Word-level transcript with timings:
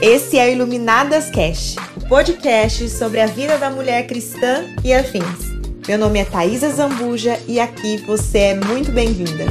Esse 0.00 0.38
é 0.38 0.46
o 0.46 0.52
Iluminadas 0.52 1.28
Cast, 1.28 1.76
o 1.96 2.08
podcast 2.08 2.88
sobre 2.88 3.20
a 3.20 3.26
vida 3.26 3.58
da 3.58 3.68
mulher 3.68 4.06
cristã 4.06 4.64
e 4.84 4.92
afins. 4.92 5.48
Meu 5.88 5.98
nome 5.98 6.20
é 6.20 6.24
Thaisa 6.24 6.70
Zambuja 6.70 7.36
e 7.48 7.58
aqui 7.58 7.96
você 8.06 8.38
é 8.38 8.54
muito 8.54 8.92
bem-vinda. 8.92 9.46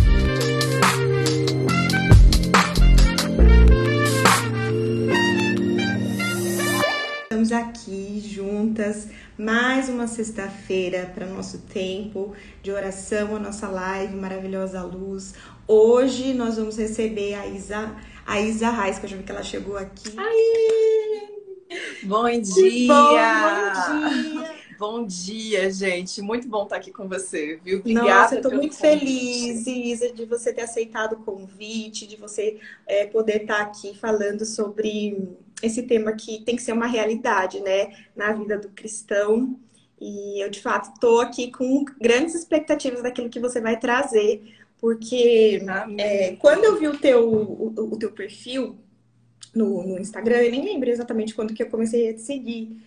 Estamos 7.24 7.52
aqui 7.52 8.24
juntas 8.26 9.08
mais 9.38 9.88
uma 9.88 10.08
sexta-feira 10.08 11.12
para 11.14 11.28
nosso 11.28 11.60
tempo 11.60 12.34
de 12.64 12.72
oração, 12.72 13.36
a 13.36 13.40
nossa 13.40 13.68
live 13.68 14.16
maravilhosa 14.16 14.82
luz. 14.82 15.36
Hoje 15.68 16.34
nós 16.34 16.58
vamos 16.58 16.76
receber 16.78 17.36
a 17.36 17.46
Isa, 17.46 17.96
a 18.26 18.42
Isa 18.42 18.72
Reis, 18.72 18.98
que 18.98 19.05
eu 19.05 19.10
já 19.10 19.18
vi 19.18 19.23
que 19.23 19.31
ela 19.31 19.44
chegou 19.44 19.78
aqui. 19.78 20.09
Bom 22.04 22.30
dia! 22.31 22.88
Bom, 22.88 22.95
bom 22.95 24.42
dia! 24.42 24.58
Bom 24.80 25.05
dia, 25.05 25.72
gente. 25.72 26.22
Muito 26.22 26.48
bom 26.48 26.64
estar 26.64 26.78
aqui 26.78 26.92
com 26.92 27.08
você, 27.08 27.59
viu? 27.64 27.80
Obrigada. 27.80 28.08
Nossa, 28.08 28.36
eu 28.36 28.38
estou 28.38 28.54
muito 28.54 28.78
convite. 28.78 29.00
feliz, 29.00 29.67
Isa, 29.67 30.14
de 30.14 30.26
você 30.26 30.54
ter 30.54 30.62
aceitado 30.62 31.14
o 31.14 31.23
convite, 31.23 32.06
de 32.06 32.16
você 32.16 32.59
é, 32.86 33.08
poder 33.08 33.42
estar 33.42 33.62
aqui 33.62 33.98
falando 33.98 34.45
sobre 34.45 35.28
esse 35.61 35.84
tema 35.84 36.13
que 36.13 36.43
tem 36.43 36.55
que 36.55 36.61
ser 36.61 36.73
uma 36.73 36.88
realidade, 36.88 37.59
né, 37.61 37.93
na 38.16 38.31
vida 38.31 38.57
do 38.57 38.70
cristão. 38.70 39.59
E 39.99 40.43
eu, 40.43 40.49
de 40.49 40.61
fato, 40.61 40.93
estou 40.93 41.21
aqui 41.21 41.52
com 41.52 41.83
grandes 41.99 42.35
expectativas 42.35 43.02
daquilo 43.02 43.30
que 43.30 43.39
você 43.39 43.59
vai 43.59 43.80
trazer, 43.80 44.43
porque 44.80 45.59
é, 45.97 46.35
quando 46.35 46.66
eu 46.66 46.80
vi 46.80 46.88
o 46.88 46.97
teu, 46.97 47.27
o, 47.27 47.73
o 47.75 47.97
teu 47.97 48.11
perfil 48.11 48.77
no, 49.55 49.81
no, 49.83 49.99
Instagram, 49.99 50.38
eu 50.38 50.52
nem 50.52 50.63
lembro 50.63 50.89
exatamente 50.89 51.33
quando 51.33 51.53
que 51.53 51.64
eu 51.64 51.69
comecei 51.69 52.09
a 52.09 52.14
te 52.14 52.21
seguir, 52.21 52.77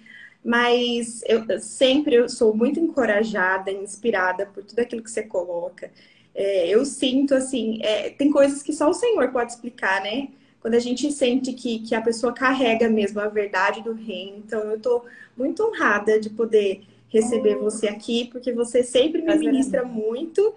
mas 0.44 1.22
eu 1.26 1.44
sempre 1.60 2.14
eu 2.14 2.28
sou 2.28 2.54
muito 2.54 2.78
encorajada, 2.78 3.72
inspirada 3.72 4.46
por 4.46 4.64
tudo 4.64 4.78
aquilo 4.78 5.02
que 5.02 5.10
você 5.10 5.24
coloca. 5.24 5.90
É, 6.32 6.68
eu 6.68 6.84
sinto 6.84 7.34
assim, 7.34 7.80
é, 7.82 8.10
tem 8.10 8.30
coisas 8.30 8.62
que 8.62 8.72
só 8.72 8.88
o 8.88 8.94
Senhor 8.94 9.32
pode 9.32 9.52
explicar, 9.52 10.00
né? 10.00 10.28
Quando 10.60 10.74
a 10.74 10.78
gente 10.78 11.10
sente 11.10 11.52
que, 11.52 11.80
que 11.80 11.94
a 11.94 12.02
pessoa 12.02 12.32
carrega 12.32 12.88
mesmo 12.88 13.20
a 13.20 13.28
verdade 13.28 13.82
do 13.82 13.92
reino. 13.92 14.38
Então, 14.38 14.60
eu 14.64 14.76
estou 14.76 15.04
muito 15.36 15.62
honrada 15.64 16.20
de 16.20 16.30
poder 16.30 16.82
receber 17.08 17.56
oh. 17.56 17.64
você 17.64 17.88
aqui, 17.88 18.28
porque 18.30 18.52
você 18.52 18.82
sempre 18.82 19.22
me 19.22 19.36
ministra 19.36 19.84
muito. 19.84 20.54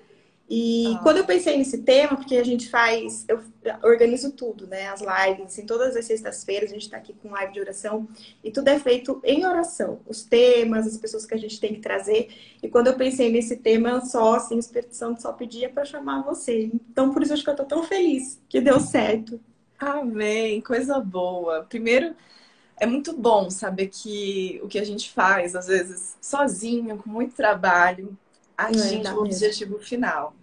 E 0.50 0.94
ah. 0.96 1.00
quando 1.02 1.18
eu 1.18 1.26
pensei 1.26 1.58
nesse 1.58 1.80
tema, 1.80 2.18
porque 2.18 2.36
a 2.36 2.44
gente 2.44 2.70
faz, 2.70 3.26
eu 3.28 3.42
organizo 3.82 4.32
tudo, 4.34 4.68
né? 4.68 4.88
As 4.90 5.00
lives, 5.00 5.46
assim, 5.46 5.66
todas 5.66 5.96
as 5.96 6.06
sextas-feiras 6.06 6.70
a 6.70 6.74
gente 6.74 6.84
está 6.84 6.98
aqui 6.98 7.14
com 7.14 7.32
live 7.32 7.54
de 7.54 7.62
oração 7.62 8.08
e 8.44 8.52
tudo 8.52 8.68
é 8.68 8.78
feito 8.78 9.22
em 9.24 9.46
oração. 9.46 10.00
Os 10.06 10.24
temas, 10.24 10.86
as 10.86 10.98
pessoas 10.98 11.26
que 11.26 11.34
a 11.34 11.38
gente 11.38 11.60
tem 11.60 11.74
que 11.74 11.80
trazer. 11.80 12.28
E 12.62 12.68
quando 12.68 12.88
eu 12.88 12.96
pensei 12.96 13.32
nesse 13.32 13.56
tema, 13.56 14.02
só 14.02 14.36
assim, 14.36 14.56
o 14.56 14.60
Espírito 14.60 14.96
Santo 14.96 15.22
só 15.22 15.32
pedia 15.32 15.70
para 15.70 15.86
chamar 15.86 16.24
você. 16.24 16.70
Então, 16.92 17.12
por 17.14 17.24
isso 17.24 17.34
acho 17.34 17.44
que 17.44 17.50
eu 17.50 17.56
tô 17.56 17.66
tão 17.66 17.84
feliz 17.84 18.40
que 18.50 18.60
deu 18.60 18.80
certo. 18.82 19.40
Amém, 19.84 20.62
coisa 20.62 21.00
boa. 21.00 21.64
Primeiro, 21.64 22.16
é 22.78 22.86
muito 22.86 23.16
bom 23.16 23.50
saber 23.50 23.88
que 23.88 24.60
o 24.64 24.68
que 24.68 24.80
a 24.80 24.84
gente 24.84 25.12
faz, 25.12 25.56
às 25.56 25.68
vezes, 25.68 26.18
sozinho, 26.22 26.98
com 26.98 27.10
muito 27.10 27.36
trabalho, 27.36 28.18
atinge 28.58 29.12
o 29.12 29.20
objetivo 29.20 29.78
final, 29.80 30.34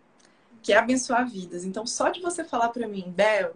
que 0.62 0.72
é 0.72 0.76
abençoar 0.76 1.28
vidas. 1.28 1.64
Então, 1.64 1.86
só 1.86 2.10
de 2.10 2.20
você 2.20 2.44
falar 2.44 2.68
para 2.68 2.86
mim, 2.86 3.12
Bel, 3.16 3.54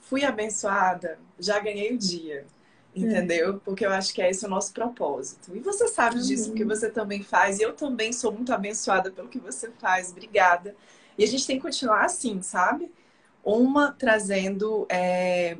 fui 0.00 0.24
abençoada, 0.24 1.18
já 1.38 1.58
ganhei 1.58 1.92
o 1.92 1.98
dia. 1.98 2.46
É. 2.94 2.98
Entendeu? 2.98 3.56
É. 3.56 3.58
Porque 3.62 3.84
eu 3.84 3.92
acho 3.92 4.14
que 4.14 4.22
é 4.22 4.30
esse 4.30 4.46
o 4.46 4.48
nosso 4.48 4.72
propósito. 4.72 5.54
E 5.54 5.60
você 5.60 5.86
sabe 5.86 6.18
disso, 6.22 6.48
porque 6.48 6.64
você 6.64 6.88
também 6.88 7.22
faz. 7.22 7.58
E 7.58 7.62
eu 7.62 7.74
também 7.74 8.10
sou 8.10 8.32
muito 8.32 8.54
abençoada 8.54 9.10
pelo 9.10 9.28
que 9.28 9.38
você 9.38 9.70
faz. 9.78 10.10
Obrigada. 10.12 10.74
E 11.18 11.22
a 11.22 11.26
gente 11.26 11.46
tem 11.46 11.56
que 11.56 11.62
continuar 11.62 12.06
assim, 12.06 12.40
sabe? 12.40 12.90
Uma 13.46 13.92
trazendo, 13.92 14.86
é, 14.88 15.56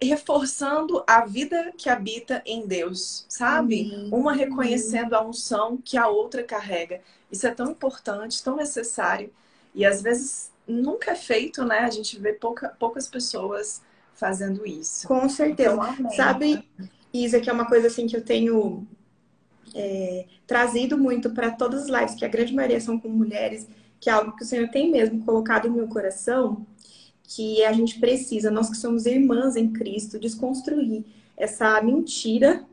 reforçando 0.00 1.02
a 1.04 1.26
vida 1.26 1.72
que 1.76 1.90
habita 1.90 2.40
em 2.46 2.64
Deus, 2.64 3.26
sabe? 3.28 3.90
Uhum. 3.92 4.20
Uma 4.20 4.32
reconhecendo 4.32 5.14
a 5.14 5.26
unção 5.26 5.76
que 5.76 5.98
a 5.98 6.06
outra 6.06 6.44
carrega. 6.44 7.00
Isso 7.30 7.44
é 7.46 7.50
tão 7.50 7.72
importante, 7.72 8.42
tão 8.42 8.56
necessário. 8.56 9.32
E 9.74 9.84
às 9.84 10.00
vezes 10.00 10.52
nunca 10.66 11.10
é 11.10 11.16
feito, 11.16 11.64
né? 11.64 11.80
A 11.80 11.90
gente 11.90 12.18
vê 12.20 12.32
pouca, 12.32 12.68
poucas 12.78 13.08
pessoas 13.08 13.82
fazendo 14.14 14.64
isso. 14.64 15.08
Com 15.08 15.28
certeza. 15.28 15.74
Então, 15.74 16.10
Sabe, 16.12 16.64
Isa, 17.12 17.40
que 17.40 17.50
é 17.50 17.52
uma 17.52 17.66
coisa 17.66 17.88
assim 17.88 18.06
que 18.06 18.16
eu 18.16 18.24
tenho 18.24 18.86
é, 19.74 20.26
trazido 20.46 20.96
muito 20.96 21.30
para 21.30 21.50
todas 21.50 21.84
as 21.84 21.88
lives, 21.88 22.14
que 22.14 22.24
a 22.24 22.28
grande 22.28 22.54
maioria 22.54 22.80
são 22.80 22.98
com 22.98 23.08
mulheres 23.08 23.66
que 24.00 24.08
é 24.08 24.12
algo 24.12 24.34
que 24.34 24.42
o 24.42 24.46
Senhor 24.46 24.68
tem 24.68 24.90
mesmo 24.90 25.24
colocado 25.24 25.68
no 25.68 25.76
meu 25.76 25.88
coração, 25.88 26.66
que 27.22 27.62
a 27.64 27.72
gente 27.72 28.00
precisa, 28.00 28.50
nós 28.50 28.68
que 28.68 28.76
somos 28.76 29.06
irmãs 29.06 29.54
em 29.54 29.70
Cristo, 29.72 30.18
desconstruir 30.18 31.04
essa 31.36 31.80
mentira 31.80 32.64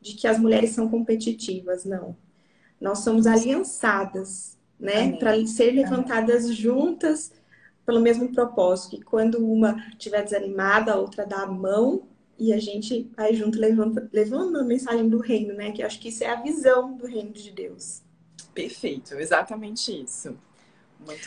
de 0.00 0.14
que 0.14 0.26
as 0.26 0.38
mulheres 0.38 0.70
são 0.70 0.88
competitivas. 0.88 1.84
Não. 1.84 2.14
Nós 2.80 2.98
somos 2.98 3.26
aliançadas, 3.26 4.58
né? 4.78 5.12
Para 5.16 5.46
ser 5.46 5.70
levantadas 5.70 6.44
Amém. 6.44 6.56
juntas 6.56 7.32
pelo 7.86 8.00
mesmo 8.00 8.32
propósito. 8.32 8.96
Que 8.96 9.02
quando 9.02 9.38
uma 9.38 9.76
estiver 9.92 10.22
desanimada, 10.24 10.92
a 10.92 10.96
outra 10.96 11.24
dá 11.24 11.42
a 11.42 11.46
mão 11.46 12.02
e 12.38 12.52
a 12.52 12.58
gente 12.58 13.10
vai 13.16 13.32
junto 13.34 13.58
levando, 13.58 14.08
levando 14.12 14.58
a 14.58 14.64
mensagem 14.64 15.08
do 15.08 15.18
reino, 15.18 15.54
né? 15.54 15.70
Que 15.70 15.82
eu 15.82 15.86
acho 15.86 16.00
que 16.00 16.08
isso 16.08 16.24
é 16.24 16.28
a 16.28 16.42
visão 16.42 16.96
do 16.96 17.06
reino 17.06 17.30
de 17.30 17.50
Deus. 17.50 18.02
Perfeito, 18.52 19.14
exatamente 19.14 20.02
isso. 20.02 20.36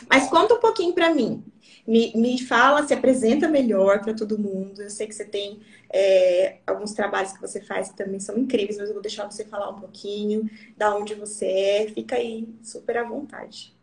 Mas 0.08 0.28
conta 0.28 0.54
um 0.54 0.60
pouquinho 0.60 0.92
para 0.92 1.12
mim. 1.12 1.42
Me, 1.86 2.12
me 2.16 2.42
fala, 2.42 2.86
se 2.86 2.92
apresenta 2.92 3.48
melhor 3.48 4.00
para 4.00 4.14
todo 4.14 4.38
mundo. 4.38 4.82
Eu 4.82 4.90
sei 4.90 5.06
que 5.06 5.14
você 5.14 5.24
tem 5.24 5.60
é, 5.90 6.58
alguns 6.66 6.92
trabalhos 6.92 7.32
que 7.32 7.40
você 7.40 7.60
faz 7.60 7.90
que 7.90 7.96
também 7.96 8.18
são 8.18 8.36
incríveis, 8.36 8.76
mas 8.76 8.88
eu 8.88 8.94
vou 8.94 9.02
deixar 9.02 9.30
você 9.30 9.44
falar 9.44 9.70
um 9.70 9.80
pouquinho 9.80 10.50
da 10.76 10.94
onde 10.96 11.14
você 11.14 11.46
é. 11.46 11.88
Fica 11.88 12.16
aí 12.16 12.48
super 12.62 12.96
à 12.96 13.04
vontade. 13.04 13.74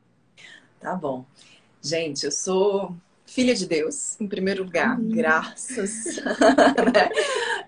Tá 0.79 0.95
bom. 0.95 1.25
Gente, 1.81 2.25
eu 2.25 2.31
sou 2.31 2.93
filha 3.25 3.55
de 3.55 3.65
Deus, 3.65 4.19
em 4.19 4.27
primeiro 4.27 4.63
lugar, 4.63 4.99
uhum. 4.99 5.09
graças. 5.09 6.17
né? 6.93 7.09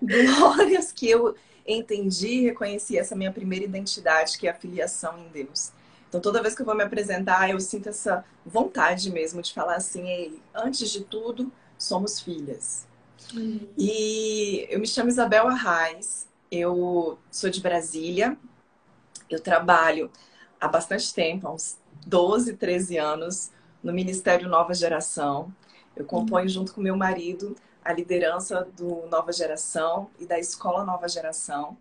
Glórias 0.00 0.92
que 0.92 1.08
eu 1.08 1.34
entendi 1.66 2.28
e 2.28 2.44
reconheci 2.44 2.96
essa 2.96 3.16
minha 3.16 3.32
primeira 3.32 3.64
identidade, 3.64 4.38
que 4.38 4.46
é 4.46 4.50
a 4.50 4.54
filiação 4.54 5.18
em 5.18 5.28
Deus. 5.28 5.72
Então, 6.16 6.32
toda 6.32 6.40
vez 6.40 6.54
que 6.54 6.62
eu 6.62 6.66
vou 6.66 6.74
me 6.74 6.82
apresentar, 6.82 7.50
eu 7.50 7.60
sinto 7.60 7.90
essa 7.90 8.24
vontade 8.44 9.10
mesmo 9.10 9.42
de 9.42 9.52
falar 9.52 9.76
assim: 9.76 10.08
Ei, 10.08 10.40
antes 10.54 10.88
de 10.88 11.04
tudo, 11.04 11.52
somos 11.76 12.20
filhas. 12.20 12.86
Uhum. 13.34 13.68
E 13.76 14.66
eu 14.70 14.80
me 14.80 14.86
chamo 14.86 15.10
Isabel 15.10 15.46
Arraes, 15.46 16.26
eu 16.50 17.18
sou 17.30 17.50
de 17.50 17.60
Brasília, 17.60 18.34
eu 19.28 19.38
trabalho 19.40 20.10
há 20.58 20.66
bastante 20.66 21.12
tempo, 21.12 21.48
há 21.48 21.52
uns 21.52 21.76
12, 22.06 22.54
13 22.56 22.96
anos, 22.96 23.50
no 23.82 23.92
Ministério 23.92 24.48
Nova 24.48 24.72
Geração. 24.72 25.52
Eu 25.94 26.06
componho 26.06 26.46
uhum. 26.46 26.50
junto 26.50 26.72
com 26.72 26.80
meu 26.80 26.96
marido 26.96 27.54
a 27.84 27.92
liderança 27.92 28.66
do 28.74 29.06
Nova 29.10 29.32
Geração 29.32 30.08
e 30.18 30.24
da 30.24 30.38
Escola 30.38 30.82
Nova 30.82 31.08
Geração, 31.08 31.76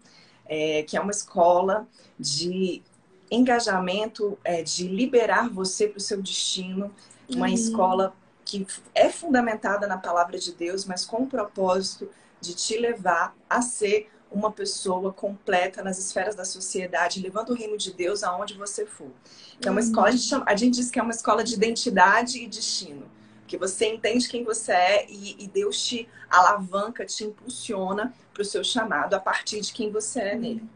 é, 0.46 0.84
que 0.84 0.98
é 0.98 1.00
uma 1.00 1.12
escola 1.12 1.88
de 2.20 2.84
engajamento 3.30 4.38
é, 4.44 4.62
de 4.62 4.88
liberar 4.88 5.50
você 5.50 5.88
para 5.88 5.98
o 5.98 6.02
seu 6.02 6.22
destino, 6.22 6.94
uma 7.30 7.48
uhum. 7.48 7.54
escola 7.54 8.16
que 8.44 8.66
é 8.94 9.10
fundamentada 9.10 9.88
na 9.88 9.98
palavra 9.98 10.38
de 10.38 10.54
Deus, 10.54 10.86
mas 10.86 11.04
com 11.04 11.24
o 11.24 11.28
propósito 11.28 12.10
de 12.40 12.54
te 12.54 12.78
levar 12.78 13.36
a 13.50 13.62
ser 13.62 14.10
uma 14.32 14.52
pessoa 14.52 15.14
completa 15.14 15.82
nas 15.82 15.98
esferas 15.98 16.36
da 16.36 16.46
sociedade, 16.46 17.22
levando 17.22 17.50
o 17.50 17.54
reino 17.54 17.78
de 17.78 17.94
Deus 17.94 18.24
aonde 18.24 18.54
você 18.56 18.86
for. 18.86 19.10
Então, 19.58 19.70
é 19.70 19.72
uma 19.72 19.80
escola, 19.80 20.08
a 20.10 20.12
gente, 20.12 20.24
chama, 20.24 20.46
a 20.48 20.56
gente 20.56 20.76
diz 20.76 20.92
que 20.92 21.00
é 21.00 21.02
uma 21.02 21.12
escola 21.12 21.44
de 21.44 21.54
identidade 21.54 22.44
e 22.44 22.48
destino. 22.48 23.10
Que 23.48 23.58
você 23.58 23.88
entende 23.88 24.28
quem 24.28 24.44
você 24.44 24.72
é 24.72 25.06
e, 25.10 25.44
e 25.44 25.48
Deus 25.48 25.82
te 25.82 26.10
alavanca, 26.30 27.06
te 27.06 27.24
impulsiona 27.24 28.14
para 28.34 28.42
o 28.42 28.46
seu 28.46 28.64
chamado 28.64 29.14
a 29.14 29.20
partir 29.20 29.62
de 29.62 29.72
quem 29.72 29.92
você 29.92 30.20
é 30.20 30.36
nele. 30.36 30.68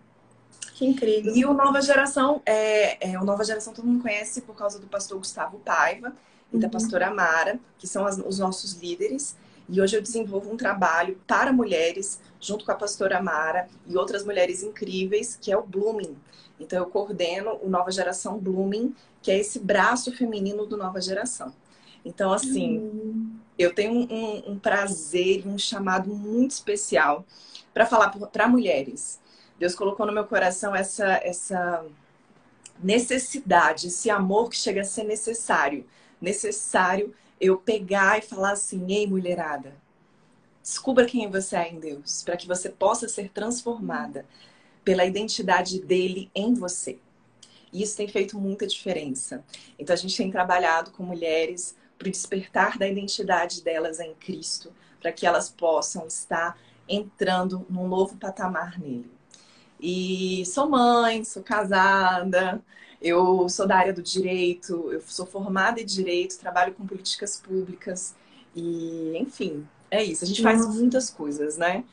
Que 0.80 0.86
incrível. 0.86 1.36
E 1.36 1.44
o 1.44 1.54
Nova 1.54 1.82
Geração, 1.82 2.42
é, 2.46 3.12
é, 3.12 3.20
o 3.20 3.26
Nova 3.26 3.44
Geração 3.44 3.74
todo 3.74 3.86
mundo 3.86 4.02
conhece 4.02 4.40
por 4.40 4.56
causa 4.56 4.80
do 4.80 4.88
pastor 4.88 5.18
Gustavo 5.18 5.60
Paiva 5.60 6.16
e 6.54 6.56
uhum. 6.56 6.62
da 6.62 6.70
pastora 6.70 7.08
Amara, 7.08 7.60
que 7.78 7.86
são 7.86 8.06
as, 8.06 8.18
os 8.18 8.40
nossos 8.40 8.76
líderes. 8.76 9.36
E 9.68 9.82
hoje 9.82 9.98
eu 9.98 10.02
desenvolvo 10.02 10.50
um 10.50 10.56
trabalho 10.56 11.20
para 11.28 11.52
mulheres, 11.52 12.22
junto 12.40 12.64
com 12.64 12.72
a 12.72 12.76
pastora 12.76 13.18
Amara 13.18 13.68
e 13.86 13.98
outras 13.98 14.24
mulheres 14.24 14.64
incríveis, 14.64 15.36
que 15.36 15.52
é 15.52 15.58
o 15.58 15.64
Blooming. 15.64 16.16
Então 16.58 16.80
eu 16.80 16.86
coordeno 16.86 17.60
o 17.62 17.68
Nova 17.68 17.92
Geração 17.92 18.40
Blooming, 18.40 18.96
que 19.22 19.32
é 19.32 19.38
esse 19.38 19.60
braço 19.60 20.16
feminino 20.16 20.66
do 20.66 20.78
Nova 20.78 21.02
Geração. 21.02 21.54
Então, 22.06 22.32
assim, 22.32 22.78
uhum. 22.78 23.36
eu 23.58 23.76
tenho 23.76 23.92
um, 23.92 24.08
um, 24.10 24.52
um 24.52 24.58
prazer, 24.58 25.46
um 25.46 25.58
chamado 25.58 26.10
muito 26.16 26.52
especial 26.52 27.26
para 27.74 27.86
falar 27.86 28.12
para 28.32 28.48
mulheres. 28.48 29.19
Deus 29.60 29.76
colocou 29.76 30.06
no 30.06 30.14
meu 30.14 30.26
coração 30.26 30.74
essa, 30.74 31.20
essa 31.22 31.86
necessidade, 32.82 33.88
esse 33.88 34.10
amor 34.10 34.50
que 34.50 34.56
chega 34.56 34.82
a 34.82 34.86
ser 34.86 35.04
necessário. 35.04 35.86
Necessário 36.22 37.14
eu 37.40 37.58
pegar 37.58 38.18
e 38.18 38.22
falar 38.22 38.52
assim: 38.52 38.92
ei, 38.92 39.06
mulherada, 39.06 39.74
descubra 40.64 41.06
quem 41.06 41.30
você 41.30 41.58
é 41.58 41.70
em 41.70 41.80
Deus, 41.80 42.24
para 42.24 42.38
que 42.38 42.48
você 42.48 42.70
possa 42.70 43.10
ser 43.10 43.30
transformada 43.30 44.26
pela 44.84 45.06
identidade 45.06 45.82
dele 45.82 46.32
em 46.34 46.54
você. 46.54 46.98
E 47.72 47.84
isso 47.84 47.98
tem 47.98 48.08
feito 48.08 48.40
muita 48.40 48.66
diferença. 48.66 49.44
Então 49.78 49.94
a 49.94 49.98
gente 49.98 50.16
tem 50.16 50.32
trabalhado 50.32 50.92
com 50.92 51.04
mulheres 51.04 51.76
para 51.98 52.08
o 52.08 52.12
despertar 52.12 52.78
da 52.78 52.88
identidade 52.88 53.62
delas 53.62 54.00
em 54.00 54.16
Cristo, 54.16 54.74
para 55.02 55.12
que 55.12 55.28
elas 55.28 55.50
possam 55.50 56.08
estar 56.08 56.58
entrando 56.88 57.66
num 57.70 57.88
novo 57.88 58.16
patamar 58.16 58.80
nele. 58.80 59.19
E 59.80 60.44
sou 60.46 60.70
mãe, 60.70 61.24
sou 61.24 61.42
casada, 61.42 62.62
eu 63.02 63.48
sou 63.48 63.68
da 63.68 63.78
área 63.78 63.94
do 63.94 64.02
direito, 64.02 64.92
eu 64.92 65.02
sou 65.06 65.26
formada 65.26 65.80
em 65.80 65.86
direito, 65.86 66.38
trabalho 66.38 66.74
com 66.74 66.86
políticas 66.86 67.38
públicas 67.38 68.16
e, 68.56 69.18
enfim, 69.18 69.66
é 69.90 70.04
isso. 70.04 70.24
A 70.24 70.28
gente 70.28 70.42
faz 70.42 70.60
Nossa. 70.60 70.78
muitas 70.78 71.10
coisas, 71.10 71.58
né? 71.58 71.84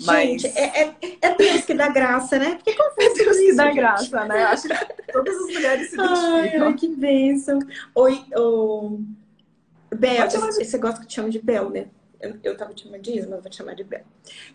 Mas... 0.00 0.42
Gente, 0.42 0.58
é, 0.58 0.82
é, 0.82 0.96
é, 1.20 1.34
Deus 1.34 1.64
que 1.64 1.74
dá 1.74 1.88
graça, 1.88 2.38
né? 2.38 2.54
Porque 2.56 2.74
como 2.74 2.90
é 2.98 3.14
Deus 3.14 3.36
que 3.36 3.54
dá 3.54 3.70
graça, 3.70 4.24
né? 4.24 4.42
Acho 4.44 4.68
que 4.68 5.12
todas 5.12 5.36
as 5.36 5.52
mulheres 5.52 5.90
se 5.90 5.94
identificam. 5.94 6.68
Ai, 6.68 6.74
que 6.74 6.88
bênção. 6.88 7.58
Oi, 7.94 8.24
oh... 8.36 8.98
Bel, 9.94 10.28
você 10.28 10.78
gosta 10.78 11.00
que 11.00 11.06
te 11.06 11.14
chamo 11.14 11.30
de 11.30 11.40
Bel, 11.40 11.70
né? 11.70 11.86
Eu, 12.20 12.38
eu 12.42 12.56
tava 12.56 12.72
te 12.72 12.84
chamando 12.84 13.02
de 13.02 13.18
Isma, 13.18 13.36
eu 13.36 13.42
vou 13.42 13.50
te 13.50 13.56
chamar 13.56 13.74
de 13.74 13.84
Bel. 13.84 14.04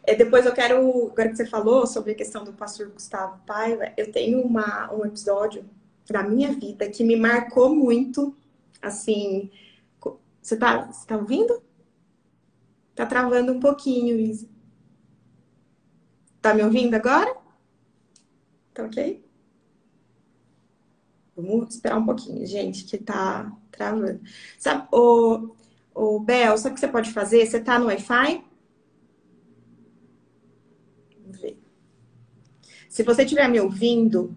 É, 0.04 0.16
depois 0.16 0.46
eu 0.46 0.54
quero, 0.54 1.08
agora 1.12 1.30
que 1.30 1.36
você 1.36 1.46
falou 1.46 1.86
sobre 1.86 2.12
a 2.14 2.16
questão 2.16 2.44
do 2.44 2.54
pastor 2.54 2.90
Gustavo 2.90 3.40
Paiva, 3.46 3.92
eu 3.96 4.12
tenho 4.12 4.42
uma, 4.42 4.92
um 4.94 5.06
episódio 5.06 5.64
da 6.10 6.24
minha 6.24 6.52
vida 6.54 6.90
que 6.90 7.04
me 7.04 7.16
marcou 7.16 7.76
muito, 7.76 8.36
assim... 8.82 9.52
Você 10.42 10.58
tá, 10.58 10.88
você 10.88 11.06
tá 11.06 11.16
ouvindo? 11.16 11.62
Tá 12.96 13.06
travando 13.06 13.52
um 13.52 13.60
pouquinho, 13.60 14.20
Isa. 14.20 14.48
Tá 16.42 16.54
me 16.54 16.64
ouvindo 16.64 16.96
agora? 16.96 17.36
Tá 18.74 18.84
ok? 18.84 19.24
Vamos 21.36 21.76
esperar 21.76 21.98
um 21.98 22.06
pouquinho, 22.06 22.46
gente, 22.46 22.86
que 22.86 22.98
tá 22.98 23.56
travando. 23.72 24.20
Sabe, 24.58 24.88
o, 24.92 25.56
o 26.00 26.20
Bel, 26.20 26.58
sabe 26.58 26.72
o 26.72 26.74
que 26.76 26.80
você 26.80 26.88
pode 26.88 27.12
fazer? 27.12 27.46
Você 27.46 27.60
tá 27.60 27.78
no 27.78 27.88
Wi-Fi? 27.88 28.44
Se 32.88 33.04
você 33.04 33.24
estiver 33.24 33.48
me 33.48 33.60
ouvindo 33.60 34.36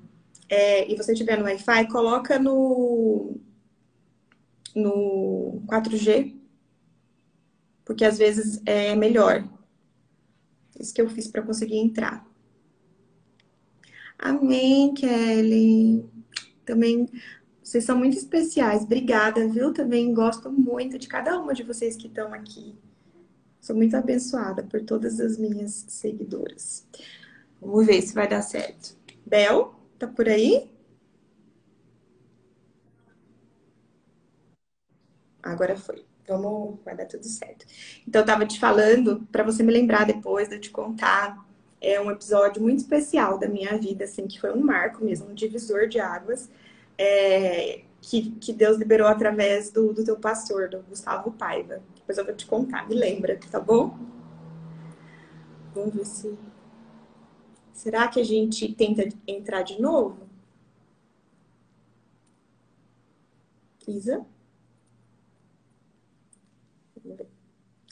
é, 0.49 0.91
e 0.91 0.97
você 0.97 1.12
estiver 1.12 1.38
no 1.38 1.44
Wi-Fi, 1.44 1.88
coloca 1.88 2.38
no, 2.38 3.41
no 4.75 5.62
4G, 5.67 6.37
porque 7.85 8.05
às 8.05 8.19
vezes 8.19 8.61
é 8.67 8.94
melhor. 8.94 9.49
Isso 10.79 10.93
que 10.93 11.00
eu 11.00 11.09
fiz 11.09 11.29
para 11.29 11.43
conseguir 11.43 11.79
entrar. 11.79 12.26
Amém, 14.19 14.93
Kelly. 14.94 16.05
Também 16.64 17.09
vocês 17.62 17.85
são 17.85 17.97
muito 17.97 18.17
especiais. 18.17 18.82
Obrigada, 18.82 19.47
viu? 19.49 19.73
Também 19.73 20.12
gosto 20.12 20.50
muito 20.50 20.99
de 20.99 21.09
cada 21.09 21.38
uma 21.38 21.55
de 21.55 21.62
vocês 21.62 21.97
que 21.97 22.09
estão 22.09 22.35
aqui. 22.35 22.76
Sou 23.61 23.76
muito 23.76 23.97
abençoada 23.97 24.64
por 24.64 24.82
todas 24.82 25.20
as 25.20 25.38
minhas 25.38 25.85
seguidoras. 25.88 26.87
Vamos 27.61 27.87
ver 27.87 28.03
se 28.03 28.12
vai 28.12 28.26
dar 28.26 28.43
certo. 28.43 28.97
Bel, 29.25 29.75
tá 29.99 30.09
por 30.09 30.29
aí? 30.29 30.69
Agora 35.41 35.76
foi. 35.76 36.05
Vamos, 36.26 36.79
vai 36.85 36.97
dar 36.97 37.06
tudo 37.06 37.25
certo. 37.25 37.67
Então, 38.06 38.23
eu 38.23 38.26
tava 38.26 38.47
te 38.47 38.59
falando 38.59 39.26
para 39.31 39.43
você 39.43 39.62
me 39.62 39.73
lembrar 39.73 40.06
depois 40.06 40.49
de 40.49 40.56
eu 40.56 40.61
te 40.61 40.70
contar. 40.70 41.44
É 41.81 42.00
um 42.00 42.11
episódio 42.11 42.62
muito 42.62 42.79
especial 42.79 43.38
da 43.38 43.49
minha 43.49 43.76
vida, 43.76 44.05
assim, 44.05 44.26
que 44.26 44.41
foi 44.41 44.53
um 44.53 44.61
marco 44.61 45.05
mesmo, 45.05 45.31
um 45.31 45.35
divisor 45.35 45.88
de 45.88 45.99
águas, 45.99 46.49
é, 46.98 47.82
que, 48.00 48.32
que 48.32 48.52
Deus 48.52 48.76
liberou 48.78 49.06
através 49.06 49.70
do, 49.70 49.92
do 49.92 50.04
teu 50.04 50.18
pastor, 50.18 50.68
do 50.68 50.80
Gustavo 50.82 51.32
Paiva. 51.32 51.82
Depois 51.94 52.18
eu 52.18 52.24
vou 52.24 52.34
te 52.34 52.46
contar, 52.46 52.88
me 52.88 52.94
lembra, 52.94 53.38
tá 53.50 53.60
bom? 53.60 53.96
Vamos 55.74 55.94
ver 55.94 56.04
se. 56.04 56.38
Será 57.72 58.08
que 58.08 58.20
a 58.20 58.24
gente 58.24 58.72
tenta 58.74 59.08
entrar 59.26 59.62
de 59.62 59.80
novo? 59.80 60.28
Isa? 63.88 64.24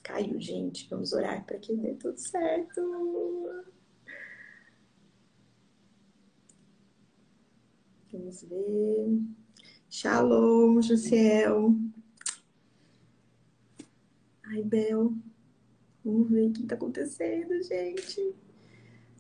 Caiu, 0.02 0.41
gente. 0.41 0.88
Vamos 0.88 1.12
orar 1.12 1.44
para 1.44 1.58
que 1.58 1.75
dê 1.75 1.94
tudo 1.94 2.19
certo. 2.19 2.81
Vamos 8.12 8.43
ver. 8.43 9.21
Shalom, 9.89 10.81
Josiel. 10.83 11.75
Ai, 14.45 14.62
Bel. 14.62 15.12
Vamos 16.05 16.31
ver 16.31 16.49
o 16.49 16.53
que 16.53 16.62
está 16.62 16.75
acontecendo, 16.75 17.62
gente. 17.62 18.35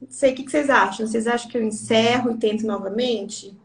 Não 0.00 0.10
sei 0.10 0.32
o 0.32 0.34
que 0.34 0.50
vocês 0.50 0.70
acham. 0.70 1.06
Vocês 1.06 1.26
acham 1.26 1.50
que 1.50 1.58
eu 1.58 1.62
encerro 1.62 2.32
e 2.32 2.38
tento 2.38 2.66
novamente? 2.66 3.56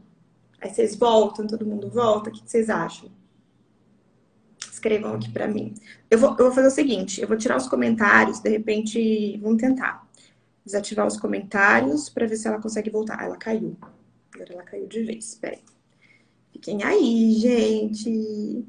Aí 0.61 0.73
vocês 0.73 0.95
voltam, 0.95 1.47
todo 1.47 1.65
mundo 1.65 1.89
volta? 1.89 2.29
O 2.29 2.33
que 2.33 2.41
vocês 2.47 2.69
acham? 2.69 3.09
escrevam 4.85 5.15
aqui 5.15 5.31
para 5.31 5.47
mim. 5.47 5.73
Eu 6.09 6.19
vou, 6.19 6.31
eu 6.31 6.45
vou 6.45 6.51
fazer 6.51 6.67
o 6.67 6.71
seguinte: 6.71 7.21
eu 7.21 7.27
vou 7.27 7.37
tirar 7.37 7.57
os 7.57 7.67
comentários, 7.67 8.39
de 8.39 8.49
repente, 8.49 9.37
vamos 9.37 9.59
tentar 9.59 10.07
desativar 10.63 11.07
os 11.07 11.17
comentários 11.17 12.09
para 12.09 12.27
ver 12.27 12.37
se 12.37 12.47
ela 12.47 12.61
consegue 12.61 12.89
voltar. 12.89 13.23
Ela 13.23 13.37
caiu. 13.37 13.75
Agora 14.35 14.53
ela 14.53 14.63
caiu 14.63 14.85
de 14.85 15.03
vez. 15.03 15.29
Espera 15.29 15.55
aí. 15.55 15.63
Fiquem 16.51 16.83
aí, 16.83 17.33
gente. 17.33 18.65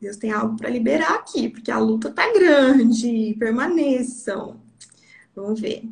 Deus 0.00 0.16
tem 0.16 0.32
algo 0.32 0.56
para 0.56 0.68
liberar 0.68 1.14
aqui, 1.14 1.48
porque 1.48 1.70
a 1.70 1.78
luta 1.78 2.12
tá 2.12 2.30
grande. 2.32 3.34
Permaneçam. 3.38 4.60
Vamos 5.34 5.60
ver. 5.60 5.88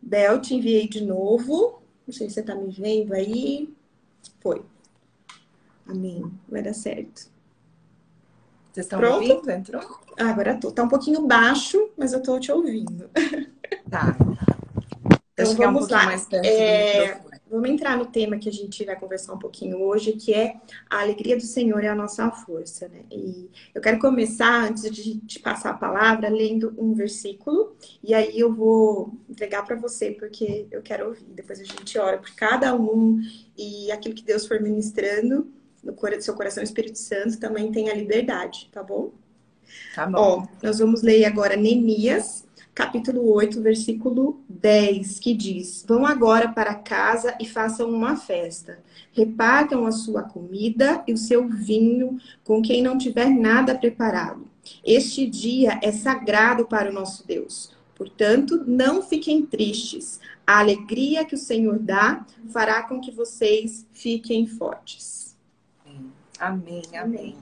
Bel, 0.00 0.40
te 0.40 0.54
enviei 0.54 0.88
de 0.88 1.04
novo. 1.04 1.82
Não 2.06 2.14
sei 2.14 2.28
se 2.28 2.34
você 2.36 2.42
tá 2.42 2.54
me 2.54 2.70
vendo 2.70 3.12
aí. 3.12 3.68
Foi. 4.40 4.62
Amém. 5.86 6.30
Vai 6.48 6.62
dar 6.62 6.74
certo. 6.74 7.28
Vocês 8.72 8.86
estão 8.86 9.00
Pronto? 9.00 9.28
ouvindo? 9.32 9.50
Entrou? 9.50 9.82
Ah, 10.18 10.30
agora 10.30 10.58
tô. 10.58 10.70
Tá 10.70 10.84
um 10.84 10.88
pouquinho 10.88 11.26
baixo, 11.26 11.90
mas 11.96 12.12
eu 12.12 12.22
tô 12.22 12.38
te 12.38 12.52
ouvindo. 12.52 13.10
Tá. 13.90 14.16
Então 15.38 15.54
vamos 15.54 15.88
um 15.88 15.92
lá. 15.92 16.14
É... 16.44 17.20
Vamos 17.48 17.70
entrar 17.70 17.96
no 17.96 18.06
tema 18.06 18.38
que 18.38 18.48
a 18.48 18.52
gente 18.52 18.84
vai 18.84 18.98
conversar 18.98 19.34
um 19.34 19.38
pouquinho 19.38 19.80
hoje, 19.80 20.12
que 20.12 20.34
é 20.34 20.56
a 20.90 21.00
alegria 21.00 21.36
do 21.36 21.42
Senhor 21.42 21.84
é 21.84 21.88
a 21.88 21.94
nossa 21.94 22.28
força, 22.30 22.88
né? 22.88 23.02
E 23.10 23.48
eu 23.72 23.80
quero 23.80 24.00
começar, 24.00 24.64
antes 24.64 24.90
de 24.90 25.18
te 25.20 25.38
passar 25.38 25.70
a 25.70 25.74
palavra, 25.74 26.28
lendo 26.28 26.74
um 26.76 26.92
versículo, 26.92 27.76
e 28.02 28.14
aí 28.14 28.36
eu 28.36 28.52
vou 28.52 29.12
entregar 29.28 29.64
para 29.64 29.76
você, 29.76 30.10
porque 30.10 30.66
eu 30.72 30.82
quero 30.82 31.08
ouvir. 31.08 31.26
Depois 31.34 31.60
a 31.60 31.64
gente 31.64 31.96
ora 31.98 32.18
por 32.18 32.34
cada 32.34 32.74
um 32.74 33.20
e 33.56 33.92
aquilo 33.92 34.14
que 34.14 34.24
Deus 34.24 34.44
for 34.44 34.60
ministrando 34.60 35.48
no 35.84 35.94
seu 36.20 36.34
coração, 36.34 36.64
Espírito 36.64 36.98
Santo 36.98 37.38
também 37.38 37.70
tem 37.70 37.90
a 37.90 37.94
liberdade, 37.94 38.68
tá 38.72 38.82
bom? 38.82 39.12
Tá 39.94 40.06
bom. 40.06 40.18
Ó, 40.18 40.46
nós 40.62 40.78
vamos 40.78 41.02
ler 41.02 41.24
agora 41.24 41.56
Neemias, 41.56 42.45
capítulo 42.76 43.32
8, 43.32 43.62
versículo 43.62 44.44
10, 44.50 45.18
que 45.18 45.32
diz: 45.32 45.82
Vão 45.88 46.04
agora 46.04 46.48
para 46.52 46.74
casa 46.74 47.34
e 47.40 47.48
façam 47.48 47.88
uma 47.88 48.16
festa. 48.16 48.78
Repartam 49.12 49.86
a 49.86 49.92
sua 49.92 50.22
comida 50.22 51.02
e 51.08 51.14
o 51.14 51.16
seu 51.16 51.48
vinho 51.48 52.18
com 52.44 52.60
quem 52.60 52.82
não 52.82 52.98
tiver 52.98 53.30
nada 53.30 53.74
preparado. 53.74 54.46
Este 54.84 55.26
dia 55.26 55.80
é 55.82 55.90
sagrado 55.90 56.66
para 56.66 56.90
o 56.90 56.92
nosso 56.92 57.26
Deus. 57.26 57.74
Portanto, 57.94 58.62
não 58.66 59.02
fiquem 59.02 59.46
tristes. 59.46 60.20
A 60.46 60.58
alegria 60.58 61.24
que 61.24 61.34
o 61.34 61.38
Senhor 61.38 61.78
dá 61.78 62.26
fará 62.50 62.82
com 62.82 63.00
que 63.00 63.10
vocês 63.10 63.86
fiquem 63.94 64.46
fortes. 64.46 65.34
Amém, 66.38 66.82
amém. 66.94 67.36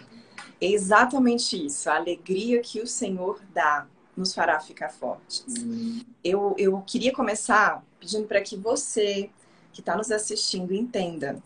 É 0.61 0.71
exatamente 0.71 1.67
isso. 1.67 1.91
A 1.91 1.97
alegria 1.97 2.61
que 2.61 2.81
o 2.81 2.87
Senhor 2.87 3.41
dá 3.53 3.89
nos 4.17 4.35
fará 4.35 4.61
ficar 4.61 4.91
fortes. 4.91 5.45
Hum. 5.61 6.01
Eu, 6.23 6.55
eu 6.59 6.83
queria 6.87 7.13
começar 7.13 7.85
pedindo 7.99 8.27
para 8.27 8.41
que 8.41 8.57
você 8.57 9.31
que 9.73 9.81
está 9.81 9.97
nos 9.97 10.11
assistindo 10.11 10.73
entenda. 10.73 11.43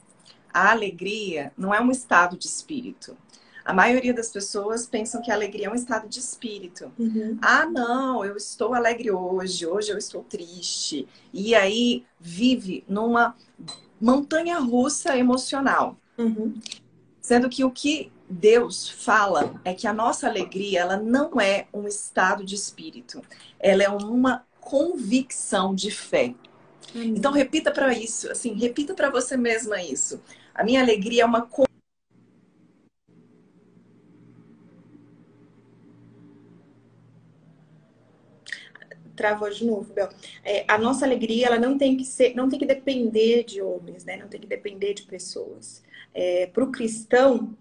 A 0.53 0.71
alegria 0.71 1.53
não 1.57 1.75
é 1.75 1.81
um 1.81 1.91
estado 1.91 2.37
de 2.37 2.47
espírito. 2.47 3.17
A 3.65 3.73
maioria 3.73 4.15
das 4.15 4.31
pessoas 4.31 4.87
pensam 4.87 5.21
que 5.21 5.31
a 5.31 5.35
alegria 5.35 5.67
é 5.67 5.71
um 5.71 5.75
estado 5.75 6.09
de 6.09 6.19
espírito. 6.19 6.91
Uhum. 6.99 7.39
Ah, 7.43 7.67
não, 7.67 8.25
eu 8.25 8.37
estou 8.37 8.73
alegre 8.73 9.11
hoje, 9.11 9.67
hoje 9.67 9.91
eu 9.91 9.99
estou 9.99 10.23
triste. 10.23 11.07
E 11.33 11.55
aí 11.55 12.05
vive 12.19 12.83
numa 12.89 13.35
montanha 14.01 14.59
russa 14.59 15.17
emocional. 15.17 15.99
Uhum. 16.17 16.55
Sendo 17.21 17.49
que 17.51 17.63
o 17.63 17.71
que 17.71 18.11
Deus 18.31 18.89
fala 18.89 19.61
é 19.65 19.73
que 19.73 19.87
a 19.87 19.93
nossa 19.93 20.29
alegria, 20.29 20.81
ela 20.81 20.97
não 20.97 21.41
é 21.41 21.67
um 21.73 21.87
estado 21.87 22.45
de 22.45 22.55
espírito. 22.55 23.23
Ela 23.59 23.83
é 23.85 23.89
uma 23.89 24.45
convicção 24.61 25.75
de 25.75 25.91
fé. 25.91 26.35
Uhum. 26.95 27.03
Então 27.03 27.33
repita 27.33 27.71
para 27.71 27.93
isso, 27.93 28.31
assim, 28.31 28.55
repita 28.55 28.95
para 28.95 29.11
você 29.11 29.37
mesma 29.37 29.83
isso. 29.83 30.21
A 30.55 30.65
minha 30.65 30.81
alegria 30.81 31.23
é 31.23 31.27
uma 31.27 31.43
travou 39.19 39.51
de 39.51 39.67
novo, 39.67 39.93
Bel. 39.93 40.09
É, 40.45 40.65
a 40.69 40.79
nossa 40.79 41.05
alegria, 41.05 41.49
ela 41.49 41.59
não 41.59 41.77
tem 41.77 41.97
que 41.97 42.05
ser, 42.05 42.37
não 42.37 42.49
tem 42.49 42.57
que 42.57 42.65
depender 42.65 43.43
de 43.43 43.61
homens, 43.61 44.05
né? 44.05 44.17
Não 44.17 44.29
tem 44.29 44.41
que 44.41 44.47
depender 44.47 44.95
de 44.95 45.03
pessoas. 45.03 45.83
É, 46.15 46.47
Para 46.47 46.63
o 46.63 46.71
cristão, 46.71 47.53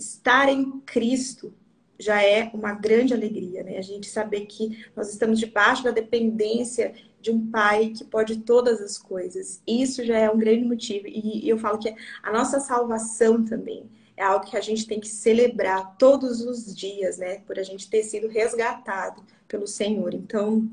estar 0.00 0.48
em 0.48 0.80
Cristo 0.80 1.52
já 1.98 2.22
é 2.22 2.50
uma 2.54 2.72
grande 2.72 3.12
alegria, 3.12 3.62
né? 3.62 3.76
A 3.76 3.82
gente 3.82 4.08
saber 4.08 4.46
que 4.46 4.84
nós 4.96 5.10
estamos 5.10 5.38
debaixo 5.38 5.84
da 5.84 5.90
dependência 5.90 6.94
de 7.20 7.30
um 7.30 7.50
pai 7.50 7.90
que 7.90 8.04
pode 8.04 8.38
todas 8.38 8.80
as 8.80 8.96
coisas. 8.96 9.62
Isso 9.66 10.02
já 10.04 10.16
é 10.16 10.30
um 10.30 10.38
grande 10.38 10.64
motivo. 10.64 11.06
E, 11.06 11.46
eu 11.46 11.58
falo 11.58 11.78
que 11.78 11.94
a 12.22 12.32
nossa 12.32 12.58
salvação 12.58 13.44
também 13.44 13.84
é 14.16 14.22
algo 14.22 14.46
que 14.46 14.56
a 14.56 14.60
gente 14.62 14.86
tem 14.86 14.98
que 14.98 15.08
celebrar 15.08 15.96
todos 15.98 16.40
os 16.40 16.74
dias, 16.74 17.18
né? 17.18 17.40
Por 17.40 17.58
a 17.58 17.62
gente 17.62 17.88
ter 17.90 18.02
sido 18.02 18.28
resgatado 18.28 19.22
pelo 19.46 19.66
Senhor. 19.66 20.14
Então, 20.14 20.66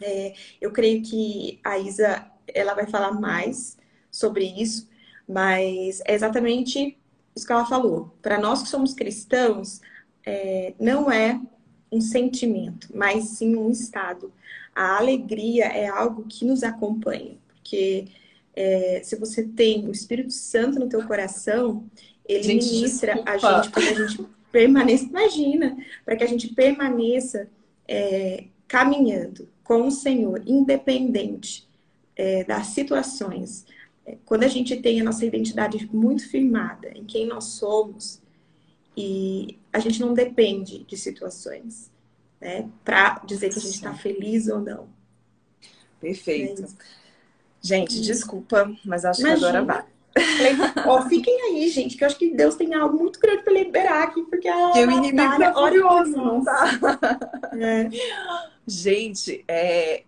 é, 0.00 0.34
eu 0.58 0.72
creio 0.72 1.02
que 1.02 1.60
a 1.62 1.78
Isa 1.78 2.30
ela 2.54 2.72
vai 2.72 2.86
falar 2.86 3.12
mais 3.12 3.76
sobre 4.10 4.44
isso, 4.44 4.88
mas 5.28 6.00
é 6.06 6.14
exatamente 6.14 6.96
isso 7.36 7.46
que 7.46 7.52
ela 7.52 7.66
falou. 7.66 8.16
Para 8.22 8.38
nós 8.38 8.62
que 8.62 8.68
somos 8.68 8.94
cristãos, 8.94 9.80
é, 10.24 10.74
não 10.80 11.10
é 11.10 11.40
um 11.92 12.00
sentimento, 12.00 12.88
mas 12.94 13.24
sim 13.24 13.54
um 13.54 13.70
estado. 13.70 14.32
A 14.74 14.96
alegria 14.96 15.66
é 15.66 15.86
algo 15.86 16.24
que 16.24 16.44
nos 16.44 16.62
acompanha, 16.62 17.36
porque 17.46 18.06
é, 18.54 19.00
se 19.04 19.16
você 19.16 19.42
tem 19.42 19.86
o 19.86 19.92
Espírito 19.92 20.32
Santo 20.32 20.78
no 20.78 20.88
teu 20.88 21.06
coração, 21.06 21.84
ele 22.24 22.42
gente, 22.42 22.66
ministra 22.66 23.14
desculpa. 23.14 23.48
a 23.48 23.62
gente 23.62 23.70
para 23.70 23.82
que 23.82 23.88
a 23.88 24.06
gente 24.06 24.26
permaneça, 24.50 25.04
imagina, 25.04 25.76
para 26.04 26.16
que 26.16 26.24
a 26.24 26.26
gente 26.26 26.48
permaneça 26.48 27.48
é, 27.86 28.44
caminhando 28.66 29.48
com 29.62 29.86
o 29.86 29.90
Senhor, 29.90 30.42
independente 30.46 31.68
é, 32.16 32.44
das 32.44 32.68
situações. 32.68 33.66
Quando 34.24 34.44
a 34.44 34.48
gente 34.48 34.76
tem 34.76 35.00
a 35.00 35.04
nossa 35.04 35.24
identidade 35.24 35.88
muito 35.92 36.28
firmada 36.28 36.88
em 36.94 37.04
quem 37.04 37.26
nós 37.26 37.44
somos, 37.44 38.22
e 38.96 39.58
a 39.72 39.78
gente 39.78 40.00
não 40.00 40.14
depende 40.14 40.84
de 40.84 40.96
situações, 40.96 41.90
né, 42.40 42.68
para 42.84 43.20
dizer 43.26 43.50
que 43.50 43.58
a 43.58 43.62
gente 43.62 43.74
está 43.74 43.94
feliz 43.94 44.48
ou 44.48 44.60
não. 44.60 44.88
Perfeito. 46.00 46.64
É 46.64 46.68
gente, 47.60 48.00
desculpa, 48.00 48.72
mas 48.84 49.04
acho 49.04 49.20
Imagina. 49.20 49.38
que 49.38 49.56
agora 49.56 49.64
vai. 49.64 49.96
Ó, 50.86 51.02
fiquem 51.08 51.42
aí, 51.42 51.68
gente, 51.68 51.96
que 51.96 52.02
eu 52.02 52.06
acho 52.06 52.16
que 52.16 52.32
Deus 52.32 52.54
tem 52.54 52.72
algo 52.74 52.96
muito 52.96 53.20
grande 53.20 53.42
para 53.42 53.52
liberar 53.52 54.04
aqui, 54.04 54.22
porque 54.22 54.48
a 54.48 54.72
que 54.72 54.78
o 54.78 54.90
inimigo 54.90 55.42
é 55.42 55.52
furioso, 55.52 56.16
não 56.16 56.42
tá? 56.42 56.70
É. 57.52 57.90
Gente, 58.66 59.44
é, 59.46 60.04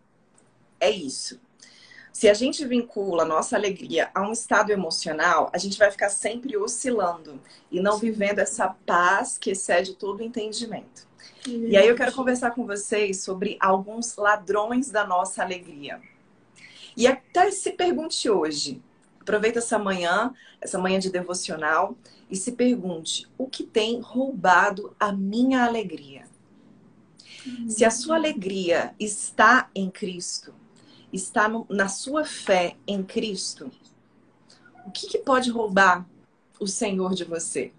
é 0.80 0.90
isso. 0.90 1.38
Se 2.18 2.28
a 2.28 2.34
gente 2.34 2.66
vincula 2.66 3.22
a 3.22 3.24
nossa 3.24 3.54
alegria 3.54 4.10
a 4.12 4.22
um 4.22 4.32
estado 4.32 4.72
emocional, 4.72 5.48
a 5.52 5.58
gente 5.58 5.78
vai 5.78 5.88
ficar 5.88 6.08
sempre 6.08 6.56
oscilando 6.56 7.40
e 7.70 7.78
não 7.78 7.96
vivendo 7.96 8.40
essa 8.40 8.74
paz 8.84 9.38
que 9.38 9.50
excede 9.50 9.94
todo 9.94 10.18
o 10.18 10.24
entendimento. 10.24 11.06
E 11.46 11.76
aí 11.76 11.86
eu 11.86 11.94
quero 11.94 12.12
conversar 12.12 12.50
com 12.50 12.66
vocês 12.66 13.22
sobre 13.22 13.56
alguns 13.60 14.16
ladrões 14.16 14.90
da 14.90 15.06
nossa 15.06 15.44
alegria. 15.44 16.02
E 16.96 17.06
até 17.06 17.52
se 17.52 17.70
pergunte 17.70 18.28
hoje, 18.28 18.82
aproveita 19.20 19.60
essa 19.60 19.78
manhã, 19.78 20.34
essa 20.60 20.76
manhã 20.76 20.98
de 20.98 21.12
devocional, 21.12 21.96
e 22.28 22.34
se 22.34 22.50
pergunte: 22.50 23.28
o 23.38 23.46
que 23.46 23.62
tem 23.62 24.00
roubado 24.00 24.92
a 24.98 25.12
minha 25.12 25.64
alegria? 25.64 26.24
Se 27.68 27.84
a 27.84 27.92
sua 27.92 28.16
alegria 28.16 28.92
está 28.98 29.70
em 29.72 29.88
Cristo, 29.88 30.52
está 31.12 31.48
no, 31.48 31.66
na 31.68 31.88
sua 31.88 32.24
fé 32.24 32.76
em 32.86 33.02
Cristo, 33.02 33.70
o 34.86 34.90
que, 34.90 35.06
que 35.06 35.18
pode 35.18 35.50
roubar 35.50 36.06
o 36.58 36.66
Senhor 36.66 37.14
de 37.14 37.24
você? 37.24 37.72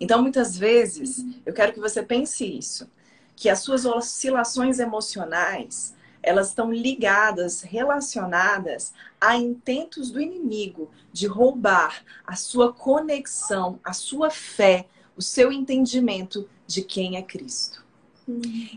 Então, 0.00 0.22
muitas 0.22 0.56
vezes, 0.56 1.24
eu 1.44 1.52
quero 1.52 1.72
que 1.72 1.80
você 1.80 2.02
pense 2.02 2.44
isso, 2.44 2.88
que 3.34 3.48
as 3.48 3.60
suas 3.60 3.84
oscilações 3.84 4.78
emocionais, 4.78 5.94
elas 6.22 6.48
estão 6.48 6.72
ligadas, 6.72 7.62
relacionadas 7.62 8.92
a 9.20 9.36
intentos 9.36 10.10
do 10.10 10.20
inimigo 10.20 10.90
de 11.12 11.26
roubar 11.26 12.04
a 12.26 12.36
sua 12.36 12.72
conexão, 12.72 13.80
a 13.82 13.92
sua 13.92 14.30
fé, 14.30 14.86
o 15.16 15.22
seu 15.22 15.52
entendimento 15.52 16.48
de 16.66 16.82
quem 16.82 17.16
é 17.16 17.22
Cristo. 17.22 17.84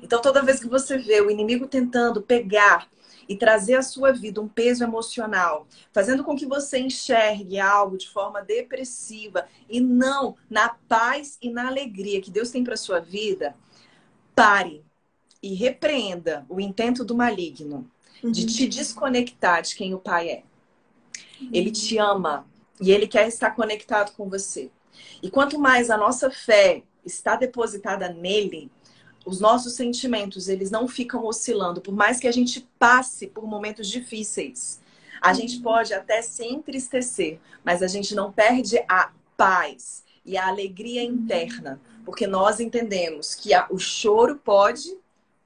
Então, 0.02 0.22
toda 0.22 0.44
vez 0.44 0.60
que 0.60 0.68
você 0.68 0.98
vê 0.98 1.22
o 1.22 1.32
inimigo 1.32 1.68
tentando 1.68 2.22
pegar 2.22 2.88
e 3.30 3.36
trazer 3.36 3.76
à 3.76 3.84
sua 3.84 4.12
vida 4.12 4.42
um 4.42 4.48
peso 4.48 4.84
emocional, 4.84 5.68
fazendo 5.94 6.24
com 6.24 6.36
que 6.36 6.48
você 6.48 6.80
enxergue 6.80 7.60
algo 7.60 7.96
de 7.96 8.10
forma 8.10 8.42
depressiva 8.42 9.48
e 9.70 9.80
não 9.80 10.36
na 10.50 10.70
paz 10.70 11.38
e 11.40 11.52
na 11.52 11.68
alegria 11.68 12.20
que 12.22 12.32
Deus 12.32 12.50
tem 12.50 12.64
para 12.64 12.76
sua 12.76 13.00
vida, 13.00 13.56
pare 14.36 14.84
e 15.44 15.54
repreenda 15.54 16.44
o 16.50 16.60
intento 16.60 17.06
do 17.06 17.16
maligno 17.16 17.90
uhum. 18.24 18.32
de 18.32 18.48
te 18.48 18.68
desconectar 18.68 19.62
de 19.62 19.76
quem 19.76 19.94
o 19.94 20.00
Pai 20.00 20.30
é. 20.30 20.44
Uhum. 21.40 21.50
Ele 21.54 21.72
te 21.72 22.00
ama 22.00 22.48
e 22.82 22.92
ele 22.92 23.08
quer 23.08 23.28
estar 23.28 23.52
conectado 23.52 24.12
com 24.16 24.28
você. 24.28 24.72
E 25.22 25.30
quanto 25.30 25.60
mais 25.60 25.92
a 25.92 25.98
nossa 25.98 26.32
fé 26.32 26.82
está 27.06 27.36
depositada 27.36 28.10
nele, 28.10 28.72
os 29.26 29.40
nossos 29.40 29.74
sentimentos, 29.74 30.48
eles 30.48 30.72
não 30.72 30.88
ficam 30.88 31.26
oscilando, 31.26 31.82
por 31.82 31.94
mais 31.94 32.20
que 32.20 32.28
a 32.28 32.32
gente 32.32 32.68
passe 32.78 33.28
por 33.28 33.46
momentos 33.46 33.88
difíceis. 33.88 34.80
A 35.22 35.34
gente 35.34 35.58
uhum. 35.58 35.64
pode 35.64 35.94
até 35.94 36.22
se 36.22 36.46
entristecer, 36.46 37.40
mas 37.64 37.84
a 37.84 37.88
gente 37.88 38.16
não 38.16 38.32
perde 38.32 38.78
a 38.88 39.12
paz 39.36 40.04
e 40.26 40.38
a 40.38 40.48
alegria 40.48 41.04
uhum. 41.04 41.16
interna, 41.16 41.82
porque 42.06 42.26
nós 42.26 42.60
entendemos 42.60 43.36
que 43.36 43.52
o 43.70 43.78
choro 43.78 44.38
pode 44.38 44.98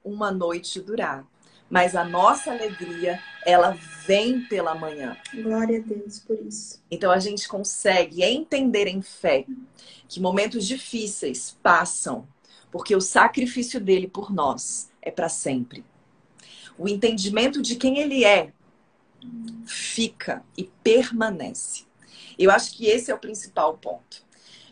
uma 0.04 0.30
noite 0.30 0.80
durar, 0.80 1.26
mas 1.68 1.96
a 1.96 2.04
nossa 2.04 2.52
alegria, 2.52 3.18
ela 3.44 3.76
vem 4.06 4.42
pela 4.42 4.74
manhã. 4.74 5.16
Glória 5.32 5.80
a 5.80 5.82
Deus 5.82 6.20
por 6.20 6.38
isso. 6.46 6.82
Então 6.90 7.10
a 7.10 7.18
gente 7.18 7.48
consegue 7.48 8.22
entender 8.22 8.86
em 8.86 9.02
fé 9.02 9.46
que 10.06 10.20
momentos 10.20 10.66
difíceis 10.66 11.56
passam, 11.62 12.28
porque 12.74 12.96
o 12.96 13.00
sacrifício 13.00 13.80
dele 13.80 14.08
por 14.08 14.32
nós 14.32 14.90
é 15.00 15.08
para 15.08 15.28
sempre. 15.28 15.84
O 16.76 16.88
entendimento 16.88 17.62
de 17.62 17.76
quem 17.76 18.00
ele 18.00 18.24
é 18.24 18.52
fica 19.64 20.44
e 20.58 20.64
permanece. 20.82 21.84
Eu 22.36 22.50
acho 22.50 22.76
que 22.76 22.86
esse 22.86 23.12
é 23.12 23.14
o 23.14 23.18
principal 23.20 23.78
ponto. 23.78 24.26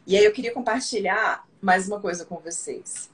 E 0.05 0.17
aí 0.17 0.25
eu 0.25 0.33
queria 0.33 0.53
compartilhar 0.53 1.47
mais 1.61 1.87
uma 1.87 2.01
coisa 2.01 2.25
com 2.25 2.39
vocês. 2.39 3.09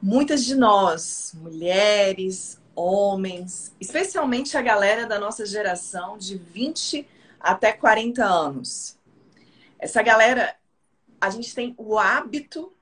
Muitas 0.00 0.46
de 0.46 0.54
nós, 0.54 1.34
mulheres, 1.34 2.58
homens, 2.74 3.70
especialmente 3.78 4.56
a 4.56 4.62
galera 4.62 5.06
da 5.06 5.18
nossa 5.18 5.44
geração 5.44 6.16
de 6.16 6.38
20 6.38 7.06
até 7.38 7.70
40 7.70 8.24
anos. 8.24 8.96
Essa 9.78 10.00
galera, 10.00 10.56
a 11.20 11.28
gente 11.28 11.54
tem 11.54 11.74
o 11.76 11.98
hábito 11.98 12.74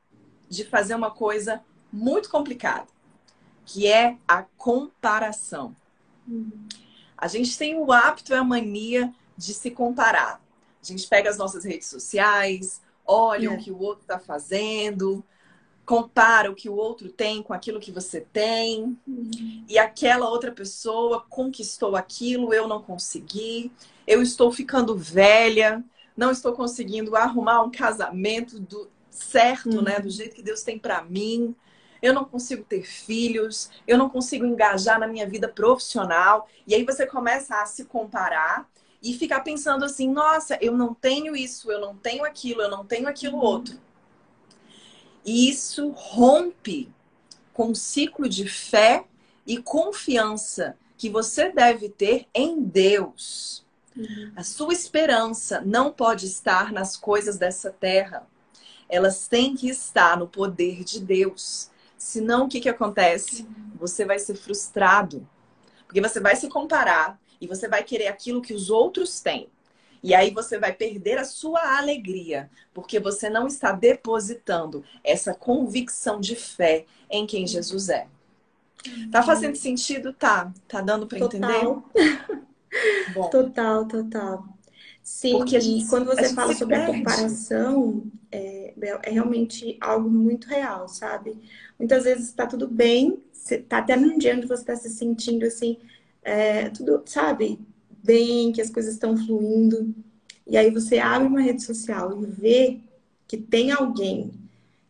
de 0.53 0.65
fazer 0.65 0.95
uma 0.95 1.11
coisa 1.11 1.63
muito 1.91 2.29
complicada, 2.29 2.87
que 3.65 3.87
é 3.87 4.19
a 4.29 4.43
comparação. 4.59 5.75
A 7.17 7.27
gente 7.27 7.57
tem 7.57 7.75
o 7.75 7.91
hábito 7.91 8.33
e 8.33 8.37
a 8.37 8.45
mania 8.45 9.15
de 9.35 9.55
se 9.55 9.71
comparar. 9.71 10.43
A 10.83 10.85
gente 10.85 11.09
pega 11.09 11.31
as 11.31 11.39
nossas 11.39 11.65
redes 11.65 11.89
sociais, 11.89 12.83
olha 13.07 13.47
é. 13.47 13.51
o 13.51 13.57
que 13.57 13.71
o 13.71 13.81
outro 13.81 14.03
está 14.03 14.19
fazendo, 14.19 15.25
compara 15.87 16.51
o 16.51 16.55
que 16.55 16.69
o 16.69 16.75
outro 16.75 17.09
tem 17.09 17.43
com 17.43 17.55
aquilo 17.55 17.81
que 17.81 17.91
você 17.91 18.21
tem, 18.21 18.99
uhum. 19.09 19.65
e 19.67 19.79
aquela 19.79 20.29
outra 20.29 20.53
pessoa 20.53 21.25
conquistou 21.31 21.97
aquilo, 21.97 22.53
eu 22.53 22.69
não 22.69 22.83
consegui, 22.83 23.73
eu 24.07 24.21
estou 24.21 24.53
ficando 24.53 24.95
velha, 24.99 25.83
não 26.15 26.31
estou 26.31 26.53
conseguindo 26.53 27.17
arrumar 27.17 27.63
um 27.63 27.71
casamento 27.71 28.61
do 28.61 28.92
certo, 29.13 29.83
né, 29.83 30.01
do 30.01 30.11
jeito 30.11 30.35
que 30.35 30.43
Deus 30.43 30.63
tem 30.63 30.79
para 30.79 31.03
mim. 31.03 31.55
Eu 32.01 32.13
não 32.13 32.25
consigo 32.25 32.65
ter 32.65 32.83
filhos, 32.83 33.71
eu 33.87 33.97
não 33.97 34.09
consigo 34.09 34.45
engajar 34.45 34.99
na 34.99 35.07
minha 35.07 35.29
vida 35.29 35.47
profissional. 35.47 36.49
E 36.67 36.75
aí 36.75 36.85
você 36.85 37.07
começa 37.07 37.63
a 37.63 37.67
se 37.67 37.85
comparar 37.85 38.69
e 39.01 39.15
ficar 39.15 39.41
pensando 39.41 39.85
assim: 39.85 40.11
nossa, 40.11 40.59
eu 40.61 40.77
não 40.77 40.95
tenho 40.95 41.37
isso, 41.37 41.71
eu 41.71 41.81
não 41.81 41.97
tenho 41.97 42.25
aquilo, 42.25 42.63
eu 42.63 42.71
não 42.71 42.85
tenho 42.85 43.09
aquilo 43.09 43.37
uhum. 43.37 43.45
outro. 43.45 43.79
E 45.25 45.49
isso 45.49 45.91
rompe 45.91 46.91
com 47.53 47.71
o 47.71 47.77
ciclo 47.77 48.29
de 48.29 48.49
fé 48.49 49.05
e 49.47 49.59
confiança 49.59 50.77
que 50.97 51.09
você 51.09 51.51
deve 51.51 51.89
ter 51.89 52.27
em 52.35 52.61
Deus. 52.61 53.65
Uhum. 53.97 54.33
A 54.37 54.43
sua 54.43 54.73
esperança 54.73 55.61
não 55.61 55.93
pode 55.93 56.27
estar 56.27 56.73
nas 56.73 56.97
coisas 56.97 57.37
dessa 57.37 57.71
terra. 57.71 58.27
Elas 58.93 59.27
têm 59.27 59.57
que 59.57 59.71
estar 59.71 60.19
no 60.19 60.29
poder 60.29 60.85
de 60.85 61.01
Deus. 61.01 61.71
Senão, 61.97 62.45
o 62.45 62.49
que, 62.49 62.61
que 62.61 62.69
acontece? 62.69 63.43
Uhum. 63.43 63.73
Você 63.81 64.05
vai 64.05 64.19
ser 64.19 64.35
frustrado. 64.35 65.27
Porque 65.87 65.99
você 65.99 66.21
vai 66.21 66.37
se 66.37 66.47
comparar 66.51 67.19
e 67.41 67.47
você 67.47 67.67
vai 67.69 67.83
querer 67.83 68.09
aquilo 68.09 68.43
que 68.43 68.53
os 68.53 68.69
outros 68.69 69.19
têm. 69.21 69.49
E 70.03 70.15
aí 70.15 70.31
você 70.31 70.59
vai 70.59 70.75
perder 70.75 71.17
a 71.17 71.25
sua 71.25 71.79
alegria, 71.79 72.51
porque 72.75 73.01
você 73.01 73.31
não 73.31 73.47
está 73.47 73.73
depositando 73.73 74.85
essa 75.03 75.33
convicção 75.33 76.21
de 76.21 76.37
fé 76.37 76.85
em 77.09 77.27
quem 77.27 77.47
Jesus 77.47 77.89
é. 77.89 78.09
Tá 79.11 79.23
fazendo 79.23 79.57
sentido? 79.57 80.13
Tá. 80.13 80.53
Tá 80.69 80.83
dando 80.83 81.07
para 81.07 81.19
entender? 81.19 81.65
Bom. 83.15 83.31
Total, 83.31 83.87
total. 83.87 84.45
Sim, 85.03 85.33
porque 85.33 85.61
gente, 85.61 85.89
quando 85.89 86.07
você 86.07 86.33
fala 86.33 86.55
sobre 86.55 86.77
perde. 86.77 86.91
a 86.91 86.95
comparação, 86.99 88.05
é, 88.31 88.73
é, 88.81 89.11
realmente 89.11 89.77
algo 89.81 90.09
muito 90.09 90.47
real, 90.47 90.89
sabe? 90.89 91.37
Muitas 91.79 92.05
vezes 92.05 92.29
está 92.29 92.47
tudo 92.47 92.69
bem, 92.69 93.19
você 93.33 93.59
tá 93.59 93.79
até 93.79 93.97
num 93.97 94.17
dia 94.17 94.37
onde 94.37 94.47
você 94.47 94.63
está 94.63 94.77
se 94.77 94.89
sentindo 94.91 95.45
assim, 95.45 95.77
é, 96.23 96.69
tudo, 96.71 97.03
sabe, 97.05 97.59
bem, 98.03 98.53
que 98.53 98.61
as 98.61 98.71
coisas 98.71 98.95
estão 98.95 99.17
fluindo. 99.17 99.93
E 100.47 100.57
aí 100.57 100.71
você 100.71 100.99
abre 100.99 101.27
uma 101.27 101.41
rede 101.41 101.63
social 101.63 102.23
e 102.23 102.27
vê 102.27 102.81
que 103.27 103.37
tem 103.37 103.73
alguém 103.73 104.31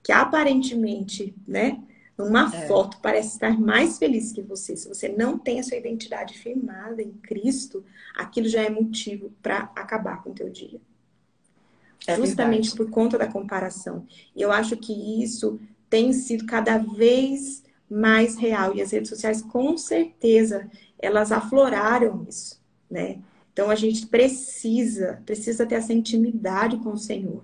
que 0.03 0.13
aparentemente, 0.13 1.35
né, 1.47 1.81
numa 2.25 2.55
é. 2.55 2.67
foto 2.67 2.99
parece 3.01 3.35
estar 3.35 3.59
mais 3.59 3.99
feliz 3.99 4.33
que 4.33 4.43
você. 4.43 4.77
Se 4.77 4.89
você 4.89 5.09
não 5.09 5.39
tem 5.39 5.61
a 5.61 5.63
sua 5.63 5.77
identidade 5.77 6.39
firmada 6.39 7.03
em 7.03 7.13
Cristo, 7.13 7.85
aquilo 8.17 8.49
já 8.49 8.63
é 8.63 8.71
motivo 8.71 9.33
para 9.43 9.71
acabar 9.77 10.23
com 10.23 10.31
o 10.31 10.35
teu 10.35 10.49
dia. 10.49 10.81
É 12.07 12.17
Justamente 12.17 12.71
verdade. 12.71 12.77
por 12.77 12.91
conta 12.91 13.19
da 13.19 13.27
comparação. 13.27 14.07
E 14.35 14.43
eu 14.43 14.51
acho 14.51 14.77
que 14.77 15.23
isso 15.23 15.61
tem 15.89 16.13
sido 16.13 16.47
cada 16.47 16.79
vez 16.79 17.63
mais 17.89 18.37
real. 18.37 18.75
E 18.75 18.83
as 18.83 18.91
redes 18.91 19.11
sociais, 19.11 19.43
com 19.43 19.77
certeza, 19.77 20.69
elas 20.99 21.31
afloraram 21.31 22.27
isso, 22.29 22.61
né? 22.91 23.19
Então 23.53 23.71
a 23.71 23.75
gente 23.75 24.07
precisa, 24.07 25.23
precisa 25.27 25.67
ter 25.67 25.75
essa 25.75 25.93
intimidade 25.93 26.79
com 26.79 26.93
o 26.93 26.99
Senhor. 26.99 27.43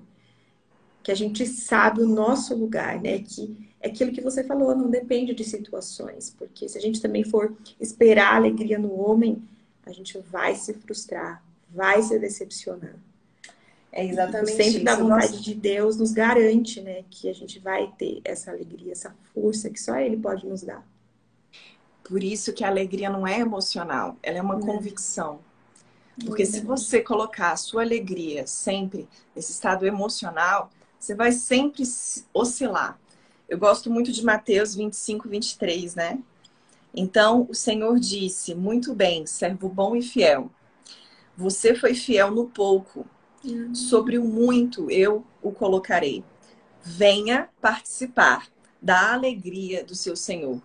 Que 1.02 1.12
a 1.12 1.14
gente 1.14 1.46
sabe 1.46 2.00
o 2.00 2.08
nosso 2.08 2.54
lugar, 2.56 3.00
né? 3.00 3.18
Que 3.18 3.67
é 3.80 3.88
aquilo 3.88 4.12
que 4.12 4.20
você 4.20 4.42
falou, 4.42 4.74
não 4.74 4.90
depende 4.90 5.34
de 5.34 5.44
situações, 5.44 6.34
porque 6.36 6.68
se 6.68 6.76
a 6.76 6.80
gente 6.80 7.00
também 7.00 7.24
for 7.24 7.56
esperar 7.80 8.34
alegria 8.34 8.78
no 8.78 8.92
homem, 8.98 9.42
a 9.86 9.92
gente 9.92 10.18
vai 10.18 10.54
se 10.54 10.74
frustrar, 10.74 11.42
vai 11.70 12.02
se 12.02 12.18
decepcionar. 12.18 12.94
É 13.90 14.04
exatamente 14.04 14.52
Sempre 14.52 14.66
isso. 14.68 14.84
da 14.84 14.96
vontade 14.96 15.32
Nossa. 15.32 15.42
de 15.42 15.54
Deus 15.54 15.96
nos 15.96 16.12
garante, 16.12 16.80
né, 16.80 17.04
que 17.08 17.28
a 17.28 17.32
gente 17.32 17.58
vai 17.58 17.90
ter 17.96 18.20
essa 18.24 18.50
alegria, 18.50 18.92
essa 18.92 19.14
força 19.32 19.70
que 19.70 19.80
só 19.80 19.96
Ele 19.96 20.16
pode 20.16 20.46
nos 20.46 20.62
dar. 20.62 20.86
Por 22.04 22.22
isso 22.22 22.52
que 22.52 22.64
a 22.64 22.68
alegria 22.68 23.08
não 23.08 23.26
é 23.26 23.38
emocional, 23.38 24.16
ela 24.22 24.38
é 24.38 24.42
uma 24.42 24.60
convicção. 24.60 25.40
Porque 26.24 26.44
se 26.44 26.60
você 26.60 27.00
colocar 27.00 27.52
a 27.52 27.56
sua 27.56 27.82
alegria 27.82 28.46
sempre 28.46 29.08
nesse 29.36 29.52
estado 29.52 29.86
emocional, 29.86 30.70
você 30.98 31.14
vai 31.14 31.30
sempre 31.32 31.84
oscilar. 32.34 32.98
Eu 33.48 33.58
gosto 33.58 33.90
muito 33.90 34.12
de 34.12 34.24
Mateus 34.24 34.74
25, 34.74 35.28
23, 35.28 35.94
né? 35.94 36.18
Então 36.94 37.46
o 37.48 37.54
Senhor 37.54 37.98
disse: 37.98 38.54
Muito 38.54 38.94
bem, 38.94 39.26
servo 39.26 39.68
bom 39.68 39.96
e 39.96 40.02
fiel. 40.02 40.50
Você 41.36 41.74
foi 41.74 41.94
fiel 41.94 42.30
no 42.30 42.46
pouco, 42.48 43.06
sobre 43.72 44.18
o 44.18 44.24
muito 44.24 44.90
eu 44.90 45.24
o 45.40 45.52
colocarei. 45.52 46.24
Venha 46.82 47.48
participar 47.60 48.48
da 48.82 49.12
alegria 49.12 49.84
do 49.84 49.94
seu 49.94 50.16
Senhor. 50.16 50.60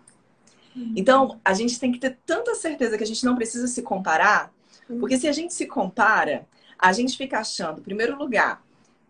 Então, 0.96 1.40
a 1.44 1.54
gente 1.54 1.78
tem 1.78 1.92
que 1.92 2.00
ter 2.00 2.18
tanta 2.26 2.54
certeza 2.54 2.98
que 2.98 3.04
a 3.04 3.06
gente 3.06 3.24
não 3.24 3.36
precisa 3.36 3.68
se 3.68 3.80
comparar, 3.80 4.52
porque 4.98 5.16
se 5.16 5.28
a 5.28 5.32
gente 5.32 5.54
se 5.54 5.66
compara, 5.66 6.46
a 6.76 6.92
gente 6.92 7.16
fica 7.16 7.38
achando, 7.38 7.80
em 7.80 7.84
primeiro 7.84 8.18
lugar, 8.18 8.64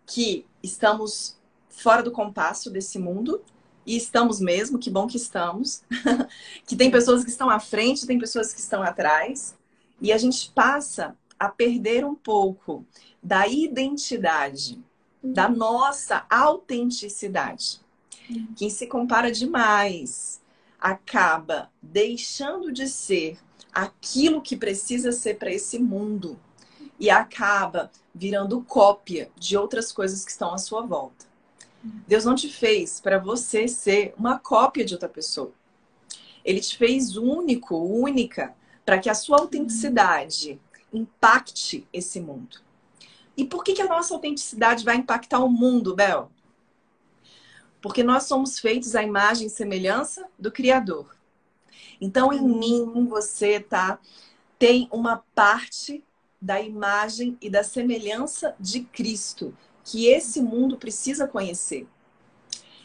que 0.05 0.45
estamos 0.61 1.39
fora 1.67 2.03
do 2.03 2.11
compasso 2.11 2.69
desse 2.69 2.99
mundo, 2.99 3.43
e 3.85 3.95
estamos 3.95 4.39
mesmo, 4.39 4.79
que 4.79 4.89
bom 4.89 5.07
que 5.07 5.17
estamos, 5.17 5.83
que 6.65 6.75
tem 6.75 6.89
pessoas 6.89 7.23
que 7.23 7.29
estão 7.29 7.49
à 7.49 7.59
frente, 7.59 8.07
tem 8.07 8.17
pessoas 8.17 8.53
que 8.53 8.59
estão 8.59 8.81
atrás, 8.81 9.55
e 10.01 10.11
a 10.11 10.17
gente 10.17 10.51
passa 10.51 11.15
a 11.39 11.49
perder 11.49 12.05
um 12.05 12.15
pouco 12.15 12.85
da 13.21 13.47
identidade, 13.47 14.81
da 15.23 15.49
nossa 15.49 16.25
autenticidade. 16.29 17.79
Quem 18.55 18.69
se 18.69 18.87
compara 18.87 19.31
demais 19.31 20.41
acaba 20.79 21.71
deixando 21.81 22.71
de 22.71 22.87
ser 22.87 23.37
aquilo 23.73 24.41
que 24.41 24.55
precisa 24.55 25.11
ser 25.11 25.37
para 25.37 25.51
esse 25.51 25.77
mundo 25.79 26.39
e 26.99 27.09
acaba 27.09 27.91
virando 28.13 28.61
cópia 28.61 29.29
de 29.35 29.57
outras 29.57 29.91
coisas 29.91 30.23
que 30.23 30.31
estão 30.31 30.53
à 30.53 30.57
sua 30.57 30.81
volta. 30.81 31.24
Deus 32.07 32.25
não 32.25 32.35
te 32.35 32.49
fez 32.49 32.99
para 32.99 33.19
você 33.19 33.67
ser 33.67 34.13
uma 34.17 34.39
cópia 34.39 34.83
de 34.83 34.93
outra 34.93 35.09
pessoa. 35.09 35.53
Ele 36.43 36.59
te 36.59 36.77
fez 36.77 37.15
único, 37.15 37.75
única, 37.77 38.55
para 38.83 38.99
que 38.99 39.09
a 39.09 39.15
sua 39.15 39.39
autenticidade 39.39 40.59
impacte 40.91 41.87
esse 41.91 42.19
mundo. 42.19 42.57
E 43.37 43.45
por 43.45 43.63
que, 43.63 43.73
que 43.73 43.81
a 43.81 43.87
nossa 43.87 44.13
autenticidade 44.13 44.83
vai 44.83 44.95
impactar 44.95 45.39
o 45.39 45.49
mundo, 45.49 45.95
Bel? 45.95 46.31
Porque 47.81 48.03
nós 48.03 48.23
somos 48.23 48.59
feitos 48.59 48.95
à 48.95 49.03
imagem 49.03 49.47
e 49.47 49.49
semelhança 49.49 50.27
do 50.39 50.51
Criador. 50.51 51.15
Então, 51.99 52.31
em 52.31 52.39
uhum. 52.39 52.59
mim, 52.59 52.91
em 52.95 53.05
você, 53.05 53.59
tá? 53.59 53.99
Tem 54.57 54.87
uma 54.91 55.23
parte 55.33 56.03
da 56.41 56.61
imagem 56.61 57.37
e 57.41 57.49
da 57.49 57.63
semelhança 57.63 58.55
de 58.59 58.81
Cristo 58.81 59.55
que 59.85 60.07
esse 60.07 60.41
mundo 60.41 60.77
precisa 60.77 61.27
conhecer. 61.27 61.87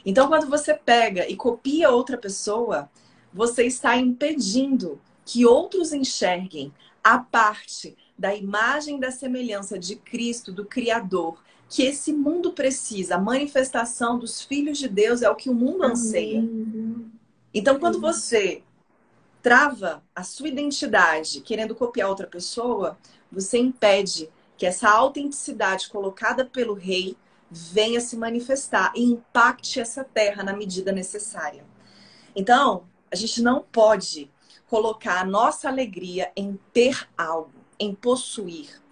Então, 0.04 0.28
quando 0.28 0.48
você 0.48 0.74
pega 0.74 1.28
e 1.28 1.34
copia 1.34 1.90
outra 1.90 2.16
pessoa, 2.16 2.90
você 3.32 3.64
está 3.64 3.96
impedindo 3.96 5.00
que 5.24 5.46
outros 5.46 5.92
enxerguem 5.92 6.72
a 7.02 7.18
parte 7.18 7.96
da 8.18 8.34
imagem 8.34 9.00
da 9.00 9.10
semelhança 9.10 9.78
de 9.78 9.96
Cristo, 9.96 10.52
do 10.52 10.64
Criador, 10.64 11.42
que 11.68 11.82
esse 11.82 12.12
mundo 12.12 12.52
precisa. 12.52 13.14
A 13.14 13.20
manifestação 13.20 14.18
dos 14.18 14.42
filhos 14.42 14.76
de 14.76 14.88
Deus 14.88 15.22
é 15.22 15.30
o 15.30 15.36
que 15.36 15.48
o 15.48 15.54
mundo 15.54 15.84
anseia. 15.84 16.46
Então, 17.54 17.78
quando 17.78 18.00
você 18.00 18.62
trava 19.42 20.02
a 20.14 20.22
sua 20.22 20.48
identidade 20.48 21.40
querendo 21.40 21.74
copiar 21.74 22.10
outra 22.10 22.26
pessoa, 22.26 22.98
você 23.32 23.58
impede 23.58 24.28
que 24.61 24.66
essa 24.66 24.90
autenticidade 24.90 25.88
colocada 25.88 26.44
pelo 26.44 26.75
rei 26.75 27.16
venha 27.51 27.99
se 27.99 28.14
manifestar 28.14 28.92
e 28.94 29.03
impacte 29.03 29.81
essa 29.81 30.05
terra 30.05 30.42
na 30.44 30.53
medida 30.53 30.92
necessária. 30.92 31.64
Então, 32.37 32.87
a 33.11 33.16
gente 33.16 33.40
não 33.40 33.62
pode 33.62 34.31
colocar 34.66 35.23
a 35.23 35.25
nossa 35.25 35.66
alegria 35.66 36.31
em 36.37 36.61
ter 36.75 37.09
algo, 37.16 37.55
em 37.79 37.94
possuir. 37.94 38.83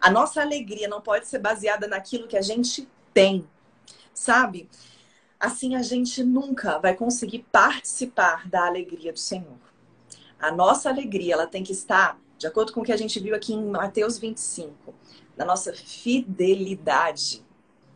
A 0.00 0.10
nossa 0.10 0.40
alegria 0.40 0.88
não 0.88 1.02
pode 1.02 1.28
ser 1.28 1.40
baseada 1.40 1.86
naquilo 1.86 2.26
que 2.26 2.38
a 2.38 2.42
gente 2.42 2.88
tem, 3.12 3.46
sabe? 4.14 4.66
Assim 5.38 5.74
a 5.74 5.82
gente 5.82 6.24
nunca 6.24 6.78
vai 6.78 6.94
conseguir 6.94 7.44
participar 7.52 8.48
da 8.48 8.64
alegria 8.64 9.12
do 9.12 9.18
Senhor. 9.18 9.60
A 10.40 10.50
nossa 10.50 10.88
alegria, 10.88 11.34
ela 11.34 11.46
tem 11.46 11.62
que 11.62 11.72
estar, 11.72 12.18
de 12.42 12.48
acordo 12.48 12.72
com 12.72 12.80
o 12.80 12.84
que 12.84 12.90
a 12.90 12.96
gente 12.96 13.20
viu 13.20 13.36
aqui 13.36 13.54
em 13.54 13.64
Mateus 13.64 14.18
25, 14.18 14.92
na 15.36 15.44
nossa 15.44 15.72
fidelidade. 15.72 17.40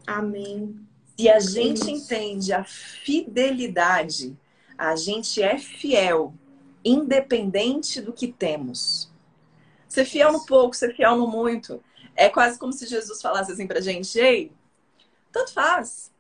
Amém. 0.07 0.87
Se 1.19 1.29
a 1.29 1.41
gente 1.41 1.91
entende 1.91 2.53
a 2.53 2.63
fidelidade, 2.63 4.39
a 4.79 4.95
gente 4.95 5.43
é 5.43 5.59
fiel, 5.59 6.33
independente 6.85 8.01
do 8.01 8.13
que 8.13 8.29
temos. 8.29 9.11
Ser 9.89 10.05
fiel 10.05 10.31
no 10.31 10.47
pouco, 10.47 10.77
ser 10.77 10.95
fiel 10.95 11.17
no 11.17 11.27
muito, 11.27 11.83
É 12.15 12.29
quase 12.29 12.57
como 12.57 12.73
se 12.73 12.87
Jesus 12.87 13.21
falasse 13.21 13.51
assim 13.51 13.67
pra 13.67 13.81
gente: 13.81 14.17
ei, 14.17 14.53
tanto 15.33 15.53
faz. 15.53 16.13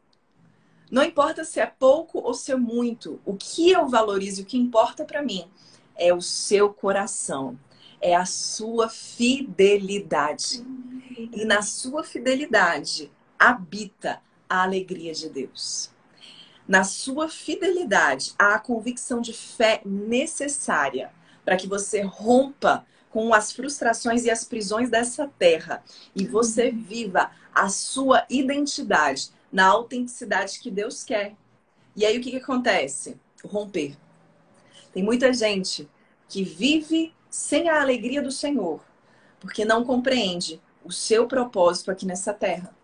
Não 0.91 1.05
importa 1.05 1.45
se 1.45 1.61
é 1.61 1.67
pouco 1.67 2.19
ou 2.19 2.35
se 2.35 2.51
é 2.51 2.57
muito. 2.57 3.21
O 3.25 3.35
que 3.35 3.71
eu 3.71 3.89
valorizo, 3.89 4.43
o 4.43 4.45
que 4.45 4.59
importa 4.59 5.05
para 5.05 5.23
mim 5.23 5.49
é 5.95 6.13
o 6.13 6.21
seu 6.21 6.75
coração, 6.75 7.57
é 8.01 8.15
a 8.15 8.25
sua 8.25 8.89
fidelidade. 8.89 10.65
E 11.33 11.45
na 11.45 11.63
sua 11.63 12.05
fidelidade 12.05 13.11
habita 13.39 14.21
a 14.49 14.63
alegria 14.63 15.13
de 15.13 15.29
Deus. 15.29 15.91
Na 16.69 16.85
sua 16.85 17.29
fidelidade 17.29 18.35
há 18.39 18.55
a 18.55 18.59
convicção 18.59 19.21
de 19.21 19.33
fé 19.33 19.81
necessária 19.85 21.13
para 21.45 21.57
que 21.57 21.67
você 21.67 22.03
rompa 22.03 22.85
com 23.09 23.33
as 23.33 23.53
frustrações 23.53 24.25
e 24.25 24.31
as 24.31 24.45
prisões 24.45 24.91
dessa 24.91 25.27
terra 25.39 25.83
e 26.15 26.27
você 26.27 26.71
viva 26.71 27.31
a 27.55 27.69
sua 27.69 28.27
identidade 28.29 29.31
na 29.51 29.67
autenticidade 29.67 30.59
que 30.59 30.71
Deus 30.71 31.03
quer. 31.03 31.35
E 31.95 32.05
aí 32.05 32.19
o 32.19 32.21
que, 32.21 32.33
que 32.33 32.37
acontece? 32.37 33.19
Romper. 33.43 33.97
Tem 34.93 35.03
muita 35.03 35.33
gente 35.33 35.89
que 36.29 36.43
vive 36.43 37.15
sem 37.31 37.69
a 37.69 37.81
alegria 37.81 38.23
do 38.23 38.31
Senhor, 38.31 38.81
porque 39.41 39.65
não 39.65 39.85
compreende 39.85 40.61
o 40.85 40.93
seu 40.93 41.27
propósito 41.27 41.91
aqui 41.91 42.07
nessa 42.07 42.33
terra. 42.33 42.75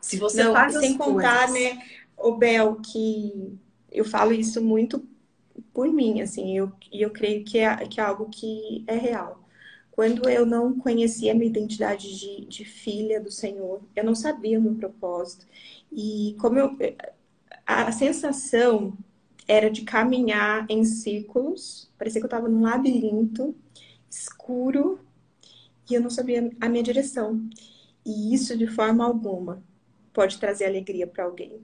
Se 0.00 0.16
você 0.18 0.44
não, 0.44 0.52
faz 0.52 0.74
sem 0.78 0.96
contar, 0.96 1.48
coisas... 1.48 1.74
né, 1.76 1.82
o 2.16 2.32
Bel, 2.32 2.76
que 2.76 3.58
eu 3.90 4.04
falo 4.04 4.32
isso 4.32 4.62
muito 4.62 5.04
por 5.72 5.92
mim, 5.92 6.20
assim, 6.20 6.56
eu, 6.56 6.72
e 6.92 7.02
eu 7.02 7.10
creio 7.10 7.44
que 7.44 7.58
é, 7.58 7.76
que 7.86 8.00
é 8.00 8.04
algo 8.04 8.28
que 8.30 8.84
é 8.86 8.96
real. 8.96 9.42
Quando 9.90 10.28
eu 10.28 10.44
não 10.44 10.78
conhecia 10.78 11.32
a 11.32 11.34
minha 11.34 11.48
identidade 11.48 12.18
de, 12.18 12.44
de 12.44 12.64
filha 12.64 13.18
do 13.18 13.30
Senhor, 13.30 13.80
eu 13.96 14.04
não 14.04 14.14
sabia 14.14 14.58
o 14.58 14.62
meu 14.62 14.74
propósito. 14.74 15.46
E 15.90 16.36
como 16.38 16.58
eu. 16.58 16.76
A 17.66 17.90
sensação 17.90 18.96
era 19.48 19.70
de 19.70 19.82
caminhar 19.82 20.66
em 20.68 20.84
círculos, 20.84 21.90
parecia 21.96 22.20
que 22.20 22.24
eu 22.24 22.28
estava 22.28 22.48
num 22.48 22.62
labirinto 22.62 23.54
escuro 24.10 24.98
e 25.88 25.94
eu 25.94 26.00
não 26.00 26.10
sabia 26.10 26.50
a 26.60 26.68
minha 26.68 26.82
direção. 26.82 27.48
E 28.04 28.34
isso, 28.34 28.56
de 28.56 28.66
forma 28.66 29.04
alguma, 29.04 29.62
pode 30.12 30.38
trazer 30.38 30.66
alegria 30.66 31.06
para 31.06 31.24
alguém. 31.24 31.60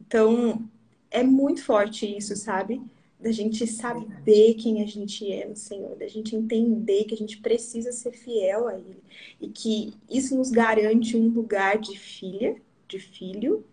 Então, 0.00 0.68
é 1.10 1.22
muito 1.22 1.62
forte 1.64 2.06
isso, 2.16 2.34
sabe? 2.36 2.80
Da 3.20 3.32
gente 3.32 3.66
saber 3.66 4.54
quem 4.54 4.82
a 4.82 4.86
gente 4.86 5.30
é 5.30 5.46
no 5.46 5.56
Senhor, 5.56 5.96
da 5.96 6.06
gente 6.06 6.36
entender 6.36 7.04
que 7.04 7.14
a 7.14 7.16
gente 7.16 7.38
precisa 7.38 7.90
ser 7.90 8.12
fiel 8.12 8.68
a 8.68 8.74
Ele 8.74 9.02
e 9.40 9.48
que 9.48 9.92
isso 10.08 10.36
nos 10.36 10.50
garante 10.50 11.16
um 11.16 11.28
lugar 11.28 11.78
de 11.78 11.98
filha, 11.98 12.56
de 12.86 12.98
filho, 12.98 13.64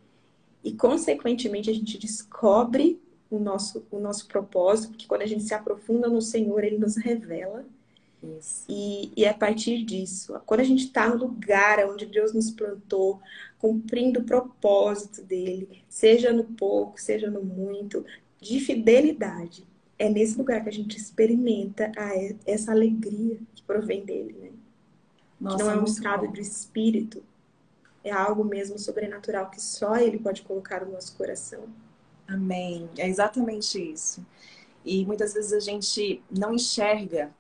e 0.64 0.74
consequentemente 0.74 1.70
a 1.70 1.74
gente 1.74 1.98
descobre 1.98 3.00
o 3.36 3.40
nosso, 3.40 3.86
o 3.92 4.00
nosso 4.00 4.28
propósito, 4.28 4.90
porque 4.90 5.08
quando 5.08 5.22
a 5.22 5.28
gente 5.28 5.44
se 5.44 5.54
aprofunda 5.54 6.08
no 6.08 6.22
Senhor, 6.22 6.64
Ele 6.64 6.78
nos 6.78 6.96
revela. 6.96 7.66
E, 8.68 9.12
e 9.16 9.24
é 9.24 9.30
a 9.30 9.34
partir 9.34 9.84
disso, 9.84 10.40
quando 10.46 10.62
a 10.62 10.64
gente 10.64 10.86
está 10.86 11.08
no 11.08 11.16
lugar 11.16 11.86
onde 11.88 12.08
Deus 12.08 12.34
nos 12.34 12.50
plantou, 12.50 13.22
cumprindo 13.60 14.20
o 14.20 14.24
propósito 14.24 15.22
dele, 15.22 15.84
seja 15.88 16.34
no 16.34 16.44
pouco, 16.44 17.00
seja 17.00 17.30
no 17.30 17.44
muito, 17.44 18.04
de 18.42 18.60
fidelidade, 18.60 19.66
é 19.98 20.10
nesse 20.10 20.38
lugar 20.38 20.64
que 20.64 20.70
a 20.70 20.74
gente 20.74 20.98
experimenta 20.98 21.92
a, 21.96 22.12
essa 22.46 22.72
alegria 22.72 23.40
que 23.54 23.64
provém 23.64 24.04
dele, 24.04 24.36
né? 24.40 24.50
Nossa, 25.40 25.58
que 25.58 25.64
não 25.64 25.72
é 25.72 25.78
um 25.78 25.84
estado 25.84 26.28
do 26.28 26.40
espírito, 26.40 27.24
é 28.04 28.12
algo 28.12 28.44
mesmo 28.44 28.78
sobrenatural 28.78 29.50
que 29.50 29.62
só 29.62 29.98
ele 29.98 30.20
pode 30.20 30.44
colocar 30.44 30.86
no 30.86 30.92
nosso 30.92 31.16
coração. 31.16 31.64
Amém. 32.28 32.90
É 32.98 33.08
exatamente 33.08 33.80
isso. 33.80 34.26
E 34.84 35.06
muitas 35.06 35.34
vezes 35.34 35.54
a 35.54 35.60
gente 35.60 36.22
não 36.30 36.54
enxerga 36.54 37.32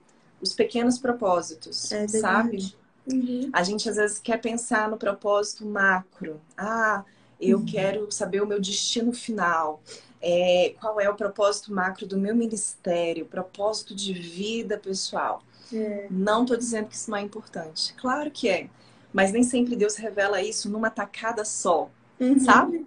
os 0.41 0.53
pequenos 0.53 0.97
propósitos, 0.97 1.91
é 1.91 2.07
sabe? 2.07 2.75
Uhum. 3.11 3.49
A 3.53 3.63
gente 3.63 3.87
às 3.89 3.95
vezes 3.95 4.19
quer 4.19 4.41
pensar 4.41 4.89
no 4.89 4.97
propósito 4.97 5.65
macro. 5.65 6.41
Ah, 6.57 7.03
eu 7.39 7.59
uhum. 7.59 7.65
quero 7.65 8.11
saber 8.11 8.41
o 8.41 8.47
meu 8.47 8.59
destino 8.59 9.13
final. 9.13 9.81
É, 10.21 10.73
qual 10.79 10.99
é 10.99 11.07
o 11.07 11.13
propósito 11.13 11.71
macro 11.71 12.07
do 12.07 12.17
meu 12.17 12.35
ministério, 12.35 13.27
propósito 13.27 13.93
de 13.93 14.11
vida 14.11 14.77
pessoal. 14.77 15.43
É. 15.71 16.07
Não 16.09 16.41
estou 16.41 16.57
dizendo 16.57 16.87
que 16.87 16.95
isso 16.95 17.11
não 17.11 17.17
é 17.17 17.21
importante. 17.21 17.93
Claro 17.93 18.31
que 18.31 18.49
é. 18.49 18.69
Mas 19.13 19.31
nem 19.31 19.43
sempre 19.43 19.75
Deus 19.75 19.95
revela 19.95 20.41
isso 20.41 20.69
numa 20.69 20.89
tacada 20.89 21.45
só, 21.45 21.89
uhum. 22.19 22.39
sabe? 22.39 22.85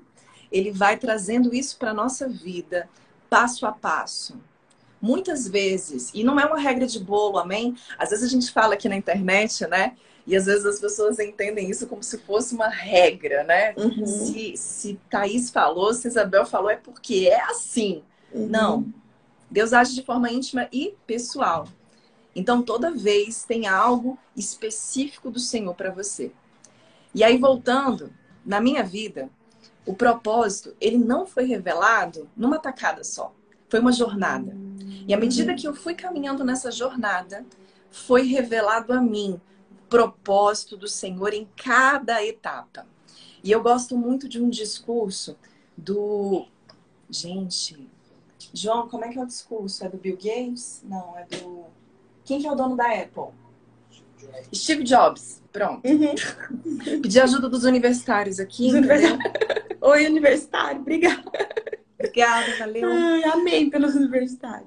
Ele 0.50 0.70
vai 0.70 0.96
trazendo 0.96 1.54
isso 1.54 1.76
para 1.76 1.94
nossa 1.94 2.28
vida, 2.28 2.88
passo 3.28 3.66
a 3.66 3.72
passo. 3.72 4.38
Muitas 5.00 5.46
vezes, 5.46 6.10
e 6.12 6.24
não 6.24 6.40
é 6.40 6.44
uma 6.44 6.58
regra 6.58 6.86
de 6.86 6.98
bolo, 6.98 7.38
amém? 7.38 7.76
Às 7.96 8.10
vezes 8.10 8.24
a 8.24 8.28
gente 8.28 8.50
fala 8.50 8.74
aqui 8.74 8.88
na 8.88 8.96
internet, 8.96 9.66
né? 9.66 9.96
E 10.26 10.36
às 10.36 10.46
vezes 10.46 10.66
as 10.66 10.80
pessoas 10.80 11.18
entendem 11.18 11.70
isso 11.70 11.86
como 11.86 12.02
se 12.02 12.18
fosse 12.18 12.54
uma 12.54 12.68
regra, 12.68 13.44
né? 13.44 13.72
Uhum. 13.76 14.04
Se, 14.04 14.56
se 14.56 15.00
Thaís 15.08 15.50
falou, 15.50 15.94
se 15.94 16.08
Isabel 16.08 16.44
falou, 16.44 16.68
é 16.68 16.76
porque 16.76 17.28
é 17.30 17.40
assim. 17.44 18.02
Uhum. 18.32 18.46
Não. 18.46 18.94
Deus 19.50 19.72
age 19.72 19.94
de 19.94 20.02
forma 20.02 20.30
íntima 20.30 20.68
e 20.70 20.94
pessoal. 21.06 21.66
Então, 22.36 22.62
toda 22.62 22.90
vez 22.90 23.44
tem 23.44 23.66
algo 23.66 24.18
específico 24.36 25.30
do 25.30 25.40
Senhor 25.40 25.74
para 25.74 25.90
você. 25.90 26.30
E 27.14 27.24
aí, 27.24 27.38
voltando, 27.38 28.12
na 28.44 28.60
minha 28.60 28.82
vida, 28.82 29.30
o 29.88 29.94
propósito, 29.94 30.76
ele 30.78 30.98
não 30.98 31.26
foi 31.26 31.44
revelado 31.44 32.28
numa 32.36 32.58
tacada 32.58 33.02
só. 33.02 33.34
Foi 33.70 33.80
uma 33.80 33.90
jornada. 33.90 34.54
E 35.06 35.14
à 35.14 35.16
medida 35.16 35.54
que 35.54 35.66
eu 35.66 35.74
fui 35.74 35.94
caminhando 35.94 36.44
nessa 36.44 36.70
jornada, 36.70 37.42
foi 37.90 38.24
revelado 38.24 38.92
a 38.92 39.00
mim 39.00 39.40
o 39.70 39.88
propósito 39.88 40.76
do 40.76 40.86
Senhor 40.86 41.32
em 41.32 41.48
cada 41.56 42.22
etapa. 42.22 42.86
E 43.42 43.50
eu 43.50 43.62
gosto 43.62 43.96
muito 43.96 44.28
de 44.28 44.38
um 44.38 44.50
discurso 44.50 45.38
do. 45.74 46.46
Gente, 47.08 47.88
João, 48.52 48.88
como 48.88 49.06
é 49.06 49.08
que 49.08 49.18
é 49.18 49.22
o 49.22 49.26
discurso? 49.26 49.86
É 49.86 49.88
do 49.88 49.96
Bill 49.96 50.16
Gates? 50.16 50.82
Não, 50.84 51.16
é 51.16 51.24
do. 51.24 51.64
Quem 52.26 52.42
que 52.42 52.46
é 52.46 52.52
o 52.52 52.54
dono 52.54 52.76
da 52.76 52.92
Apple? 52.92 53.32
Steve 54.54 54.84
Jobs. 54.84 55.42
Pronto. 55.50 55.80
Uhum. 55.88 57.00
Pedi 57.00 57.18
ajuda 57.18 57.48
dos 57.48 57.64
universitários 57.64 58.38
aqui. 58.38 58.70
Oi, 59.88 60.06
universitário, 60.06 60.82
obrigada. 60.82 61.22
Obrigada, 61.98 62.58
valeu. 62.58 62.90
Ai, 62.92 63.24
amei 63.24 63.70
pelos 63.70 63.94
universitários. 63.94 64.66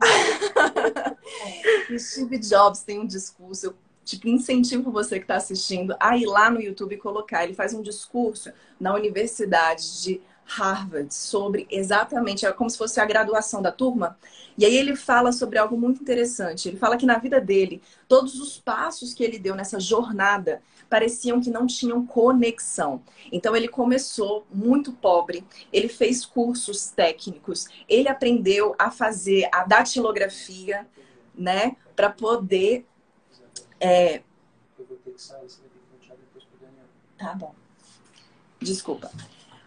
Steve 1.96 2.40
Jobs 2.40 2.82
tem 2.82 3.00
um 3.00 3.06
discurso, 3.06 3.68
eu 3.68 3.76
tipo, 4.04 4.28
incentivo 4.28 4.92
você 4.92 5.18
que 5.18 5.26
está 5.26 5.36
assistindo 5.36 5.96
a 6.00 6.18
ir 6.18 6.26
lá 6.26 6.50
no 6.50 6.60
YouTube 6.60 6.96
e 6.96 6.98
colocar. 6.98 7.44
Ele 7.44 7.54
faz 7.54 7.72
um 7.72 7.84
discurso 7.84 8.52
na 8.80 8.96
Universidade 8.96 10.02
de 10.02 10.20
Harvard 10.44 11.14
sobre 11.14 11.68
exatamente, 11.70 12.46
é 12.46 12.52
como 12.52 12.70
se 12.70 12.78
fosse 12.78 13.00
a 13.00 13.06
graduação 13.06 13.62
da 13.62 13.72
turma. 13.72 14.18
E 14.58 14.66
aí 14.66 14.76
ele 14.76 14.96
fala 14.96 15.32
sobre 15.32 15.60
algo 15.60 15.78
muito 15.78 16.02
interessante. 16.02 16.68
Ele 16.68 16.78
fala 16.78 16.98
que 16.98 17.06
na 17.06 17.20
vida 17.20 17.40
dele, 17.40 17.80
todos 18.08 18.40
os 18.42 18.60
passos 18.60 19.14
que 19.14 19.24
ele 19.24 19.38
deu 19.38 19.56
nessa 19.56 19.80
jornada 19.80 20.64
pareciam 20.92 21.40
que 21.40 21.50
não 21.50 21.66
tinham 21.66 22.06
conexão. 22.06 23.02
Então 23.32 23.56
ele 23.56 23.70
começou 23.70 24.46
muito 24.54 24.92
pobre, 24.92 25.42
ele 25.72 25.88
fez 25.88 26.26
cursos 26.26 26.88
técnicos, 26.88 27.66
ele 27.88 28.10
aprendeu 28.10 28.76
a 28.78 28.92
fazer 28.92 29.48
a 29.54 29.64
datilografia, 29.64 30.86
né, 31.34 31.78
para 31.96 32.10
poder 32.10 32.86
é... 33.80 34.22
Tá 37.18 37.34
bom. 37.36 37.56
Desculpa. 38.60 39.10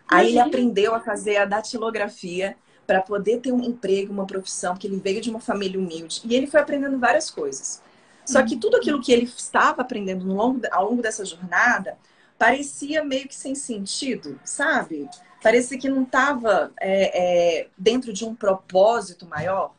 Aí 0.07 0.29
ele 0.29 0.39
aprendeu 0.39 0.95
a 0.95 1.01
fazer 1.01 1.39
a 1.39 1.47
datilografia 1.47 2.55
para 2.87 3.01
poder 3.01 3.41
ter 3.41 3.51
um 3.51 3.63
emprego, 3.63 4.13
uma 4.13 4.27
profissão, 4.27 4.75
porque 4.75 4.87
ele 4.87 5.01
veio 5.01 5.23
de 5.23 5.31
uma 5.31 5.41
família 5.41 5.81
humilde. 5.81 6.21
E 6.25 6.35
ele 6.35 6.47
foi 6.47 6.61
aprendendo 6.61 6.99
várias 6.99 7.31
coisas. 7.31 7.81
Só 8.25 8.43
que 8.43 8.57
tudo 8.57 8.77
aquilo 8.77 9.01
que 9.01 9.13
ele 9.13 9.25
estava 9.25 9.83
aprendendo 9.83 10.27
longo, 10.27 10.61
ao 10.71 10.91
longo 10.91 11.03
dessa 11.03 11.25
jornada 11.25 11.99
parecia 12.39 13.05
meio 13.05 13.29
que 13.29 13.35
sem 13.35 13.55
sentido, 13.55 14.41
sabe? 14.45 15.09
Parecia 15.43 15.79
que 15.79 15.89
não 15.89 16.03
estava 16.03 16.73
é, 16.81 17.61
é, 17.63 17.69
dentro 17.77 18.13
de 18.13 18.25
um 18.25 18.35
propósito 18.35 19.27
maior. 19.27 19.75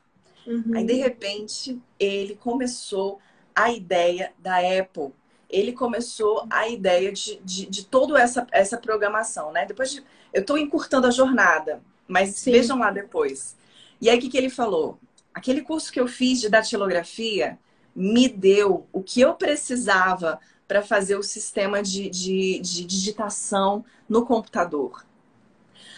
Uhum. 0.45 0.73
Aí, 0.75 0.85
de 0.85 0.93
repente, 0.93 1.81
ele 1.99 2.35
começou 2.35 3.19
a 3.53 3.71
ideia 3.71 4.31
da 4.37 4.57
Apple. 4.57 5.11
Ele 5.49 5.73
começou 5.73 6.45
a 6.49 6.67
ideia 6.67 7.11
de, 7.11 7.39
de, 7.43 7.65
de 7.65 7.85
toda 7.85 8.19
essa, 8.19 8.45
essa 8.51 8.77
programação, 8.77 9.51
né? 9.51 9.65
Depois 9.65 9.91
de, 9.91 10.03
eu 10.33 10.41
estou 10.41 10.57
encurtando 10.57 11.07
a 11.07 11.11
jornada, 11.11 11.81
mas 12.07 12.35
Sim. 12.35 12.51
vejam 12.51 12.77
lá 12.77 12.91
depois. 12.91 13.55
E 13.99 14.09
aí, 14.09 14.17
o 14.17 14.21
que, 14.21 14.29
que 14.29 14.37
ele 14.37 14.49
falou? 14.49 14.99
Aquele 15.33 15.61
curso 15.61 15.91
que 15.91 15.99
eu 15.99 16.07
fiz 16.07 16.39
de 16.39 16.49
datilografia 16.49 17.57
me 17.95 18.27
deu 18.27 18.85
o 18.91 19.01
que 19.01 19.21
eu 19.21 19.33
precisava 19.35 20.39
para 20.67 20.81
fazer 20.81 21.15
o 21.15 21.23
sistema 21.23 21.81
de, 21.81 22.09
de, 22.09 22.59
de 22.59 22.85
digitação 22.85 23.85
no 24.09 24.25
computador. 24.25 25.05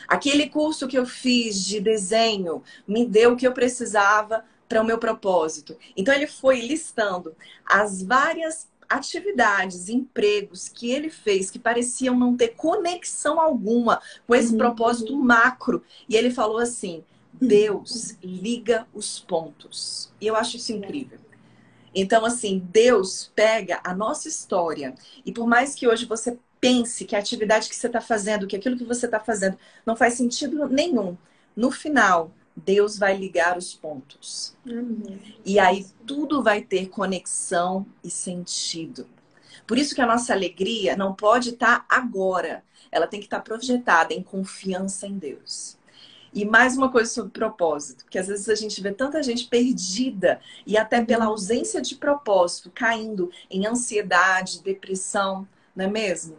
Aquele 0.07 0.49
curso 0.49 0.87
que 0.87 0.97
eu 0.97 1.05
fiz 1.05 1.63
de 1.63 1.81
desenho 1.81 2.63
me 2.87 3.05
deu 3.05 3.33
o 3.33 3.35
que 3.35 3.47
eu 3.47 3.51
precisava 3.51 4.45
para 4.67 4.81
o 4.81 4.85
meu 4.85 4.97
propósito. 4.97 5.77
Então 5.95 6.13
ele 6.13 6.27
foi 6.27 6.61
listando 6.61 7.35
as 7.65 8.01
várias 8.01 8.67
atividades, 8.89 9.89
empregos 9.89 10.69
que 10.69 10.91
ele 10.91 11.09
fez 11.09 11.51
que 11.51 11.59
pareciam 11.59 12.17
não 12.17 12.37
ter 12.37 12.49
conexão 12.49 13.39
alguma 13.39 14.01
com 14.25 14.33
esse 14.33 14.51
uhum. 14.51 14.57
propósito 14.57 15.15
macro. 15.17 15.83
E 16.07 16.15
ele 16.15 16.31
falou 16.31 16.57
assim: 16.57 17.03
Deus 17.33 18.15
liga 18.23 18.87
os 18.93 19.19
pontos. 19.19 20.11
E 20.21 20.27
eu 20.27 20.35
acho 20.35 20.57
isso 20.57 20.71
incrível. 20.71 21.19
Então, 21.99 22.23
assim, 22.23 22.59
Deus 22.59 23.31
pega 23.35 23.79
a 23.83 23.91
nossa 23.91 24.27
história 24.27 24.93
e 25.25 25.31
por 25.31 25.47
mais 25.47 25.73
que 25.73 25.87
hoje 25.87 26.05
você 26.05 26.37
pense 26.61 27.05
que 27.05 27.15
a 27.15 27.19
atividade 27.19 27.67
que 27.67 27.75
você 27.75 27.87
está 27.87 27.99
fazendo, 27.99 28.45
que 28.45 28.55
aquilo 28.55 28.77
que 28.77 28.83
você 28.83 29.07
está 29.07 29.19
fazendo 29.19 29.57
não 29.83 29.95
faz 29.95 30.13
sentido 30.13 30.69
nenhum, 30.69 31.17
no 31.55 31.71
final, 31.71 32.29
Deus 32.55 32.99
vai 32.99 33.17
ligar 33.17 33.57
os 33.57 33.73
pontos. 33.73 34.55
Amém. 34.63 35.35
E 35.43 35.57
aí 35.57 35.87
tudo 36.05 36.43
vai 36.43 36.61
ter 36.61 36.87
conexão 36.87 37.83
e 38.03 38.11
sentido. 38.11 39.07
Por 39.65 39.79
isso 39.79 39.95
que 39.95 40.01
a 40.01 40.05
nossa 40.05 40.33
alegria 40.33 40.95
não 40.95 41.15
pode 41.15 41.49
estar 41.49 41.79
tá 41.79 41.85
agora. 41.89 42.63
Ela 42.91 43.07
tem 43.07 43.19
que 43.19 43.25
estar 43.25 43.37
tá 43.37 43.43
projetada 43.43 44.13
em 44.13 44.21
confiança 44.21 45.07
em 45.07 45.17
Deus. 45.17 45.76
E 46.37 46.45
mais 46.45 46.77
uma 46.77 46.91
coisa 46.91 47.09
sobre 47.09 47.31
propósito, 47.31 48.05
que 48.07 48.19
às 48.19 48.27
vezes 48.27 48.47
a 48.47 48.53
gente 48.53 48.79
vê 48.79 48.91
tanta 48.91 49.23
gente 49.23 49.47
perdida 49.47 50.39
e 50.67 50.77
até 50.77 51.03
pela 51.03 51.25
uhum. 51.25 51.31
ausência 51.31 51.81
de 51.81 51.95
propósito, 51.95 52.69
caindo 52.69 53.31
em 53.49 53.65
ansiedade, 53.65 54.61
depressão, 54.61 55.47
não 55.75 55.85
é 55.85 55.87
mesmo? 55.87 56.37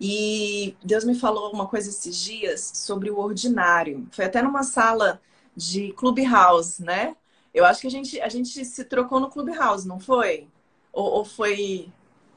E 0.00 0.74
Deus 0.82 1.04
me 1.04 1.14
falou 1.14 1.52
uma 1.52 1.66
coisa 1.66 1.90
esses 1.90 2.16
dias 2.16 2.72
sobre 2.74 3.10
o 3.10 3.18
ordinário. 3.18 4.08
Foi 4.12 4.24
até 4.24 4.40
numa 4.40 4.62
sala 4.62 5.20
de 5.54 5.92
Clubhouse, 5.92 6.82
né? 6.82 7.14
Eu 7.52 7.66
acho 7.66 7.82
que 7.82 7.86
a 7.86 7.90
gente, 7.90 8.18
a 8.22 8.30
gente 8.30 8.64
se 8.64 8.84
trocou 8.84 9.20
no 9.20 9.28
Clubhouse, 9.28 9.86
não 9.86 10.00
foi? 10.00 10.48
Ou, 10.90 11.04
ou 11.04 11.24
foi. 11.26 11.92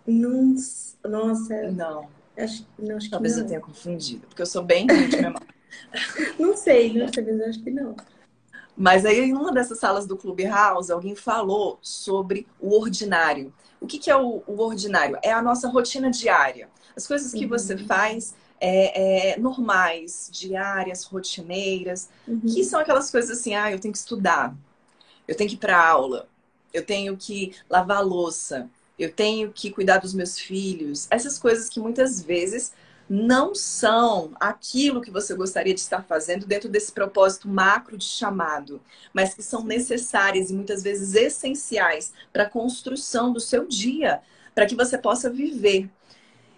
Nossa, 0.05 0.97
nossa. 1.07 1.71
Não. 1.71 2.09
Acho, 2.37 2.67
não 2.77 2.97
acho 2.97 3.09
Talvez 3.09 3.37
não. 3.37 3.43
eu 3.43 3.47
tenha 3.47 3.61
confundido, 3.61 4.27
porque 4.27 4.41
eu 4.41 4.45
sou 4.45 4.61
bem 4.61 4.85
ruim 4.87 5.07
de 5.07 5.15
memória. 5.15 5.50
Não 6.39 6.55
sei, 6.55 6.93
não 6.93 7.11
sei, 7.11 7.23
mas 7.23 7.39
eu 7.39 7.49
acho 7.49 7.63
que 7.63 7.71
não. 7.71 7.95
Mas 8.75 9.05
aí, 9.05 9.19
em 9.19 9.33
uma 9.33 9.51
dessas 9.51 9.79
salas 9.79 10.07
do 10.07 10.17
Clubhouse, 10.17 10.91
alguém 10.91 11.15
falou 11.15 11.77
sobre 11.81 12.47
o 12.59 12.79
ordinário. 12.79 13.53
O 13.79 13.87
que, 13.87 13.99
que 13.99 14.09
é 14.09 14.15
o, 14.15 14.43
o, 14.47 14.61
ordinário? 14.61 15.17
É 15.23 15.31
a 15.31 15.41
nossa 15.41 15.67
rotina 15.67 16.09
diária. 16.09 16.69
As 16.95 17.05
coisas 17.07 17.31
que 17.33 17.43
uhum. 17.43 17.49
você 17.49 17.77
faz 17.77 18.33
é, 18.59 19.33
é, 19.33 19.39
normais, 19.39 20.29
diárias, 20.31 21.03
rotineiras, 21.03 22.09
uhum. 22.27 22.41
que 22.41 22.63
são 22.63 22.79
aquelas 22.79 23.09
coisas 23.09 23.39
assim, 23.39 23.55
ah, 23.55 23.71
eu 23.71 23.79
tenho 23.79 23.91
que 23.91 23.97
estudar, 23.97 24.55
eu 25.27 25.35
tenho 25.35 25.49
que 25.49 25.55
ir 25.55 25.59
para 25.59 25.83
aula, 25.83 26.27
eu 26.73 26.85
tenho 26.85 27.17
que 27.17 27.55
lavar 27.69 28.05
louça, 28.05 28.69
eu 28.97 29.11
tenho 29.11 29.51
que 29.51 29.71
cuidar 29.71 29.97
dos 29.97 30.13
meus 30.13 30.37
filhos. 30.37 31.07
Essas 31.09 31.39
coisas 31.39 31.67
que 31.67 31.79
muitas 31.79 32.21
vezes 32.21 32.71
não 33.13 33.53
são 33.53 34.31
aquilo 34.39 35.01
que 35.01 35.11
você 35.11 35.35
gostaria 35.35 35.73
de 35.73 35.81
estar 35.81 36.03
fazendo 36.03 36.45
dentro 36.45 36.69
desse 36.69 36.91
propósito 36.91 37.47
macro 37.47 37.97
de 37.97 38.05
chamado, 38.05 38.81
mas 39.13 39.33
que 39.33 39.43
são 39.43 39.63
necessárias 39.63 40.49
e 40.49 40.53
muitas 40.53 40.81
vezes 40.81 41.13
essenciais 41.15 42.13
para 42.31 42.43
a 42.43 42.49
construção 42.49 43.33
do 43.33 43.39
seu 43.39 43.67
dia, 43.67 44.21
para 44.55 44.65
que 44.65 44.75
você 44.75 44.97
possa 44.97 45.29
viver 45.29 45.89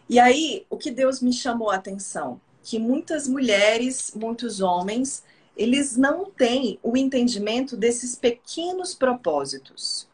e 0.10 0.20
aí, 0.20 0.66
o 0.70 0.78
que 0.78 0.92
Deus 0.92 1.22
me 1.22 1.32
chamou 1.32 1.72
a 1.72 1.76
atenção? 1.76 2.40
Que 2.62 2.78
muitas 2.78 3.28
mulheres, 3.28 4.12
muitos 4.16 4.60
homens, 4.60 5.24
eles 5.56 5.96
não 5.96 6.26
têm 6.26 6.78
o 6.84 6.98
entendimento 6.98 7.78
desses 7.78 8.16
pequenos 8.16 8.94
propósitos. 8.94 10.08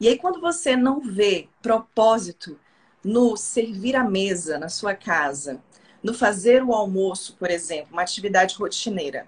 E 0.00 0.08
aí, 0.08 0.18
quando 0.18 0.40
você 0.40 0.76
não 0.76 1.00
vê 1.00 1.48
propósito 1.62 2.58
no 3.04 3.36
servir 3.36 3.94
a 3.94 4.02
mesa 4.02 4.58
na 4.58 4.68
sua 4.68 4.94
casa, 4.94 5.62
no 6.04 6.12
fazer 6.12 6.62
o 6.62 6.74
almoço, 6.74 7.34
por 7.38 7.50
exemplo, 7.50 7.88
uma 7.92 8.02
atividade 8.02 8.54
rotineira, 8.56 9.26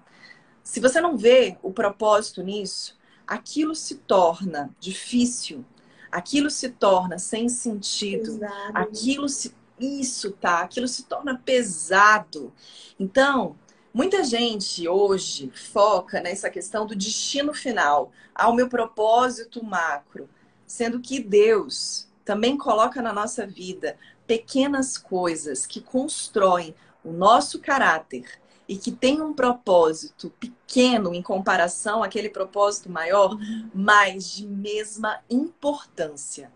se 0.63 0.79
você 0.79 1.01
não 1.01 1.17
vê 1.17 1.57
o 1.63 1.73
propósito 1.73 2.43
nisso, 2.43 2.95
aquilo 3.25 3.73
se 3.73 3.95
torna 3.95 4.69
difícil, 4.79 5.65
aquilo 6.11 6.51
se 6.51 6.69
torna 6.69 7.17
sem 7.17 7.49
sentido, 7.49 8.29
Exato. 8.35 8.71
aquilo 8.73 9.27
se 9.27 9.55
isso, 9.79 10.31
tá? 10.31 10.61
Aquilo 10.61 10.87
se 10.87 11.03
torna 11.05 11.37
pesado. 11.43 12.53
Então, 12.99 13.55
muita 13.93 14.23
gente 14.23 14.87
hoje 14.87 15.51
foca 15.53 16.19
nessa 16.19 16.49
questão 16.49 16.85
do 16.85 16.95
destino 16.95 17.53
final, 17.53 18.11
ao 18.35 18.53
meu 18.53 18.69
propósito 18.69 19.63
macro, 19.63 20.29
sendo 20.65 20.99
que 20.99 21.19
Deus 21.19 22.07
também 22.25 22.57
coloca 22.57 23.01
na 23.01 23.13
nossa 23.13 23.47
vida 23.47 23.97
pequenas 24.27 24.97
coisas 24.97 25.65
que 25.65 25.81
constroem 25.81 26.75
o 27.03 27.11
nosso 27.11 27.59
caráter 27.59 28.25
e 28.67 28.75
que 28.75 28.91
tem 28.91 29.21
um 29.21 29.33
propósito 29.33 30.29
pequeno 30.39 31.13
em 31.13 31.21
comparação 31.21 32.03
àquele 32.03 32.29
propósito 32.29 32.91
maior, 32.91 33.37
mas 33.73 34.35
de 34.35 34.45
mesma 34.45 35.19
importância. 35.29 36.51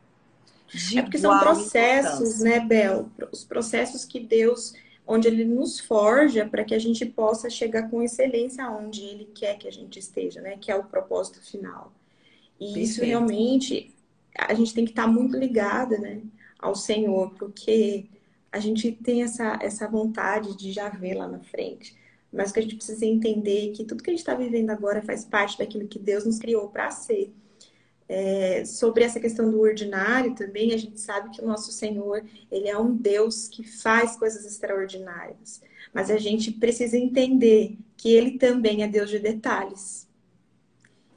De 0.68 1.00
é 1.00 1.02
porque 1.02 1.18
são 1.18 1.40
processos, 1.40 2.40
né, 2.40 2.60
Bel? 2.60 3.10
Os 3.32 3.44
processos 3.44 4.04
que 4.04 4.20
Deus, 4.20 4.74
onde 5.08 5.28
Ele 5.28 5.46
nos 5.46 5.80
forja 5.80 6.46
para 6.46 6.66
que 6.66 6.76
a 6.76 6.80
gente 6.80 7.06
possa 7.06 7.50
chegar 7.50 7.90
com 7.90 8.02
excelência 8.02 8.66
aonde 8.66 9.02
Ele 9.02 9.26
quer 9.34 9.58
que 9.58 9.68
a 9.68 9.72
gente 9.72 9.98
esteja, 9.98 10.42
né? 10.42 10.58
Que 10.60 10.72
é 10.72 10.76
o 10.76 10.84
propósito 10.84 11.42
final. 11.42 11.94
E 12.60 12.66
Perfeito. 12.66 12.90
isso 12.90 13.04
realmente 13.04 13.96
a 14.38 14.54
gente 14.54 14.74
tem 14.74 14.86
que 14.86 14.92
estar 14.92 15.08
muito 15.08 15.38
ligada, 15.38 15.98
né, 15.98 16.22
ao 16.62 16.76
Senhor, 16.76 17.34
porque 17.34 18.06
a 18.52 18.60
gente 18.60 18.92
tem 18.92 19.24
essa, 19.24 19.58
essa 19.62 19.88
vontade 19.88 20.56
de 20.56 20.72
já 20.72 20.90
ver 20.90 21.16
lá 21.16 21.28
na 21.28 21.40
frente. 21.40 21.96
Mas 22.32 22.52
que 22.52 22.60
a 22.60 22.62
gente 22.62 22.76
precisa 22.76 23.06
entender 23.06 23.72
que 23.72 23.84
tudo 23.84 24.04
que 24.04 24.10
a 24.10 24.14
gente 24.14 24.20
está 24.20 24.36
vivendo 24.36 24.70
agora 24.70 25.02
faz 25.02 25.26
parte 25.26 25.58
daquilo 25.58 25.88
que 25.88 26.00
Deus 26.00 26.26
nos 26.26 26.38
criou 26.38 26.70
para 26.70 26.92
ser. 26.92 27.34
É, 28.08 28.66
sobre 28.66 29.06
essa 29.06 29.20
questão 29.22 29.50
do 29.50 29.60
ordinário 29.62 30.36
também, 30.36 30.74
a 30.74 30.78
gente 30.78 31.00
sabe 31.00 31.30
que 31.30 31.42
o 31.42 31.48
nosso 31.48 31.72
Senhor, 31.72 32.24
ele 32.52 32.68
é 32.68 32.78
um 32.78 32.94
Deus 32.94 33.48
que 33.48 33.64
faz 33.64 34.18
coisas 34.18 34.46
extraordinárias. 34.46 35.62
Mas 35.94 36.12
a 36.12 36.18
gente 36.18 36.52
precisa 36.52 36.98
entender 36.98 37.78
que 37.98 38.12
ele 38.12 38.38
também 38.38 38.84
é 38.84 38.88
Deus 38.88 39.10
de 39.10 39.20
detalhes. 39.20 40.10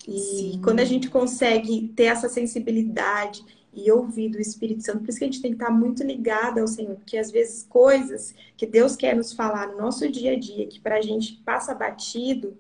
E 0.07 0.19
Sim. 0.19 0.61
quando 0.63 0.81
a 0.81 0.85
gente 0.85 1.09
consegue 1.09 1.89
ter 1.97 2.05
essa 2.05 2.29
sensibilidade 2.29 3.45
e 3.75 3.91
ouvir 3.91 4.29
do 4.31 4.41
Espírito 4.41 4.83
Santo, 4.83 5.01
por 5.01 5.09
isso 5.09 5.19
que 5.19 5.25
a 5.25 5.29
gente 5.29 5.43
tem 5.43 5.51
que 5.53 5.63
estar 5.63 5.73
muito 5.73 6.03
ligada 6.03 6.61
ao 6.61 6.69
Senhor, 6.69 6.97
porque 6.97 7.17
às 7.17 7.31
vezes 7.31 7.65
coisas 7.69 8.35
que 8.57 8.67
Deus 8.67 8.97
quer 8.97 9.17
nos 9.17 9.33
falar 9.33 9.69
no 9.69 9.79
nosso 9.79 10.09
dia 10.11 10.33
a 10.33 10.39
dia, 10.39 10.67
que 10.67 10.81
para 10.81 10.97
a 10.97 11.03
gente 11.03 11.43
passa 11.45 11.75
batido, 11.75 12.57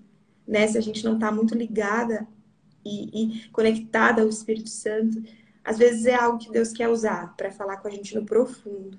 né, 0.46 0.66
se 0.66 0.76
a 0.76 0.80
gente 0.80 1.04
não 1.04 1.14
está 1.14 1.30
muito 1.30 1.54
ligada 1.54 2.26
e, 2.84 3.22
e 3.22 3.48
conectada 3.50 4.22
ao 4.22 4.28
Espírito 4.28 4.68
Santo, 4.68 5.22
às 5.64 5.78
vezes 5.78 6.04
é 6.04 6.14
algo 6.14 6.38
que 6.38 6.52
Deus 6.52 6.72
quer 6.72 6.88
usar 6.88 7.34
para 7.36 7.50
falar 7.50 7.78
com 7.78 7.88
a 7.88 7.90
gente 7.90 8.14
no 8.14 8.24
profundo. 8.24 8.98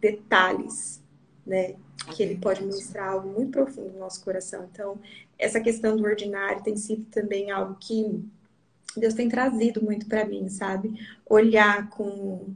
Detalhes, 0.00 1.02
né? 1.46 1.76
Que 2.14 2.22
Ele 2.22 2.38
pode 2.38 2.62
ministrar 2.62 3.10
algo 3.10 3.28
muito 3.28 3.50
profundo 3.50 3.92
no 3.92 3.98
nosso 3.98 4.24
coração. 4.24 4.66
Então, 4.72 4.98
essa 5.38 5.60
questão 5.60 5.96
do 5.96 6.04
ordinário 6.04 6.62
tem 6.62 6.76
sido 6.76 7.04
também 7.10 7.50
algo 7.50 7.76
que 7.78 8.24
Deus 9.00 9.14
tem 9.14 9.28
trazido 9.28 9.82
muito 9.82 10.06
para 10.06 10.24
mim, 10.24 10.48
sabe? 10.48 10.94
Olhar 11.24 11.88
com, 11.90 12.54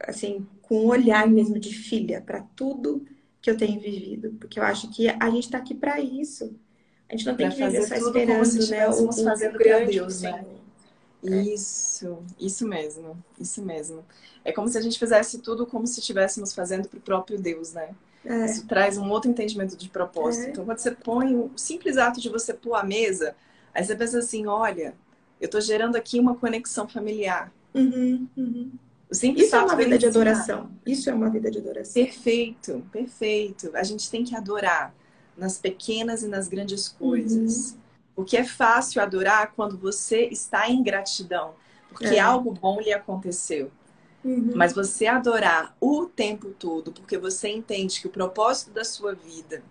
assim, 0.00 0.46
com 0.62 0.84
um 0.84 0.86
olhar 0.86 1.28
mesmo 1.28 1.58
de 1.58 1.74
filha 1.74 2.20
para 2.20 2.42
tudo 2.54 3.04
que 3.40 3.50
eu 3.50 3.56
tenho 3.56 3.80
vivido. 3.80 4.36
Porque 4.38 4.58
eu 4.58 4.64
acho 4.64 4.90
que 4.90 5.08
a 5.08 5.30
gente 5.30 5.44
está 5.44 5.58
aqui 5.58 5.74
para 5.74 6.00
isso. 6.00 6.54
A 7.08 7.16
gente 7.16 7.26
não 7.26 7.36
tem 7.36 7.48
que 7.48 7.58
fazer 7.58 7.82
só 7.82 7.94
esperando, 7.94 8.68
né? 8.68 8.88
O, 8.88 9.12
fazendo 9.12 9.58
grande 9.58 9.92
Deus, 9.92 10.22
né? 10.22 10.44
Isso, 11.22 12.18
isso 12.38 12.66
mesmo, 12.66 13.16
isso 13.38 13.62
mesmo. 13.62 14.04
É 14.44 14.52
como 14.52 14.68
se 14.68 14.78
a 14.78 14.80
gente 14.80 14.98
fizesse 14.98 15.38
tudo 15.38 15.66
como 15.66 15.86
se 15.86 16.00
estivéssemos 16.00 16.54
fazendo 16.54 16.88
para 16.88 16.98
o 16.98 17.02
próprio 17.02 17.38
Deus, 17.38 17.72
né? 17.74 17.90
É. 18.24 18.46
Isso 18.46 18.66
traz 18.66 18.96
um 18.96 19.08
outro 19.10 19.30
entendimento 19.30 19.76
de 19.76 19.88
propósito. 19.88 20.46
É. 20.46 20.50
Então, 20.50 20.64
quando 20.64 20.78
você 20.78 20.90
põe 20.92 21.34
o 21.34 21.50
simples 21.56 21.96
ato 21.96 22.20
de 22.20 22.28
você 22.28 22.54
pôr 22.54 22.74
a 22.74 22.82
mesa, 22.82 23.34
aí 23.74 23.84
você 23.84 23.94
pensa 23.94 24.18
assim: 24.18 24.46
olha, 24.46 24.94
eu 25.40 25.46
estou 25.46 25.60
gerando 25.60 25.96
aqui 25.96 26.20
uma 26.20 26.34
conexão 26.34 26.86
familiar. 26.88 27.52
Uhum, 27.74 28.28
uhum. 28.36 28.70
Isso 29.10 29.56
é 29.56 29.64
uma 29.64 29.74
vida 29.74 29.98
de 29.98 30.06
adoração. 30.06 30.70
Isso 30.86 31.10
é 31.10 31.14
uma 31.14 31.28
vida 31.30 31.50
de 31.50 31.58
adoração. 31.58 31.94
Perfeito, 31.94 32.86
perfeito. 32.92 33.70
A 33.74 33.82
gente 33.82 34.08
tem 34.08 34.22
que 34.22 34.36
adorar 34.36 34.94
nas 35.36 35.58
pequenas 35.58 36.22
e 36.22 36.28
nas 36.28 36.46
grandes 36.46 36.88
coisas. 36.88 37.72
Uhum. 37.72 37.78
O 38.16 38.24
que 38.24 38.36
é 38.36 38.44
fácil 38.44 39.02
adorar 39.02 39.52
quando 39.56 39.76
você 39.76 40.26
está 40.26 40.68
em 40.68 40.82
gratidão, 40.82 41.54
porque 41.88 42.16
é. 42.16 42.20
algo 42.20 42.52
bom 42.52 42.80
lhe 42.80 42.92
aconteceu. 42.92 43.70
Uhum. 44.22 44.52
Mas 44.54 44.74
você 44.74 45.06
adorar 45.06 45.74
o 45.80 46.06
tempo 46.06 46.50
todo, 46.50 46.92
porque 46.92 47.16
você 47.16 47.48
entende 47.48 48.00
que 48.00 48.06
o 48.06 48.10
propósito 48.10 48.70
da 48.70 48.84
sua 48.84 49.14
vida, 49.14 49.62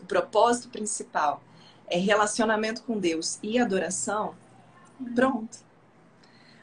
o 0.00 0.06
propósito 0.06 0.70
principal, 0.70 1.42
é 1.86 1.98
relacionamento 1.98 2.82
com 2.82 2.98
Deus 2.98 3.38
e 3.42 3.58
adoração, 3.58 4.28
uhum. 4.28 4.34
Pronto. 5.14 5.58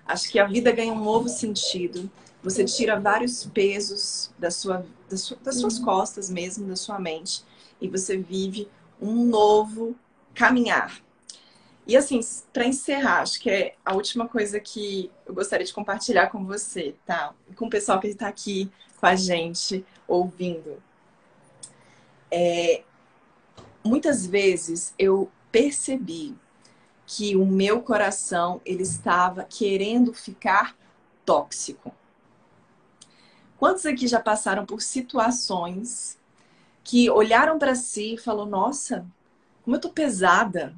Acho 0.05 0.31
que 0.31 0.39
a 0.39 0.45
vida 0.45 0.71
ganha 0.71 0.93
um 0.93 1.03
novo 1.03 1.27
sentido. 1.27 2.09
Você 2.43 2.63
tira 2.63 2.99
vários 2.99 3.45
pesos 3.45 4.31
da 4.37 4.51
sua, 4.51 4.85
da 5.09 5.17
sua 5.17 5.37
das 5.43 5.55
suas 5.59 5.79
uhum. 5.79 5.85
costas 5.85 6.29
mesmo, 6.29 6.67
da 6.67 6.75
sua 6.75 6.99
mente, 6.99 7.43
e 7.81 7.87
você 7.87 8.17
vive 8.17 8.67
um 9.01 9.25
novo 9.25 9.95
caminhar. 10.33 11.01
E 11.87 11.95
assim, 11.95 12.19
para 12.51 12.65
encerrar, 12.65 13.21
acho 13.21 13.39
que 13.39 13.49
é 13.49 13.75
a 13.85 13.93
última 13.93 14.27
coisa 14.27 14.59
que 14.59 15.11
eu 15.25 15.33
gostaria 15.33 15.65
de 15.65 15.73
compartilhar 15.73 16.27
com 16.29 16.43
você, 16.45 16.95
tá? 17.05 17.33
Com 17.55 17.67
o 17.67 17.69
pessoal 17.69 17.99
que 17.99 18.07
está 18.07 18.27
aqui 18.27 18.71
com 18.99 19.05
a 19.05 19.15
gente 19.15 19.85
ouvindo. 20.07 20.81
É, 22.31 22.83
muitas 23.83 24.25
vezes 24.25 24.93
eu 24.97 25.31
percebi 25.51 26.35
que 27.05 27.35
o 27.35 27.45
meu 27.45 27.81
coração 27.81 28.61
ele 28.65 28.83
estava 28.83 29.43
querendo 29.43 30.13
ficar 30.13 30.75
tóxico. 31.25 31.93
Quantos 33.57 33.85
aqui 33.85 34.07
já 34.07 34.19
passaram 34.19 34.65
por 34.65 34.81
situações 34.81 36.17
que 36.83 37.09
olharam 37.09 37.57
para 37.57 37.75
si 37.75 38.15
e 38.15 38.17
falou: 38.17 38.45
"Nossa, 38.45 39.05
como 39.63 39.75
eu 39.75 39.81
tô 39.81 39.89
pesada, 39.89 40.75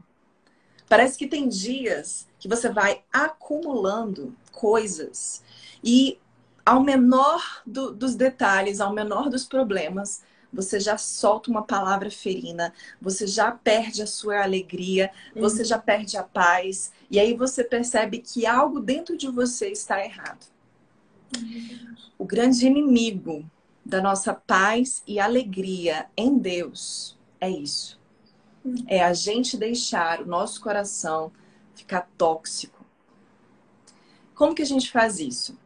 Parece 0.90 1.18
que 1.18 1.28
tem 1.28 1.50
dias 1.50 2.28
que 2.40 2.48
você 2.48 2.70
vai 2.70 3.04
acumulando 3.12 4.36
coisas 4.52 5.44
e 5.84 6.18
ao 6.66 6.82
menor 6.82 7.62
do, 7.66 7.92
dos 7.92 8.16
detalhes, 8.16 8.80
ao 8.80 8.94
menor 8.94 9.30
dos 9.30 9.46
problemas, 9.46 10.22
você 10.58 10.78
já 10.78 10.98
solta 10.98 11.50
uma 11.50 11.64
palavra 11.64 12.12
ferina, 12.12 12.74
você 13.02 13.26
já 13.26 13.50
perde 13.50 14.02
a 14.02 14.08
sua 14.08 14.44
alegria, 14.44 15.10
uhum. 15.34 15.42
você 15.42 15.64
já 15.64 15.78
perde 15.78 16.18
a 16.18 16.24
paz, 16.24 16.92
e 17.10 17.18
aí 17.18 17.34
você 17.34 17.64
percebe 17.64 18.18
que 18.18 18.46
algo 18.46 18.82
dentro 18.82 19.16
de 19.16 19.30
você 19.30 19.70
está 19.70 20.04
errado. 20.04 20.46
Uhum. 21.38 21.96
O 22.18 22.26
grande 22.26 22.68
inimigo 22.68 23.50
da 23.86 24.02
nossa 24.02 24.34
paz 24.34 25.02
e 25.08 25.18
alegria 25.20 26.08
em 26.18 26.38
Deus 26.38 27.18
é 27.40 27.50
isso 27.50 27.98
é 28.88 29.04
a 29.04 29.14
gente 29.14 29.58
deixar 29.58 30.22
o 30.22 30.26
nosso 30.26 30.62
coração 30.62 31.32
ficar 31.76 32.10
tóxico. 32.18 32.86
Como 34.36 34.54
que 34.54 34.62
a 34.62 34.66
gente 34.66 34.92
faz 34.92 35.20
isso? 35.20 35.58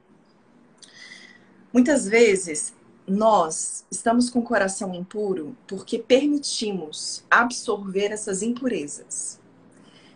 Muitas 1.74 2.06
vezes 2.06 2.74
nós 3.12 3.86
estamos 3.92 4.30
com 4.30 4.40
o 4.40 4.44
coração 4.44 4.94
impuro 4.94 5.56
porque 5.68 6.00
permitimos 6.00 7.26
absorver 7.30 8.12
essas 8.12 8.42
impurezas. 8.42 9.38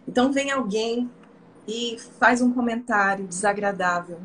Então 0.08 0.31
vem 0.31 0.49
alguém 0.49 1.12
e 1.67 1.97
faz 2.19 2.41
um 2.41 2.53
comentário 2.53 3.27
desagradável 3.27 4.19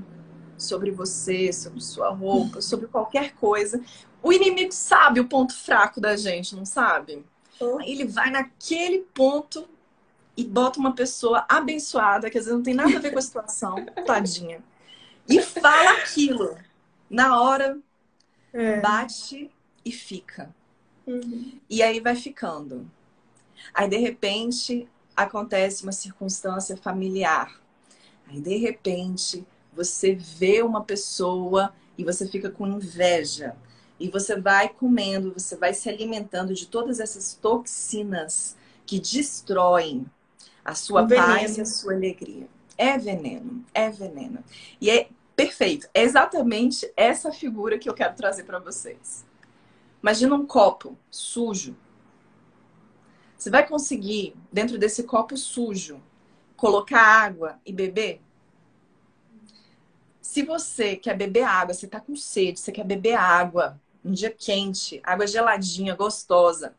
sobre 0.57 0.93
você, 0.93 1.53
sobre 1.53 1.81
sua 1.81 2.11
roupa, 2.11 2.61
sobre 2.63 2.87
qualquer 2.87 3.35
coisa. 3.35 3.83
O 4.23 4.33
inimigo 4.33 4.73
sabe 4.73 5.19
o 5.19 5.27
ponto 5.27 5.53
fraco 5.53 6.01
da 6.01 6.17
gente, 6.17 6.55
não 6.55 6.65
sabe? 6.65 7.25
Ele 7.85 8.07
vai 8.07 8.31
naquele 8.31 9.01
ponto 9.13 9.69
e 10.37 10.45
bota 10.45 10.79
uma 10.79 10.95
pessoa 10.95 11.45
abençoada, 11.49 12.31
que 12.31 12.39
às 12.39 12.45
vezes 12.45 12.57
não 12.57 12.63
tem 12.63 12.75
nada 12.75 12.97
a 12.97 13.01
ver 13.01 13.11
com 13.11 13.19
a 13.19 13.23
situação, 13.23 13.85
tadinha. 14.07 14.63
E 15.29 15.43
fala 15.43 15.91
aquilo. 15.93 16.57
Na 17.11 17.41
hora, 17.41 17.77
é. 18.53 18.81
bate 18.81 19.51
e 19.85 19.93
fica. 19.93 20.55
Uhum. 21.07 21.59
E 21.69 21.83
aí 21.83 22.01
vai 22.01 22.15
ficando. 22.15 22.91
Aí, 23.75 23.89
de 23.89 23.97
repente, 23.97 24.89
acontece 25.17 25.83
uma 25.83 25.93
circunstância 25.93 26.77
familiar. 26.77 27.61
Aí, 28.29 28.41
de 28.41 28.57
repente, 28.57 29.47
você 29.73 30.15
vê 30.15 30.63
uma 30.63 30.85
pessoa 30.85 31.73
e 31.97 32.05
você 32.05 32.27
fica 32.27 32.51
com 32.51 32.67
inveja. 32.67 33.57
E 33.99 34.09
você 34.09 34.41
vai 34.41 34.69
comendo, 34.69 35.35
você 35.35 35.57
vai 35.57 35.75
se 35.75 35.89
alimentando 35.89 36.55
de 36.55 36.67
todas 36.67 37.01
essas 37.01 37.35
toxinas 37.35 38.57
que 38.87 38.99
destroem 38.99 40.07
a 40.65 40.75
sua 40.75 41.07
paz 41.07 41.59
e 41.59 41.61
a 41.61 41.67
sua 41.67 41.93
alegria. 41.93 42.49
É 42.79 42.97
veneno, 42.97 43.63
é 43.75 43.91
veneno. 43.91 44.43
E 44.81 44.89
é 44.89 45.09
perfeito. 45.41 45.89
É 45.95 46.03
exatamente 46.03 46.93
essa 46.95 47.33
figura 47.33 47.79
que 47.79 47.89
eu 47.89 47.95
quero 47.95 48.15
trazer 48.15 48.45
para 48.45 48.59
vocês. 48.59 49.25
Imagina 50.03 50.35
um 50.35 50.47
copo 50.47 50.99
sujo. 51.11 51.75
Você 53.39 53.49
vai 53.49 53.67
conseguir, 53.67 54.37
dentro 54.53 54.77
desse 54.77 55.05
copo 55.05 55.39
sujo, 55.39 55.99
colocar 56.57 57.01
água 57.01 57.59
e 57.65 57.73
beber? 57.73 58.21
Se 60.21 60.43
você 60.43 60.95
quer 60.95 61.17
beber 61.17 61.45
água, 61.45 61.73
você 61.73 61.87
está 61.87 61.99
com 61.99 62.15
sede, 62.15 62.61
você 62.61 62.71
quer 62.71 62.85
beber 62.85 63.15
água, 63.15 63.81
um 64.05 64.13
dia 64.13 64.31
quente, 64.31 65.01
água 65.03 65.27
geladinha, 65.27 65.97
gostosa. 65.97 66.75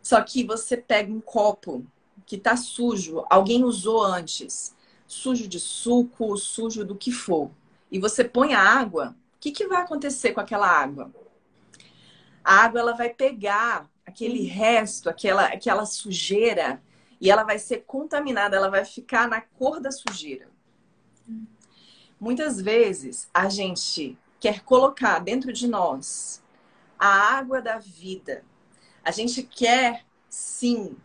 Só 0.00 0.20
que 0.22 0.44
você 0.44 0.76
pega 0.76 1.12
um 1.12 1.20
copo 1.20 1.84
que 2.24 2.38
tá 2.38 2.56
sujo, 2.56 3.24
alguém 3.28 3.64
usou 3.64 4.00
antes, 4.00 4.76
sujo 5.08 5.48
de 5.48 5.58
suco, 5.58 6.36
sujo 6.36 6.84
do 6.84 6.94
que 6.94 7.10
for, 7.10 7.50
e 7.90 7.98
você 7.98 8.22
põe 8.22 8.52
a 8.52 8.60
água, 8.60 9.16
o 9.34 9.40
que, 9.40 9.50
que 9.50 9.66
vai 9.66 9.80
acontecer 9.80 10.32
com 10.32 10.40
aquela 10.40 10.68
água? 10.68 11.10
A 12.44 12.64
água 12.64 12.80
ela 12.80 12.92
vai 12.92 13.08
pegar 13.08 13.88
aquele 14.04 14.44
resto, 14.44 15.08
aquela, 15.08 15.46
aquela 15.46 15.86
sujeira, 15.86 16.82
e 17.20 17.30
ela 17.30 17.44
vai 17.44 17.58
ser 17.58 17.84
contaminada, 17.86 18.56
ela 18.56 18.70
vai 18.70 18.84
ficar 18.84 19.28
na 19.28 19.40
cor 19.40 19.80
da 19.80 19.90
sujeira. 19.90 20.48
Muitas 22.20 22.60
vezes 22.60 23.28
a 23.32 23.48
gente 23.48 24.18
quer 24.40 24.60
colocar 24.60 25.18
dentro 25.18 25.52
de 25.52 25.66
nós 25.66 26.42
a 26.98 27.08
água 27.08 27.62
da 27.62 27.78
vida. 27.78 28.44
A 29.04 29.10
gente 29.10 29.42
quer, 29.42 30.04
sim, 30.28 30.96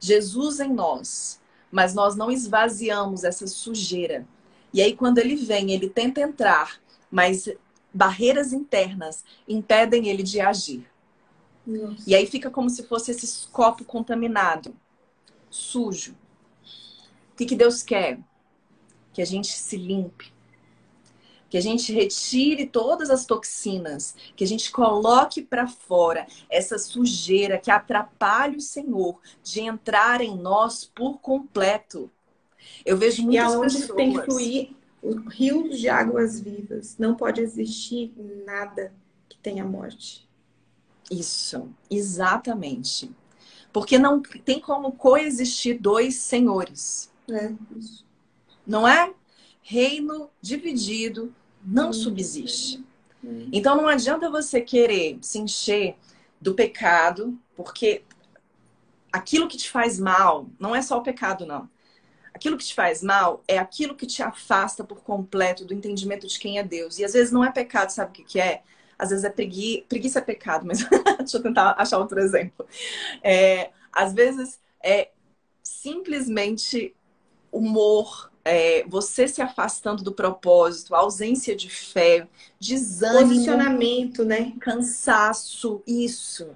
Jesus 0.00 0.60
em 0.60 0.72
nós, 0.72 1.41
mas 1.72 1.94
nós 1.94 2.14
não 2.14 2.30
esvaziamos 2.30 3.24
essa 3.24 3.46
sujeira. 3.46 4.26
E 4.74 4.82
aí, 4.82 4.94
quando 4.94 5.18
ele 5.18 5.34
vem, 5.34 5.72
ele 5.72 5.88
tenta 5.88 6.20
entrar, 6.20 6.78
mas 7.10 7.48
barreiras 7.92 8.52
internas 8.52 9.24
impedem 9.48 10.08
ele 10.08 10.22
de 10.22 10.40
agir. 10.40 10.86
Nossa. 11.66 12.02
E 12.06 12.14
aí 12.14 12.26
fica 12.26 12.50
como 12.50 12.68
se 12.68 12.82
fosse 12.82 13.10
esse 13.10 13.48
copo 13.48 13.84
contaminado, 13.84 14.74
sujo. 15.48 16.14
O 17.32 17.36
que, 17.36 17.46
que 17.46 17.56
Deus 17.56 17.82
quer? 17.82 18.18
Que 19.12 19.22
a 19.22 19.26
gente 19.26 19.48
se 19.48 19.76
limpe, 19.76 20.32
que 21.52 21.58
a 21.58 21.60
gente 21.60 21.92
retire 21.92 22.64
todas 22.64 23.10
as 23.10 23.26
toxinas, 23.26 24.16
que 24.34 24.42
a 24.42 24.46
gente 24.46 24.72
coloque 24.72 25.42
para 25.42 25.66
fora 25.66 26.26
essa 26.48 26.78
sujeira 26.78 27.58
que 27.58 27.70
atrapalha 27.70 28.56
o 28.56 28.60
Senhor 28.62 29.20
de 29.42 29.60
entrar 29.60 30.22
em 30.22 30.34
nós 30.34 30.90
por 30.94 31.18
completo. 31.20 32.10
Eu 32.86 32.96
vejo 32.96 33.24
muitas 33.24 33.52
e 33.52 33.54
aonde 33.54 33.76
pessoas... 33.80 33.96
tem 33.98 34.12
que 34.14 34.22
fluir 34.22 34.70
rios 35.28 35.78
de 35.78 35.90
águas 35.90 36.40
vivas. 36.40 36.96
Não 36.98 37.14
pode 37.14 37.42
existir 37.42 38.14
nada 38.46 38.90
que 39.28 39.36
tenha 39.36 39.62
morte. 39.62 40.26
Isso, 41.10 41.68
exatamente. 41.90 43.10
Porque 43.70 43.98
não 43.98 44.22
tem 44.22 44.58
como 44.58 44.92
coexistir 44.92 45.78
dois 45.78 46.14
senhores. 46.16 47.12
É, 47.30 47.52
isso. 47.76 48.06
Não 48.66 48.88
é? 48.88 49.12
Reino 49.60 50.30
dividido 50.40 51.30
não 51.64 51.90
hum. 51.90 51.92
subsiste. 51.92 52.84
Hum. 53.24 53.48
Então 53.52 53.76
não 53.76 53.88
adianta 53.88 54.30
você 54.30 54.60
querer 54.60 55.18
se 55.20 55.38
encher 55.38 55.96
do 56.40 56.54
pecado, 56.54 57.38
porque 57.54 58.02
aquilo 59.12 59.46
que 59.46 59.56
te 59.56 59.70
faz 59.70 59.98
mal 59.98 60.48
não 60.58 60.74
é 60.74 60.82
só 60.82 60.98
o 60.98 61.02
pecado, 61.02 61.46
não. 61.46 61.68
Aquilo 62.34 62.56
que 62.56 62.64
te 62.64 62.74
faz 62.74 63.02
mal 63.02 63.44
é 63.46 63.58
aquilo 63.58 63.94
que 63.94 64.06
te 64.06 64.22
afasta 64.22 64.82
por 64.82 65.02
completo 65.02 65.64
do 65.64 65.74
entendimento 65.74 66.26
de 66.26 66.38
quem 66.38 66.58
é 66.58 66.64
Deus. 66.64 66.98
E 66.98 67.04
às 67.04 67.12
vezes 67.12 67.30
não 67.30 67.44
é 67.44 67.52
pecado, 67.52 67.90
sabe 67.90 68.10
o 68.10 68.14
que, 68.14 68.24
que 68.24 68.40
é? 68.40 68.62
Às 68.98 69.10
vezes 69.10 69.24
é 69.24 69.30
preguiça, 69.30 69.84
preguiça 69.88 70.18
é 70.18 70.22
pecado, 70.22 70.66
mas 70.66 70.78
deixa 71.18 71.36
eu 71.36 71.42
tentar 71.42 71.74
achar 71.76 71.98
outro 71.98 72.18
exemplo. 72.18 72.66
É, 73.22 73.70
às 73.92 74.14
vezes 74.14 74.58
é 74.82 75.10
simplesmente 75.62 76.96
humor 77.52 78.31
é, 78.44 78.84
você 78.88 79.28
se 79.28 79.40
afastando 79.40 80.02
do 80.02 80.12
propósito, 80.12 80.94
ausência 80.94 81.54
de 81.54 81.70
fé, 81.70 82.26
desânimo, 82.58 83.28
posicionamento, 83.28 84.24
né? 84.24 84.52
Cansaço, 84.60 85.82
isso. 85.86 86.50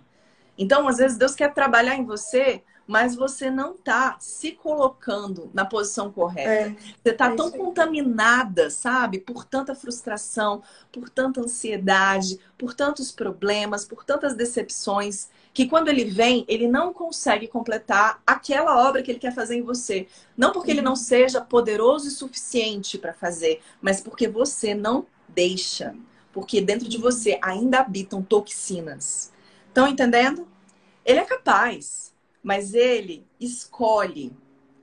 Então, 0.58 0.88
às 0.88 0.98
vezes 0.98 1.16
Deus 1.16 1.34
quer 1.34 1.52
trabalhar 1.52 1.96
em 1.96 2.04
você 2.04 2.62
mas 2.86 3.16
você 3.16 3.50
não 3.50 3.74
está 3.74 4.16
se 4.20 4.52
colocando 4.52 5.50
na 5.52 5.64
posição 5.64 6.12
correta. 6.12 6.48
É, 6.48 6.76
você 7.02 7.10
está 7.10 7.32
é 7.32 7.34
tão 7.34 7.50
contaminada, 7.50 8.70
sabe, 8.70 9.18
por 9.18 9.44
tanta 9.44 9.74
frustração, 9.74 10.62
por 10.92 11.08
tanta 11.08 11.40
ansiedade, 11.40 12.38
por 12.56 12.74
tantos 12.74 13.10
problemas, 13.10 13.84
por 13.84 14.04
tantas 14.04 14.34
decepções, 14.34 15.28
que 15.56 15.66
quando 15.66 15.88
ele 15.88 16.04
vem, 16.04 16.44
ele 16.46 16.68
não 16.68 16.92
consegue 16.92 17.48
completar 17.48 18.22
aquela 18.26 18.86
obra 18.86 19.02
que 19.02 19.10
ele 19.10 19.18
quer 19.18 19.34
fazer 19.34 19.56
em 19.56 19.62
você. 19.62 20.06
Não 20.36 20.52
porque 20.52 20.70
ele 20.70 20.82
não 20.82 20.92
uhum. 20.92 20.96
seja 20.96 21.40
poderoso 21.40 22.08
e 22.08 22.10
suficiente 22.10 22.98
para 22.98 23.14
fazer, 23.14 23.62
mas 23.80 24.00
porque 24.00 24.28
você 24.28 24.74
não 24.74 25.06
deixa. 25.28 25.94
Porque 26.30 26.60
dentro 26.60 26.88
de 26.88 26.98
você 26.98 27.38
ainda 27.40 27.80
habitam 27.80 28.22
toxinas. 28.22 29.32
Estão 29.68 29.88
entendendo? 29.88 30.46
Ele 31.04 31.20
é 31.20 31.24
capaz 31.24 32.06
mas 32.46 32.74
ele 32.74 33.26
escolhe, 33.40 34.32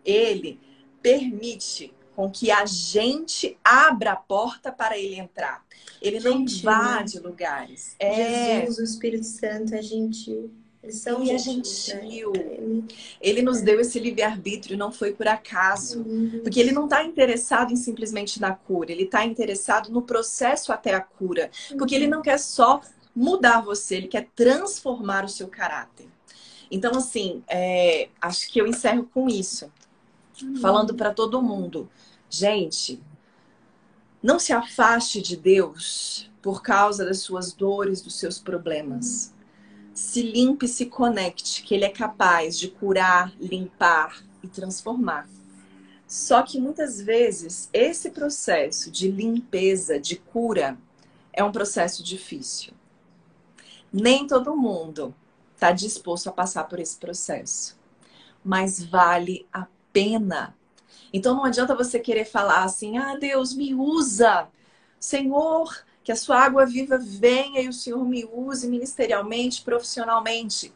ele 0.03 0.59
permite 1.01 1.93
com 2.13 2.29
que 2.29 2.51
a 2.51 2.65
gente 2.65 3.57
abra 3.63 4.11
a 4.11 4.15
porta 4.17 4.69
para 4.69 4.97
ele 4.97 5.15
entrar. 5.15 5.65
Ele 6.01 6.19
gente, 6.19 6.25
não 6.25 6.41
invade 6.41 7.21
né? 7.21 7.25
lugares. 7.25 7.95
É... 7.97 8.59
Jesus, 8.65 8.79
o 8.79 8.83
Espírito 8.83 9.25
Santo 9.25 9.73
é 9.73 9.81
gentil. 9.81 10.51
Eles 10.83 10.97
são 10.97 11.23
é 11.23 11.37
gentil. 11.37 12.33
Né? 12.33 12.83
Ele 13.21 13.41
nos 13.41 13.61
deu 13.61 13.79
esse 13.79 13.97
livre-arbítrio, 13.99 14.77
não 14.77 14.91
foi 14.91 15.13
por 15.13 15.27
acaso. 15.27 16.05
Porque 16.43 16.59
ele 16.59 16.73
não 16.73 16.83
está 16.83 17.03
interessado 17.05 17.71
em 17.71 17.77
simplesmente 17.77 18.41
na 18.41 18.53
cura, 18.53 18.91
ele 18.91 19.03
está 19.03 19.25
interessado 19.25 19.89
no 19.89 20.01
processo 20.01 20.73
até 20.73 20.93
a 20.93 20.99
cura. 20.99 21.49
Porque 21.77 21.95
ele 21.95 22.07
não 22.07 22.21
quer 22.21 22.37
só 22.37 22.81
mudar 23.15 23.61
você, 23.61 23.95
ele 23.95 24.07
quer 24.07 24.27
transformar 24.35 25.23
o 25.23 25.29
seu 25.29 25.47
caráter. 25.47 26.07
Então, 26.69 26.91
assim, 26.97 27.43
é, 27.47 28.09
acho 28.21 28.51
que 28.51 28.59
eu 28.59 28.67
encerro 28.67 29.09
com 29.13 29.29
isso. 29.29 29.71
Uhum. 30.41 30.57
Falando 30.57 30.95
para 30.95 31.13
todo 31.13 31.41
mundo. 31.41 31.89
Gente, 32.29 33.01
não 34.21 34.37
se 34.39 34.51
afaste 34.51 35.21
de 35.21 35.37
Deus 35.37 36.29
por 36.41 36.61
causa 36.61 37.05
das 37.05 37.19
suas 37.19 37.53
dores, 37.53 38.01
dos 38.01 38.19
seus 38.19 38.39
problemas. 38.39 39.32
Se 39.93 40.21
limpe 40.21 40.65
e 40.65 40.69
se 40.69 40.87
conecte, 40.87 41.63
que 41.63 41.75
Ele 41.75 41.85
é 41.85 41.89
capaz 41.89 42.57
de 42.57 42.67
curar, 42.67 43.33
limpar 43.39 44.23
e 44.41 44.47
transformar. 44.47 45.27
Só 46.07 46.43
que 46.43 46.59
muitas 46.59 47.01
vezes 47.01 47.69
esse 47.73 48.11
processo 48.11 48.91
de 48.91 49.09
limpeza, 49.09 49.99
de 49.99 50.15
cura, 50.15 50.77
é 51.31 51.43
um 51.43 51.51
processo 51.51 52.03
difícil. 52.03 52.73
Nem 53.91 54.27
todo 54.27 54.55
mundo 54.55 55.13
está 55.53 55.71
disposto 55.71 56.27
a 56.27 56.31
passar 56.31 56.65
por 56.65 56.79
esse 56.79 56.97
processo. 56.97 57.77
Mas 58.43 58.83
vale 58.83 59.47
a 59.51 59.67
pena. 59.91 60.55
Então 61.11 61.35
não 61.35 61.45
adianta 61.45 61.75
você 61.75 61.99
querer 61.99 62.25
falar 62.25 62.63
assim: 62.63 62.97
ah, 62.97 63.15
Deus, 63.15 63.53
me 63.53 63.73
usa. 63.73 64.47
Senhor, 64.99 65.83
que 66.03 66.11
a 66.11 66.15
sua 66.15 66.39
água 66.39 66.65
viva 66.65 66.97
venha 66.97 67.61
e 67.61 67.69
o 67.69 67.73
Senhor 67.73 68.03
me 68.05 68.25
use 68.25 68.67
ministerialmente, 68.67 69.61
profissionalmente. 69.61 70.73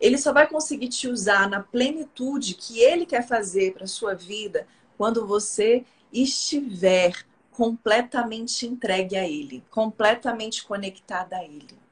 Ele 0.00 0.18
só 0.18 0.32
vai 0.32 0.46
conseguir 0.46 0.88
te 0.88 1.08
usar 1.08 1.48
na 1.48 1.60
plenitude 1.60 2.54
que 2.54 2.80
ele 2.80 3.06
quer 3.06 3.26
fazer 3.26 3.72
para 3.72 3.84
a 3.84 3.88
sua 3.88 4.14
vida 4.14 4.66
quando 4.98 5.26
você 5.26 5.84
estiver 6.12 7.14
completamente 7.50 8.66
entregue 8.66 9.16
a 9.16 9.26
ele, 9.26 9.64
completamente 9.70 10.64
conectada 10.64 11.36
a 11.36 11.44
ele 11.44 11.86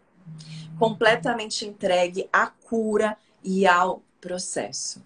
completamente 0.79 1.67
entregue 1.67 2.29
à 2.33 2.47
cura 2.47 3.17
e 3.43 3.67
ao 3.67 4.03
processo. 4.21 5.03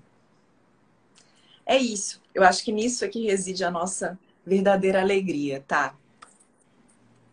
É 1.67 1.77
isso. 1.77 2.23
Eu 2.35 2.45
acho 2.45 2.65
que 2.65 2.73
nisso 2.73 3.05
é 3.05 3.09
que 3.09 3.27
reside 3.27 3.65
a 3.65 3.71
nossa 3.71 4.19
verdadeira 4.47 5.01
alegria, 5.01 5.63
tá? 5.67 5.95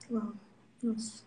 Uau. 0.10 0.34
Nossa. 0.82 1.24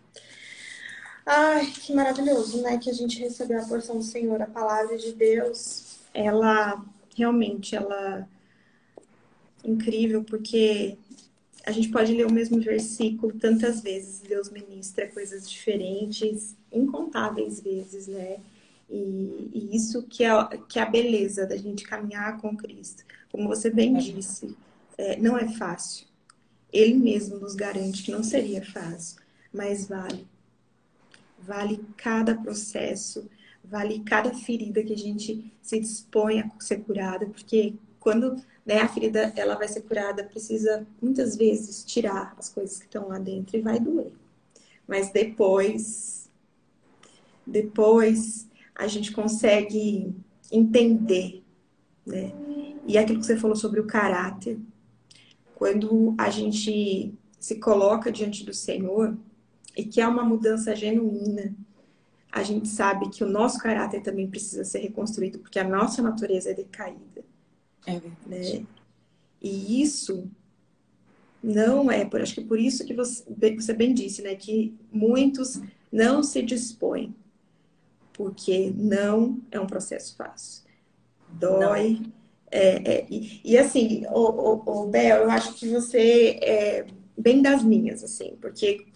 Ai, 1.25 1.65
que 1.67 1.93
maravilhoso, 1.93 2.61
né? 2.61 2.77
Que 2.77 2.89
a 2.89 2.93
gente 2.93 3.19
recebeu 3.19 3.61
a 3.61 3.65
porção 3.65 3.97
do 3.97 4.03
Senhor, 4.03 4.41
a 4.41 4.47
palavra 4.47 4.97
de 4.97 5.13
Deus. 5.13 5.99
Ela 6.13 6.83
realmente, 7.15 7.75
ela 7.75 8.27
incrível, 9.63 10.23
porque 10.23 10.97
a 11.65 11.71
gente 11.71 11.89
pode 11.89 12.13
ler 12.13 12.25
o 12.25 12.31
mesmo 12.31 12.59
versículo 12.59 13.33
tantas 13.33 13.81
vezes, 13.81 14.21
Deus 14.21 14.49
ministra 14.49 15.07
coisas 15.07 15.49
diferentes, 15.49 16.55
incontáveis 16.71 17.59
vezes, 17.59 18.07
né? 18.07 18.39
E, 18.89 19.51
e, 19.53 19.75
isso 19.75 20.01
que 20.03 20.23
é, 20.23 20.31
que 20.67 20.79
é 20.79 20.81
a 20.81 20.89
beleza 20.89 21.45
da 21.45 21.55
gente 21.55 21.83
caminhar 21.83 22.39
com 22.39 22.57
Cristo. 22.57 23.03
Como 23.31 23.47
você 23.47 23.69
bem 23.69 23.95
é. 23.95 23.99
disse, 23.99 24.55
é, 24.97 25.15
não 25.17 25.37
é 25.37 25.47
fácil. 25.47 26.08
Ele 26.71 26.95
mesmo 26.95 27.37
nos 27.39 27.55
garante 27.55 28.03
que 28.03 28.11
não 28.11 28.23
seria 28.23 28.63
fácil, 28.63 29.21
mas 29.53 29.87
vale. 29.87 30.27
Vale 31.39 31.83
cada 31.97 32.35
processo, 32.35 33.27
vale 33.63 34.01
cada 34.01 34.33
ferida 34.33 34.83
que 34.83 34.93
a 34.93 34.97
gente 34.97 35.51
se 35.61 35.79
dispõe 35.79 36.41
a 36.41 36.51
ser 36.59 36.77
curada, 36.77 37.25
porque 37.25 37.73
quando 37.99 38.35
né, 38.65 38.79
a 38.79 38.87
ferida 38.87 39.33
ela 39.35 39.55
vai 39.55 39.67
ser 39.67 39.81
curada, 39.81 40.23
precisa 40.23 40.85
muitas 41.01 41.35
vezes 41.35 41.83
tirar 41.83 42.35
as 42.37 42.49
coisas 42.49 42.77
que 42.77 42.85
estão 42.85 43.07
lá 43.07 43.17
dentro 43.17 43.57
e 43.57 43.61
vai 43.61 43.79
doer. 43.79 44.11
Mas 44.87 45.11
depois, 45.11 46.29
depois 47.45 48.47
a 48.75 48.87
gente 48.87 49.11
consegue 49.11 50.13
entender, 50.51 51.43
né? 52.05 52.31
E 52.87 52.97
aquilo 52.97 53.19
que 53.19 53.25
você 53.25 53.37
falou 53.37 53.55
sobre 53.55 53.79
o 53.79 53.85
caráter, 53.85 54.57
quando 55.59 56.15
a 56.17 56.29
gente 56.29 57.13
se 57.37 57.55
coloca 57.59 58.09
diante 58.09 58.45
do 58.45 58.53
Senhor 58.53 59.17
e 59.75 59.83
que 59.83 59.99
há 59.99 60.07
uma 60.07 60.23
mudança 60.23 60.73
genuína, 60.73 61.53
a 62.31 62.41
gente 62.43 62.69
sabe 62.69 63.09
que 63.09 63.25
o 63.25 63.29
nosso 63.29 63.59
caráter 63.59 64.01
também 64.01 64.25
precisa 64.25 64.63
ser 64.63 64.79
reconstruído, 64.79 65.39
porque 65.39 65.59
a 65.59 65.67
nossa 65.67 66.01
natureza 66.01 66.51
é 66.51 66.53
decaída. 66.53 67.25
É 67.85 67.99
verdade. 67.99 68.59
Né? 68.59 68.65
E 69.41 69.81
isso 69.81 70.31
não 71.43 71.91
é, 71.91 72.05
por, 72.05 72.21
acho 72.21 72.35
que 72.35 72.43
por 72.45 72.57
isso 72.57 72.85
que 72.85 72.93
você, 72.93 73.25
você 73.27 73.73
bem 73.73 73.93
disse, 73.93 74.21
né? 74.21 74.35
Que 74.35 74.73
muitos 74.89 75.61
não 75.91 76.23
se 76.23 76.41
dispõem, 76.41 77.13
porque 78.13 78.71
não 78.77 79.41
é 79.51 79.59
um 79.59 79.67
processo 79.67 80.15
fácil. 80.15 80.63
Dói. 81.33 82.01
É, 82.51 82.99
é, 82.99 83.07
e, 83.09 83.41
e, 83.43 83.57
assim, 83.57 84.05
o, 84.07 84.19
o, 84.19 84.83
o, 84.83 84.87
Bel, 84.87 85.23
eu 85.23 85.31
acho 85.31 85.53
que 85.53 85.67
você 85.67 86.39
é 86.41 86.85
bem 87.17 87.41
das 87.41 87.63
minhas, 87.63 88.03
assim, 88.03 88.37
porque 88.41 88.87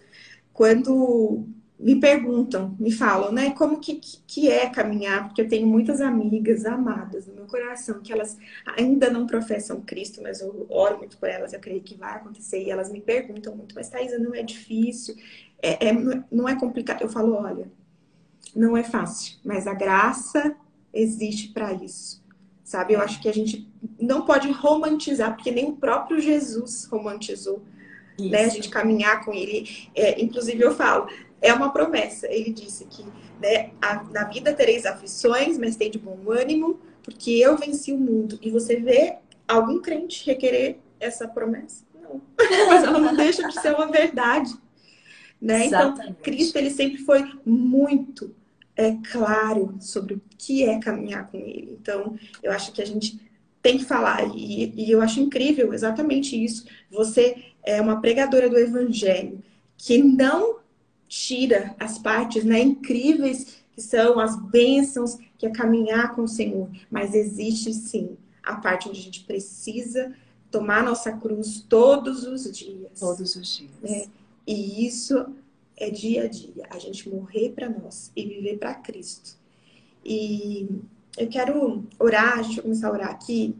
quando 0.52 1.46
me 1.78 2.00
perguntam, 2.00 2.74
me 2.78 2.90
falam, 2.90 3.30
né, 3.30 3.50
como 3.50 3.78
que, 3.78 4.00
que 4.26 4.48
é 4.48 4.70
caminhar, 4.70 5.26
porque 5.26 5.42
eu 5.42 5.48
tenho 5.48 5.66
muitas 5.66 6.00
amigas 6.00 6.64
amadas 6.64 7.26
no 7.26 7.34
meu 7.34 7.46
coração, 7.46 8.00
que 8.00 8.12
elas 8.12 8.38
ainda 8.76 9.10
não 9.10 9.26
professam 9.26 9.82
Cristo, 9.82 10.22
mas 10.22 10.40
eu 10.40 10.66
oro 10.70 10.98
muito 10.98 11.18
por 11.18 11.28
elas, 11.28 11.52
eu 11.52 11.60
creio 11.60 11.82
que 11.82 11.94
vai 11.94 12.16
acontecer, 12.16 12.62
e 12.62 12.70
elas 12.70 12.90
me 12.90 13.00
perguntam 13.00 13.54
muito, 13.54 13.74
mas 13.74 13.90
Thaisa, 13.90 14.18
não 14.18 14.34
é 14.34 14.42
difícil, 14.42 15.14
é, 15.60 15.88
é, 15.88 15.92
não 16.32 16.48
é 16.48 16.58
complicado. 16.58 17.02
Eu 17.02 17.08
falo, 17.08 17.34
olha, 17.34 17.70
não 18.56 18.76
é 18.76 18.82
fácil, 18.82 19.36
mas 19.44 19.66
a 19.66 19.74
graça 19.74 20.56
existe 20.92 21.48
para 21.52 21.72
isso, 21.72 22.23
sabe? 22.64 22.94
Eu 22.94 23.00
acho 23.00 23.20
que 23.20 23.28
a 23.28 23.32
gente 23.32 23.68
não 24.00 24.22
pode 24.22 24.50
romantizar, 24.50 25.36
porque 25.36 25.52
nem 25.52 25.66
o 25.68 25.76
próprio 25.76 26.18
Jesus 26.18 26.86
romantizou 26.90 27.62
né? 28.18 28.44
A 28.44 28.48
gente 28.48 28.68
caminhar 28.68 29.24
com 29.24 29.32
ele. 29.32 29.68
É, 29.94 30.20
inclusive, 30.22 30.62
eu 30.62 30.74
falo, 30.74 31.08
é 31.40 31.52
uma 31.52 31.72
promessa. 31.72 32.26
Ele 32.30 32.50
disse 32.50 32.84
que 32.84 33.04
né, 33.40 33.70
a, 33.82 34.02
na 34.04 34.24
vida 34.24 34.52
tereis 34.52 34.86
aflições, 34.86 35.58
mas 35.58 35.76
tem 35.76 35.90
de 35.90 35.98
bom 35.98 36.30
ânimo, 36.30 36.80
porque 37.02 37.32
eu 37.32 37.56
venci 37.56 37.92
o 37.92 37.98
mundo. 37.98 38.38
E 38.40 38.50
você 38.50 38.76
vê 38.76 39.16
algum 39.48 39.80
crente 39.80 40.24
requerer 40.26 40.78
essa 41.00 41.26
promessa? 41.26 41.84
Não. 42.00 42.20
mas 42.68 42.84
ela 42.84 42.98
não 42.98 43.16
deixa 43.16 43.46
de 43.48 43.60
ser 43.60 43.74
uma 43.74 43.86
verdade. 43.86 44.54
Né? 45.40 45.66
Então, 45.66 45.94
Cristo 46.22 46.56
ele 46.56 46.70
sempre 46.70 46.98
foi 46.98 47.24
muito 47.44 48.34
é, 48.76 48.96
claro 49.10 49.76
sobre 49.80 50.14
o 50.14 50.22
que 50.36 50.64
é 50.64 50.78
caminhar 50.78 51.30
com 51.30 51.38
ele. 51.38 51.76
Então, 51.80 52.18
eu 52.42 52.52
acho 52.52 52.72
que 52.72 52.82
a 52.82 52.86
gente 52.86 53.20
tem 53.62 53.78
que 53.78 53.84
falar, 53.84 54.26
e, 54.36 54.74
e 54.76 54.90
eu 54.90 55.00
acho 55.00 55.20
incrível 55.20 55.72
exatamente 55.72 56.42
isso. 56.42 56.66
Você 56.90 57.42
é 57.62 57.80
uma 57.80 58.00
pregadora 58.00 58.48
do 58.48 58.58
evangelho 58.58 59.42
que 59.78 60.02
não 60.02 60.58
tira 61.08 61.74
as 61.78 61.98
partes 61.98 62.44
né, 62.44 62.60
incríveis 62.60 63.64
que 63.72 63.80
são 63.80 64.20
as 64.20 64.36
bênçãos 64.36 65.18
que 65.38 65.46
é 65.46 65.50
caminhar 65.50 66.14
com 66.14 66.22
o 66.22 66.28
Senhor. 66.28 66.68
Mas 66.90 67.14
existe 67.14 67.72
sim 67.72 68.16
a 68.42 68.56
parte 68.56 68.88
onde 68.88 69.00
a 69.00 69.02
gente 69.02 69.24
precisa 69.24 70.12
tomar 70.50 70.84
nossa 70.84 71.12
cruz 71.12 71.64
todos 71.68 72.24
os 72.24 72.50
dias. 72.56 73.00
Todos 73.00 73.34
os 73.34 73.56
dias. 73.56 73.70
Né? 73.82 74.06
E 74.46 74.86
isso 74.86 75.26
é 75.76 75.90
dia 75.90 76.24
a 76.24 76.28
dia, 76.28 76.66
a 76.70 76.78
gente 76.78 77.08
morrer 77.08 77.50
para 77.50 77.68
nós 77.68 78.12
e 78.14 78.24
viver 78.24 78.58
para 78.58 78.74
Cristo. 78.74 79.36
E, 80.04 80.68
eu 81.16 81.28
quero 81.28 81.84
orar, 81.98 82.38
a 82.38 82.42
gente 82.42 82.56
vai 82.56 82.62
começar 82.64 82.88
a 82.88 82.92
orar 82.92 83.10
aqui. 83.10 83.56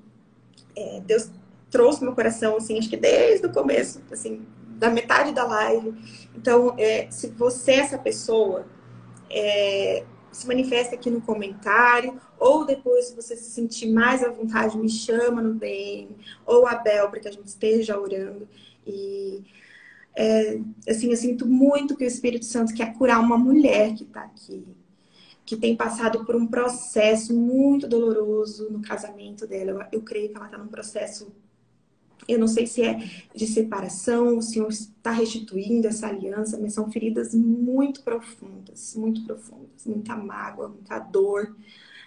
É, 0.77 1.01
Deus 1.01 1.31
trouxe 1.71 2.03
meu 2.03 2.15
coração, 2.15 2.57
assim, 2.57 2.79
acho 2.79 2.89
que 2.89 2.97
desde 2.97 3.47
o 3.47 3.53
começo, 3.53 4.01
assim, 4.11 4.45
da 4.77 4.91
metade 4.91 5.33
da 5.33 5.45
live. 5.45 5.95
Então, 6.35 6.75
é, 6.79 7.09
se 7.11 7.29
você 7.29 7.73
é 7.73 7.77
essa 7.77 7.99
pessoa, 7.99 8.67
é, 9.31 10.05
se 10.33 10.47
manifesta 10.47 10.97
aqui 10.97 11.11
no 11.11 11.21
comentário, 11.21 12.21
ou 12.39 12.65
depois, 12.65 13.07
se 13.07 13.17
você 13.17 13.37
se 13.37 13.51
sentir 13.51 13.93
mais 13.93 14.23
à 14.23 14.29
vontade, 14.29 14.77
me 14.77 14.89
chama 14.89 15.41
no 15.41 15.55
DM, 15.55 16.17
ou 16.45 16.67
a 16.67 16.75
Bel, 16.75 17.09
para 17.09 17.21
que 17.21 17.29
a 17.29 17.33
gente 17.33 17.47
esteja 17.47 17.99
orando. 17.99 18.49
E, 18.85 19.43
é, 20.17 20.61
assim, 20.89 21.11
eu 21.11 21.17
sinto 21.17 21.47
muito 21.47 21.97
que 21.97 22.05
o 22.05 22.07
Espírito 22.07 22.45
Santo 22.45 22.75
quer 22.75 22.95
curar 22.95 23.21
uma 23.21 23.37
mulher 23.37 23.95
que 23.95 24.05
está 24.05 24.23
aqui, 24.23 24.65
que 25.45 25.57
tem 25.57 25.77
passado 25.77 26.25
por 26.25 26.37
um 26.37 26.47
processo 26.47 27.35
muito 27.35 27.89
doloroso 27.89 28.71
no 28.71 28.81
casamento 28.81 29.47
dela. 29.47 29.89
Eu, 29.93 29.99
eu 29.99 30.03
creio 30.03 30.31
que 30.31 30.37
ela 30.37 30.47
está 30.47 30.57
num 30.57 30.69
processo 30.69 31.33
eu 32.27 32.39
não 32.39 32.49
sei 32.49 32.67
se 32.67 32.83
é 32.83 32.99
de 33.35 33.47
separação, 33.47 34.39
o 34.39 34.43
Senhor 34.43 34.69
está 34.69 35.11
restituindo 35.11 35.87
essa 35.87 36.07
aliança, 36.07 36.59
mas 36.59 36.73
são 36.73 36.91
feridas 36.91 37.35
muito 37.35 38.03
profundas, 38.03 38.95
muito 38.97 39.23
profundas, 39.25 39.85
muita 39.85 40.17
mágoa, 40.17 40.69
muita 40.69 40.99
dor. 40.99 41.55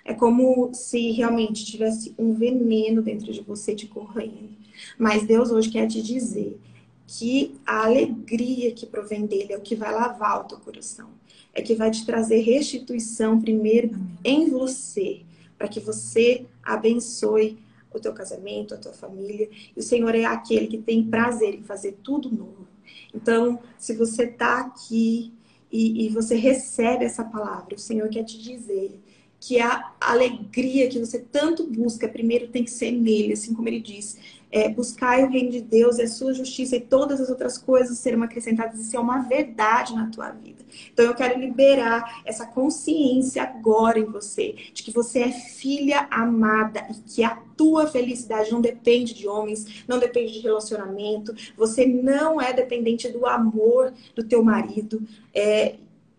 É 0.04 0.14
como 0.14 0.74
se 0.74 1.12
realmente 1.12 1.66
tivesse 1.66 2.16
um 2.18 2.34
veneno 2.34 3.02
dentro 3.02 3.32
de 3.32 3.42
você 3.42 3.76
te 3.76 3.86
correndo. 3.86 4.50
Mas 4.98 5.28
Deus 5.28 5.52
hoje 5.52 5.70
quer 5.70 5.88
te 5.88 6.02
dizer 6.02 6.60
que 7.08 7.56
a 7.66 7.86
alegria 7.86 8.74
que 8.74 8.86
provém 8.86 9.26
dele 9.26 9.54
é 9.54 9.58
o 9.58 9.62
que 9.62 9.76
vai 9.76 9.94
lavar 9.94 10.42
o 10.42 10.44
teu 10.44 10.60
coração. 10.60 11.10
É 11.54 11.62
que 11.62 11.74
vai 11.74 11.90
te 11.90 12.06
trazer 12.06 12.42
restituição 12.42 13.40
primeiro 13.40 13.92
em 14.24 14.50
você, 14.50 15.22
para 15.58 15.70
que 15.70 15.80
você 15.80 16.46
abençoe 16.62 17.58
o 17.94 18.00
teu 18.00 18.14
casamento, 18.14 18.74
a 18.74 18.78
tua 18.78 18.92
família. 18.92 19.50
E 19.76 19.80
o 19.80 19.84
Senhor 19.84 20.14
é 20.14 20.26
aquele 20.26 20.68
que 20.68 20.78
tem 20.78 21.04
prazer 21.04 21.56
em 21.56 21.64
fazer 21.64 21.98
tudo 22.04 22.30
novo. 22.30 22.68
Então, 23.14 23.60
se 23.80 23.96
você 23.96 24.26
está 24.26 24.60
aqui 24.60 25.34
e, 25.72 26.06
e, 26.06 26.10
você 26.10 26.36
recebe 26.36 27.06
essa 27.06 27.24
palavra, 27.24 27.76
o 27.76 27.80
Senhor 27.80 28.08
quer 28.10 28.24
te 28.24 28.38
dizer 28.38 29.00
que 29.40 29.60
a 29.60 29.94
alegria 30.00 30.90
que 30.90 31.00
você 31.00 31.20
tanto 31.20 31.66
busca, 31.66 32.08
primeiro 32.08 32.50
tem 32.50 32.64
que 32.64 32.72
ser 32.72 32.92
nele, 32.92 33.34
assim 33.34 33.54
como 33.54 33.68
ele 33.68 33.80
diz 33.80 34.18
é, 34.52 34.70
buscar 34.70 35.20
o 35.20 35.30
reino 35.30 35.52
de 35.52 35.62
Deus 35.62 35.98
e 35.98 36.04
a 36.04 36.08
sua 36.08 36.34
justiça 36.34 36.76
e 36.76 36.82
todas 36.82 37.20
as 37.20 37.30
outras 37.30 37.58
coisas 37.58 37.98
serão 37.98 38.24
acrescentadas. 38.24 38.80
Isso 38.80 38.96
é 38.96 39.00
uma 39.00 39.20
verdade 39.20 39.94
na 39.94 40.10
tua 40.10 40.30
vida. 40.32 40.66
Então 40.94 41.06
eu 41.06 41.16
quero 41.16 41.40
liberar 41.40 42.22
essa 42.26 42.46
consciência 42.46 43.44
agora 43.44 44.00
em 44.00 44.06
você, 44.06 44.56
de 44.74 44.84
que 44.84 44.92
você 44.92 45.20
é 45.20 45.32
filha 45.32 46.08
amada 46.12 46.86
e 46.90 46.94
que 47.10 47.24
a 47.24 47.36
tua 47.56 47.88
felicidade 47.88 48.52
não 48.52 48.62
depende 48.62 49.14
de 49.14 49.28
homens, 49.28 49.84
não 49.88 50.00
depende 50.00 50.34
de 50.34 50.40
relacionamento. 50.40 51.34
Você 51.58 51.86
não 51.86 52.40
é 52.40 52.54
dependente 52.54 53.10
do 53.10 53.26
amor 53.26 53.94
do 54.16 54.24
teu 54.24 54.44
marido. 54.44 55.02
É, 55.34 55.76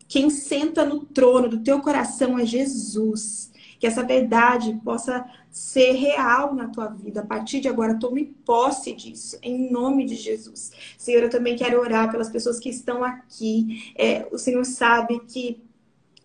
quem 0.08 0.30
senta 0.30 0.84
no 0.84 1.00
trono 1.00 1.48
do 1.48 1.58
teu 1.60 1.80
coração 1.80 2.38
é 2.38 2.46
Jesus. 2.46 3.47
Que 3.78 3.86
essa 3.86 4.02
verdade 4.02 4.78
possa 4.84 5.24
ser 5.50 5.92
real 5.92 6.54
na 6.54 6.68
tua 6.68 6.88
vida. 6.88 7.20
A 7.20 7.26
partir 7.26 7.60
de 7.60 7.68
agora, 7.68 7.98
tome 7.98 8.24
posse 8.44 8.92
disso, 8.92 9.38
em 9.42 9.70
nome 9.70 10.04
de 10.04 10.14
Jesus. 10.14 10.72
Senhor, 10.96 11.22
eu 11.22 11.30
também 11.30 11.56
quero 11.56 11.80
orar 11.80 12.10
pelas 12.10 12.28
pessoas 12.28 12.58
que 12.58 12.68
estão 12.68 13.04
aqui. 13.04 13.92
É, 13.96 14.26
o 14.30 14.38
Senhor 14.38 14.64
sabe 14.64 15.20
que 15.20 15.62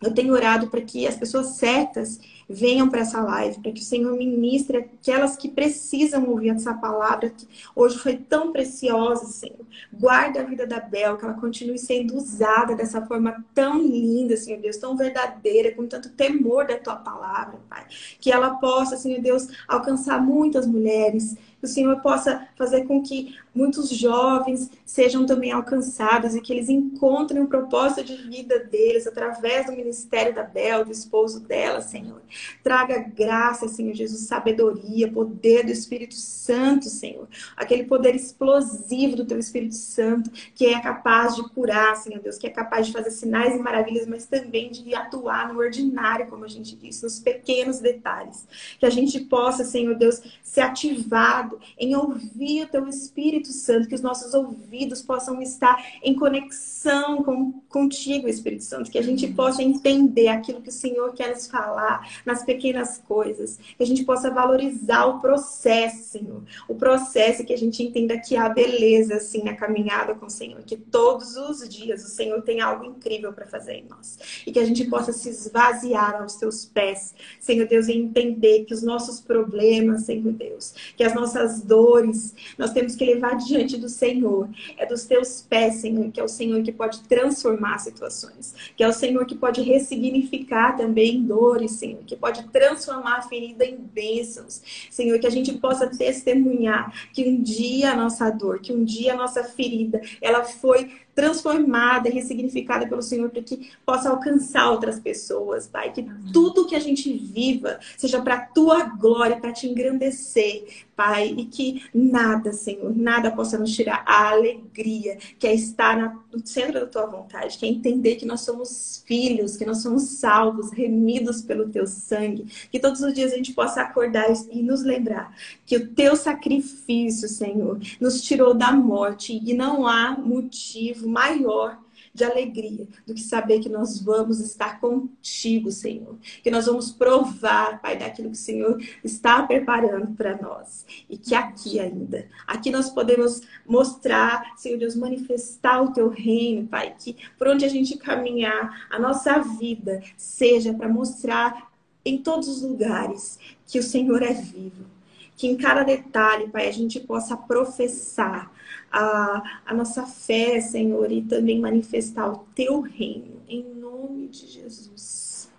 eu 0.04 0.14
tenho 0.14 0.34
orado 0.34 0.68
para 0.68 0.82
que 0.82 1.08
as 1.08 1.16
pessoas 1.16 1.48
certas 1.48 2.20
venham 2.50 2.90
para 2.90 3.02
essa 3.02 3.22
live, 3.22 3.60
para 3.62 3.72
que 3.72 3.82
o 3.82 3.84
Senhor 3.84 4.16
ministre 4.16 4.78
aquelas 4.78 5.36
que 5.36 5.50
precisam 5.50 6.28
ouvir 6.30 6.50
essa 6.50 6.74
palavra 6.74 7.30
que 7.30 7.48
hoje 7.76 7.98
foi 7.98 8.18
tão 8.18 8.52
preciosa, 8.52 9.26
Senhor. 9.26 9.66
Guarda 9.92 10.42
a 10.42 10.44
vida 10.44 10.68
da 10.68 10.80
Bel, 10.80 11.18
que 11.18 11.26
ela 11.26 11.34
continue 11.34 11.78
sendo 11.78 12.16
usada 12.16 12.76
dessa 12.76 13.06
forma 13.06 13.44
tão 13.54 13.82
linda, 13.82 14.36
Senhor 14.38 14.60
Deus, 14.60 14.78
tão 14.78 14.96
verdadeira, 14.96 15.74
com 15.74 15.88
tanto 15.88 16.10
temor 16.10 16.68
da 16.68 16.78
tua 16.78 16.96
palavra, 16.96 17.60
Pai. 17.70 17.86
Que 18.20 18.32
ela 18.32 18.56
possa, 18.56 18.98
Senhor 18.98 19.22
Deus, 19.22 19.48
alcançar 19.68 20.22
muitas 20.22 20.68
mulheres 20.68 21.36
que 21.64 21.68
o 21.68 21.70
Senhor 21.70 22.02
possa 22.02 22.46
fazer 22.58 22.84
com 22.84 23.02
que 23.02 23.38
muitos 23.56 23.90
jovens 23.90 24.70
sejam 24.86 25.26
também 25.26 25.52
alcançados 25.52 26.36
e 26.36 26.42
que 26.42 26.52
eles 26.52 26.68
encontrem 26.68 27.42
o 27.42 27.48
propósito 27.48 28.04
de 28.04 28.18
vida 28.18 28.60
deles 28.60 29.08
através 29.08 29.68
do 29.68 29.72
ministério 29.72 30.36
da 30.36 30.44
Bel, 30.44 30.84
do 30.84 30.92
esposo 30.92 31.40
dela, 31.40 31.80
Senhor. 31.80 32.22
Traga 32.62 33.00
graça, 33.00 33.70
Senhor 33.70 33.94
Jesus, 33.94 34.28
sabedoria, 34.28 35.10
poder 35.10 35.64
do 35.64 35.72
Espírito 35.72 36.16
Santo, 36.16 36.90
Senhor. 36.90 37.30
Aquele 37.56 37.86
poder 37.86 38.14
explosivo 38.14 39.16
do 39.16 39.26
teu 39.26 39.40
Espírito 39.40 39.76
Santo 39.76 40.30
que 40.54 40.66
é 40.66 40.82
capaz 40.82 41.36
de 41.36 41.48
curar, 41.50 41.96
Senhor 41.96 42.20
Deus, 42.20 42.38
que 42.38 42.48
é 42.48 42.50
capaz 42.50 42.88
de 42.88 42.94
fazer 42.94 43.12
sinais 43.12 43.56
e 43.56 43.60
maravilhas, 43.60 44.06
mas 44.06 44.26
também 44.26 44.70
de 44.70 44.94
atuar 44.94 45.54
no 45.54 45.60
ordinário, 45.60 46.28
como 46.28 46.44
a 46.44 46.50
gente 46.50 46.76
disse, 46.76 47.04
nos 47.04 47.20
pequenos 47.20 47.80
detalhes. 47.80 48.46
Que 48.78 48.86
a 48.86 48.90
gente 48.90 49.22
possa, 49.22 49.64
Senhor 49.64 49.96
Deus, 49.96 50.22
ser 50.42 50.62
ativado 50.62 51.53
em 51.78 51.96
ouvir 51.96 52.64
o 52.64 52.68
teu 52.68 52.88
Espírito 52.88 53.50
Santo, 53.50 53.88
que 53.88 53.96
os 53.96 54.02
nossos 54.02 54.34
ouvidos 54.34 55.02
possam 55.02 55.42
estar 55.42 55.84
em 56.02 56.16
conexão 56.16 57.24
com, 57.24 57.52
contigo, 57.70 58.28
Espírito 58.28 58.64
Santo, 58.64 58.92
que 58.92 58.98
a 58.98 59.04
gente 59.04 59.28
possa 59.28 59.62
entender 59.62 60.28
aquilo 60.28 60.62
que 60.62 60.70
o 60.70 60.72
Senhor 60.72 61.14
quer 61.14 61.30
nos 61.30 61.48
falar 61.48 62.22
nas 62.26 62.44
pequenas 62.44 62.98
coisas, 62.98 63.60
que 63.78 63.84
a 63.84 63.86
gente 63.86 64.04
possa 64.04 64.30
valorizar 64.30 65.06
o 65.06 65.20
processo, 65.20 66.04
Senhor, 66.04 66.44
o 66.68 66.76
processo 66.76 67.44
que 67.44 67.54
a 67.54 67.58
gente 67.58 67.84
entenda 67.84 68.18
que 68.18 68.36
há 68.36 68.50
beleza, 68.50 69.16
assim, 69.16 69.44
na 69.44 69.56
caminhada 69.56 70.16
com 70.16 70.28
o 70.28 70.30
Senhor, 70.30 70.62
que 70.64 70.78
todos 70.78 71.36
os 71.36 71.68
dias 71.68 72.04
o 72.04 72.10
Senhor 72.10 72.42
tem 72.42 72.62
algo 72.62 72.86
incrível 72.86 73.34
para 73.34 73.46
fazer 73.46 73.74
em 73.74 73.86
nós, 73.90 74.18
e 74.46 74.52
que 74.52 74.60
a 74.60 74.66
gente 74.66 74.86
possa 74.86 75.12
se 75.12 75.30
esvaziar 75.30 76.22
aos 76.22 76.36
teus 76.36 76.66
pés, 76.66 77.14
Senhor 77.40 77.68
Deus, 77.68 77.88
e 77.88 77.94
entender 77.94 78.66
que 78.66 78.74
os 78.74 78.84
nossos 78.84 79.20
problemas, 79.20 80.04
Senhor 80.04 80.32
Deus, 80.34 80.74
que 80.96 81.04
as 81.04 81.14
nossas 81.14 81.43
nossas 81.44 81.62
dores, 81.62 82.34
nós 82.58 82.72
temos 82.72 82.96
que 82.96 83.06
levar 83.06 83.36
diante 83.36 83.78
do 83.78 83.90
Senhor. 83.90 84.50
É 84.78 84.86
dos 84.86 85.04
teus 85.04 85.42
pés, 85.42 85.76
Senhor, 85.76 86.12
que 86.12 86.20
é 86.20 86.24
o 86.24 86.28
Senhor 86.28 86.62
que 86.64 86.72
pode 86.72 87.02
transformar 87.04 87.78
situações, 87.80 88.54
que 88.76 88.84
é 88.84 88.88
o 88.88 88.94
Senhor 88.94 89.26
que 89.26 89.36
pode 89.36 89.62
ressignificar 89.62 90.76
também 90.78 91.24
dores, 91.24 91.74
Senhor, 91.74 92.02
que 92.06 92.16
pode 92.16 92.44
transformar 92.50 93.18
a 93.18 93.22
ferida 93.22 93.66
em 93.66 93.78
bênçãos. 93.78 94.62
Senhor, 94.90 95.20
que 95.20 95.28
a 95.28 95.32
gente 95.32 95.54
possa 95.54 95.88
testemunhar 95.88 96.94
que 97.14 97.28
um 97.28 97.42
dia 97.42 97.92
a 97.92 97.96
nossa 97.96 98.30
dor, 98.30 98.60
que 98.60 98.74
um 98.74 98.84
dia 98.84 99.14
a 99.14 99.18
nossa 99.18 99.44
ferida, 99.44 100.02
ela 100.22 100.44
foi 100.44 100.90
transformada 101.16 102.10
ressignificada 102.10 102.88
pelo 102.88 103.02
Senhor 103.02 103.30
para 103.30 103.42
que 103.42 103.72
possa 103.86 104.10
alcançar 104.10 104.72
outras 104.72 105.00
pessoas, 105.00 105.68
Pai. 105.68 105.92
Que 105.92 106.06
tudo 106.32 106.66
que 106.66 106.76
a 106.76 106.80
gente 106.80 107.12
viva 107.14 107.80
seja 107.98 108.22
para 108.22 108.36
a 108.36 108.46
tua 108.46 108.84
glória, 108.84 109.38
para 109.38 109.52
te 109.52 109.68
engrandecer, 109.68 110.66
Pai. 110.96 111.33
E 111.38 111.46
que 111.46 111.84
nada, 111.94 112.54
Senhor, 112.54 112.96
nada 112.96 113.32
possa 113.32 113.58
nos 113.58 113.76
tirar 113.76 114.04
a 114.06 114.30
alegria 114.30 115.18
que 115.40 115.48
é 115.48 115.54
estar 115.54 115.98
no 116.32 116.46
centro 116.46 116.80
da 116.80 116.86
tua 116.86 117.06
vontade, 117.06 117.58
que 117.58 117.66
é 117.66 117.70
entender 117.70 118.16
que 118.16 118.26
nós 118.26 118.42
somos 118.42 119.04
filhos, 119.06 119.58
que 119.58 119.66
nós 119.66 119.82
somos 119.82 120.04
salvos, 120.04 120.72
remidos 120.72 121.42
pelo 121.42 121.70
teu 121.70 121.86
sangue. 121.86 122.46
Que 122.72 122.80
todos 122.80 123.02
os 123.02 123.14
dias 123.14 123.34
a 123.34 123.36
gente 123.36 123.54
possa 123.54 123.82
acordar 123.82 124.32
e 124.52 124.62
nos 124.62 124.84
lembrar 124.84 125.36
que 125.66 125.78
o 125.78 125.88
teu 125.90 126.16
sacrifício, 126.16 127.28
Senhor, 127.28 127.80
nos 128.00 128.22
tirou 128.22 128.54
da 128.54 128.72
morte 128.72 129.42
e 129.44 129.54
não 129.54 129.88
há 129.88 130.18
motivo 130.18 131.08
maior 131.08 131.83
de 132.14 132.24
alegria 132.24 132.88
do 133.08 133.14
que 133.14 133.22
saber 133.22 133.60
que 133.60 133.70
nós 133.70 134.00
vamos 134.00 134.40
estar 134.40 134.80
contigo, 134.80 135.72
Senhor. 135.72 136.18
Que 136.44 136.52
nós 136.52 136.68
vamos 136.68 136.92
provar, 136.92 137.82
Pai, 137.82 137.98
daquilo 137.98 138.30
que 138.30 138.38
o 138.38 138.40
Senhor 138.40 138.80
está 139.04 139.42
preparando 139.44 140.16
para 140.16 140.40
nós. 140.40 140.86
E 141.10 141.18
que 141.18 141.34
aqui 141.34 141.80
ainda, 141.80 142.28
aqui 142.46 142.70
nós 142.70 142.90
podemos 142.90 143.42
mostrar, 143.66 144.54
Senhor 144.58 144.78
Deus, 144.78 144.96
manifestar 144.96 145.82
o 145.82 145.92
teu 145.92 146.08
reino, 146.08 146.68
Pai. 146.68 146.96
Que 146.98 147.16
por 147.38 147.48
onde 147.48 147.66
a 147.66 147.70
gente 147.70 147.98
caminhar, 147.98 148.88
a 148.92 149.00
nossa 149.00 149.40
vida 149.40 150.02
seja 150.16 150.74
para 150.74 150.88
mostrar 150.88 151.72
em 152.06 152.18
todos 152.18 152.48
os 152.48 152.62
lugares 152.62 153.40
que 153.66 153.80
o 153.80 153.84
Senhor 153.84 154.22
é 154.22 154.34
vivo. 154.34 154.93
Que 155.36 155.48
em 155.48 155.58
cada 155.58 155.84
detalhe, 155.84 156.48
Pai, 156.48 156.68
a 156.68 156.72
gente 156.72 157.00
possa 157.00 157.36
professar 157.36 158.52
a, 158.92 159.62
a 159.66 159.74
nossa 159.74 160.06
fé, 160.06 160.62
Senhor, 160.62 161.12
e 161.12 161.24
também 161.24 161.60
manifestar 161.60 162.32
o 162.32 162.46
teu 162.56 162.82
reino, 162.82 163.42
em 163.48 163.64
nome 163.64 164.28
de 164.28 164.48
Jesus. 164.48 165.50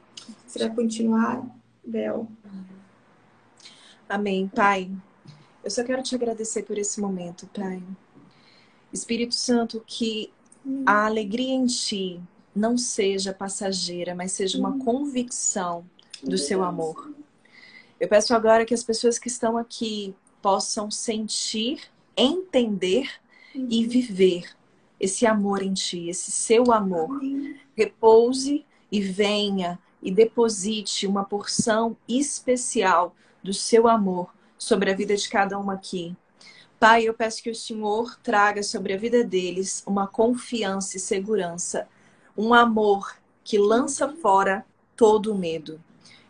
Você 0.47 0.59
vai 0.61 0.75
continuar, 0.75 1.45
Bel? 1.85 2.29
Amém, 4.09 4.49
Pai. 4.49 4.91
Eu 5.65 5.71
só 5.71 5.83
quero 5.83 6.03
te 6.03 6.15
agradecer 6.15 6.63
por 6.63 6.79
esse 6.79 7.01
momento, 7.01 7.49
Pai. 7.53 7.83
Espírito 8.93 9.35
Santo, 9.35 9.83
que 9.85 10.33
a 10.87 11.07
alegria 11.07 11.53
em 11.53 11.67
ti 11.67 12.21
não 12.55 12.79
seja 12.79 13.33
passageira, 13.33 14.15
mas 14.15 14.33
seja 14.33 14.59
uma 14.59 14.79
convicção 14.79 15.85
do 16.23 16.39
seu 16.39 16.63
amor. 16.63 17.13
Eu 18.01 18.09
peço 18.09 18.35
agora 18.35 18.65
que 18.65 18.75
as 18.75 18.83
pessoas 18.83 19.19
que 19.19 19.29
estão 19.29 19.57
aqui 19.57 20.15
possam 20.43 20.91
sentir, 20.91 21.81
entender 22.17 23.11
uhum. 23.55 23.67
e 23.71 23.87
viver 23.87 24.51
esse 24.99 25.27
amor 25.27 25.63
em 25.63 25.73
ti, 25.73 26.09
esse 26.09 26.31
seu 26.31 26.73
amor. 26.73 27.11
Amém. 27.11 27.57
Repouse 27.77 28.65
e 28.91 29.01
venha 29.01 29.79
e 30.03 30.11
deposite 30.11 31.07
uma 31.07 31.25
porção 31.25 31.97
especial 32.09 33.15
do 33.43 33.53
seu 33.53 33.89
amor 33.89 34.33
sobre 34.59 34.91
a 34.91 34.95
vida 34.95 35.17
de 35.17 35.29
cada 35.29 35.59
um 35.59 35.71
aqui. 35.71 36.15
Pai, 36.79 37.05
eu 37.05 37.15
peço 37.15 37.43
que 37.43 37.51
o 37.51 37.55
Senhor 37.55 38.19
traga 38.23 38.63
sobre 38.63 38.93
a 38.93 38.99
vida 38.99 39.25
deles 39.25 39.83
uma 39.87 40.07
confiança 40.07 40.97
e 40.97 41.01
segurança, 41.01 41.89
um 42.37 42.53
amor 42.53 43.17
que 43.43 43.59
lança 43.59 44.09
fora 44.09 44.65
todo 44.97 45.33
o 45.33 45.39
medo. 45.39 45.81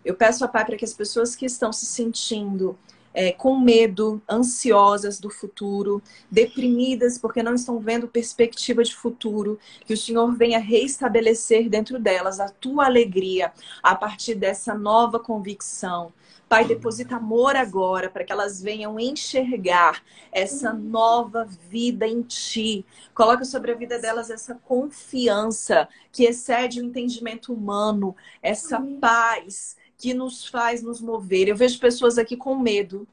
Eu 0.04 0.14
peço, 0.14 0.44
a 0.44 0.48
Pai, 0.48 0.64
para 0.64 0.76
que 0.76 0.84
as 0.84 0.92
pessoas 0.92 1.34
que 1.34 1.46
estão 1.46 1.72
se 1.72 1.86
sentindo 1.86 2.76
é, 3.14 3.30
com 3.30 3.58
medo, 3.58 4.20
ansiosas 4.28 5.20
do 5.20 5.30
futuro, 5.30 6.02
deprimidas 6.28 7.16
porque 7.16 7.42
não 7.42 7.54
estão 7.54 7.78
vendo 7.78 8.08
perspectiva 8.08 8.82
de 8.82 8.94
futuro, 8.94 9.58
que 9.86 9.94
o 9.94 9.96
Senhor 9.96 10.34
venha 10.34 10.58
restabelecer 10.58 11.70
dentro 11.70 11.98
delas 11.98 12.40
a 12.40 12.48
tua 12.48 12.86
alegria 12.86 13.52
a 13.82 13.94
partir 13.94 14.34
dessa 14.34 14.74
nova 14.74 15.20
convicção. 15.20 16.12
Pai, 16.48 16.64
deposita 16.64 17.16
amor 17.16 17.56
agora 17.56 18.10
para 18.10 18.22
que 18.22 18.30
elas 18.30 18.60
venham 18.60 19.00
enxergar 19.00 20.02
essa 20.30 20.72
nova 20.72 21.44
vida 21.70 22.06
em 22.06 22.20
ti. 22.22 22.84
Coloca 23.14 23.44
sobre 23.44 23.72
a 23.72 23.74
vida 23.74 23.98
delas 23.98 24.30
essa 24.30 24.54
confiança 24.54 25.88
que 26.12 26.24
excede 26.24 26.80
o 26.80 26.84
entendimento 26.84 27.52
humano, 27.52 28.14
essa 28.42 28.80
paz 29.00 29.76
que 29.98 30.14
nos 30.14 30.46
faz 30.46 30.82
nos 30.82 31.00
mover. 31.00 31.48
Eu 31.48 31.56
vejo 31.56 31.78
pessoas 31.78 32.18
aqui 32.18 32.36
com 32.36 32.58
medo 32.58 33.06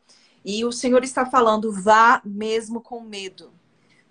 e 0.44 0.66
o 0.66 0.72
Senhor 0.72 1.04
está 1.04 1.26
falando: 1.26 1.72
vá 1.72 2.22
mesmo 2.26 2.82
com 2.82 3.02
medo. 3.02 3.52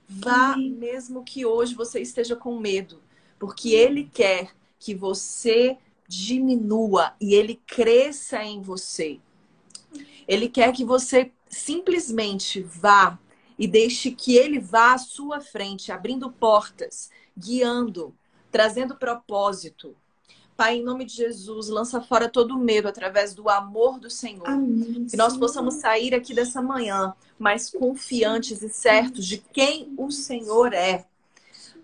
Vá 0.08 0.56
mesmo 0.56 1.22
que 1.22 1.46
hoje 1.46 1.74
você 1.74 2.00
esteja 2.00 2.34
com 2.34 2.58
medo, 2.58 3.00
porque 3.38 3.70
Ele 3.70 4.10
quer 4.12 4.50
que 4.78 4.92
você 4.92 5.78
diminua 6.08 7.14
e 7.20 7.34
Ele 7.34 7.60
cresça 7.64 8.42
em 8.42 8.60
você. 8.60 9.20
Ele 10.26 10.48
quer 10.48 10.72
que 10.72 10.84
você 10.84 11.30
simplesmente 11.48 12.60
vá 12.60 13.18
e 13.56 13.68
deixe 13.68 14.10
que 14.10 14.36
Ele 14.36 14.58
vá 14.58 14.94
à 14.94 14.98
sua 14.98 15.40
frente, 15.40 15.92
abrindo 15.92 16.30
portas, 16.32 17.10
guiando, 17.38 18.12
trazendo 18.50 18.96
propósito, 18.96 19.94
Pai, 20.60 20.76
em 20.76 20.82
nome 20.82 21.06
de 21.06 21.14
Jesus, 21.14 21.70
lança 21.70 22.02
fora 22.02 22.28
todo 22.28 22.58
medo 22.58 22.86
através 22.86 23.32
do 23.32 23.48
amor 23.48 23.98
do 23.98 24.10
Senhor. 24.10 24.46
Amém, 24.46 25.06
que 25.06 25.16
nós 25.16 25.34
possamos 25.34 25.76
sair 25.76 26.14
aqui 26.14 26.34
dessa 26.34 26.60
manhã 26.60 27.14
mais 27.38 27.70
confiantes 27.70 28.60
e 28.60 28.68
certos 28.68 29.24
de 29.24 29.38
quem 29.38 29.90
o 29.96 30.10
Senhor 30.10 30.74
é. 30.74 31.06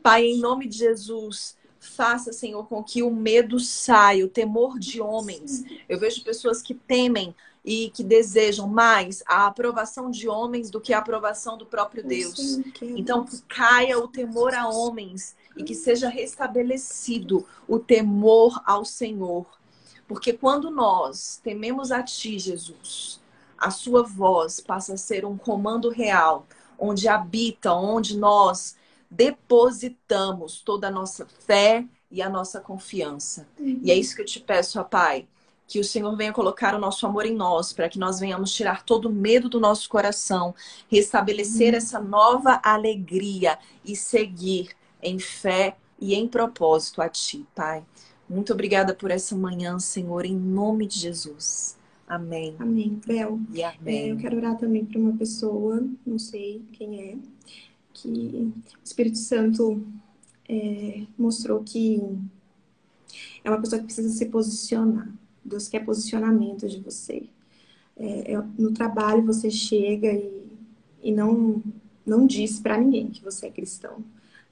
Pai, 0.03 0.27
em 0.27 0.41
nome 0.41 0.69
de 0.69 0.77
Jesus, 0.77 1.57
faça, 1.81 2.35
Senhor, 2.35 2.69
com 2.69 2.85
que 2.85 3.03
o 3.03 3.11
medo 3.11 3.59
saia, 3.59 4.27
o 4.27 4.29
temor 4.29 4.79
de 4.79 5.01
homens. 5.01 5.65
Eu 5.89 5.99
vejo 5.99 6.23
pessoas 6.23 6.61
que 6.61 6.75
temem 6.75 7.35
e 7.65 7.89
que 7.89 8.05
desejam 8.05 8.69
mais 8.69 9.23
a 9.27 9.47
aprovação 9.47 10.11
de 10.11 10.29
homens 10.29 10.71
do 10.71 10.83
que 10.83 10.93
a 10.93 10.99
aprovação 10.99 11.57
do 11.57 11.65
próprio 11.65 12.05
Deus. 12.05 12.61
Então, 12.83 13.25
que 13.25 13.41
caia 13.49 13.99
o 13.99 14.07
temor 14.07 14.55
a 14.55 14.69
homens 14.69 15.35
e 15.57 15.65
que 15.65 15.75
seja 15.75 16.09
restabelecido 16.09 17.47
o 17.67 17.79
temor 17.79 18.61
ao 18.65 18.85
Senhor. 18.85 19.47
Porque 20.07 20.33
quando 20.33 20.71
nós 20.71 21.41
tememos 21.43 21.91
a 21.91 22.03
Ti, 22.03 22.39
Jesus, 22.39 23.21
a 23.59 23.71
Sua 23.71 24.03
voz 24.03 24.61
passa 24.61 24.95
a 24.95 24.99
ser 24.99 25.25
um 25.25 25.37
comando 25.37 25.89
real, 25.89 26.47
onde 26.79 27.09
habita, 27.09 27.73
onde 27.73 28.17
nós 28.17 28.77
depositamos 29.11 30.61
toda 30.61 30.89
a 30.89 30.91
nossa 30.91 31.27
fé 31.47 31.85
e 32.11 32.21
a 32.21 32.29
nossa 32.29 32.61
confiança. 32.61 33.49
Uhum. 33.59 33.81
E 33.83 33.91
é 33.91 33.95
isso 33.95 34.15
que 34.15 34.23
eu 34.23 34.27
te 34.27 34.41
peço, 34.41 34.79
ó 34.79 34.85
Pai, 34.85 35.27
que 35.67 35.81
o 35.81 35.85
Senhor 35.85 36.15
venha 36.17 36.33
colocar 36.33 36.75
o 36.75 36.79
nosso 36.79 37.07
amor 37.07 37.27
em 37.27 37.35
nós, 37.35 37.73
para 37.73 37.89
que 37.89 37.99
nós 37.99 38.21
venhamos 38.21 38.53
tirar 38.53 38.85
todo 38.85 39.07
o 39.09 39.13
medo 39.13 39.49
do 39.49 39.59
nosso 39.59 39.89
coração, 39.89 40.55
restabelecer 40.89 41.73
uhum. 41.73 41.79
essa 41.79 41.99
nova 41.99 42.61
alegria 42.63 43.59
e 43.85 43.97
seguir 43.97 44.71
em 45.07 45.19
fé 45.19 45.77
e 46.01 46.15
em 46.15 46.29
propósito 46.29 47.01
a 47.01 47.09
Ti, 47.09 47.47
Pai. 47.55 47.85
Muito 48.29 48.53
obrigada 48.53 48.95
por 48.95 49.11
essa 49.11 49.37
manhã, 49.37 49.79
Senhor, 49.79 50.27
em 50.27 50.37
nome 50.37 50.87
de 50.87 50.99
Jesus. 50.99 51.77
Amém. 52.07 52.55
Amém. 52.59 53.01
Bel, 53.07 53.41
e 53.53 53.63
amém. 53.63 53.97
É, 53.97 54.13
eu 54.13 54.17
quero 54.17 54.37
orar 54.37 54.57
também 54.57 54.85
para 54.85 54.99
uma 54.99 55.17
pessoa, 55.17 55.85
não 56.05 56.19
sei 56.19 56.63
quem 56.73 57.01
é, 57.01 57.17
que 57.93 58.09
o 58.09 58.85
Espírito 58.85 59.19
Santo 59.19 59.83
é, 60.49 61.03
mostrou 61.19 61.63
que 61.63 62.01
é 63.43 63.51
uma 63.51 63.61
pessoa 63.61 63.81
que 63.81 63.87
precisa 63.87 64.09
se 64.09 64.27
posicionar. 64.27 65.13
Deus 65.45 65.69
quer 65.69 65.85
posicionamento 65.85 66.69
de 66.69 66.81
você. 66.81 67.25
É, 67.97 68.33
é 68.33 68.45
no 68.59 68.73
trabalho 68.73 69.25
você 69.25 69.51
chega 69.51 70.13
e, 70.13 70.47
e 71.03 71.13
não, 71.13 71.63
não 72.05 72.27
diz 72.27 72.61
para 72.61 72.79
ninguém 72.79 73.09
que 73.09 73.23
você 73.23 73.47
é 73.47 73.51
cristão. 73.51 74.05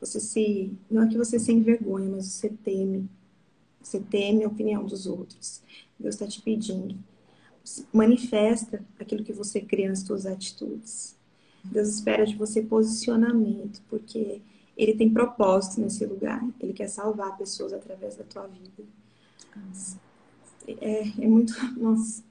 Você 0.04 0.20
se. 0.20 0.70
Não 0.90 1.02
é 1.02 1.08
que 1.08 1.16
você 1.16 1.38
se 1.38 1.50
envergonha, 1.50 2.10
mas 2.10 2.26
você 2.26 2.50
teme. 2.50 3.08
Você 3.80 3.98
teme 3.98 4.44
a 4.44 4.48
opinião 4.48 4.84
dos 4.84 5.06
outros. 5.06 5.62
Deus 5.98 6.14
está 6.14 6.26
te 6.26 6.42
pedindo. 6.42 6.94
Manifesta 7.90 8.84
aquilo 9.00 9.24
que 9.24 9.32
você 9.32 9.62
crê 9.62 9.88
nas 9.88 10.00
suas 10.00 10.26
atitudes. 10.26 11.16
Deus 11.64 11.88
espera 11.88 12.26
de 12.26 12.36
você 12.36 12.60
posicionamento, 12.60 13.80
porque 13.88 14.42
Ele 14.76 14.94
tem 14.94 15.10
propósito 15.10 15.80
nesse 15.80 16.04
lugar. 16.04 16.46
Ele 16.60 16.74
quer 16.74 16.88
salvar 16.88 17.38
pessoas 17.38 17.72
através 17.72 18.16
da 18.16 18.24
tua 18.24 18.46
vida. 18.46 18.84
É, 20.68 21.00
é 21.00 21.26
muito. 21.26 21.54
Nossa. 21.80 22.22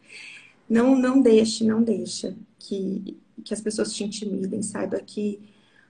Não, 0.69 0.95
não 0.95 1.21
deixe, 1.21 1.63
não 1.63 1.81
deixa 1.81 2.35
que, 2.59 3.17
que 3.43 3.53
as 3.53 3.61
pessoas 3.61 3.91
te 3.93 4.03
intimidem. 4.03 4.61
Saiba 4.61 4.99
que 4.99 5.41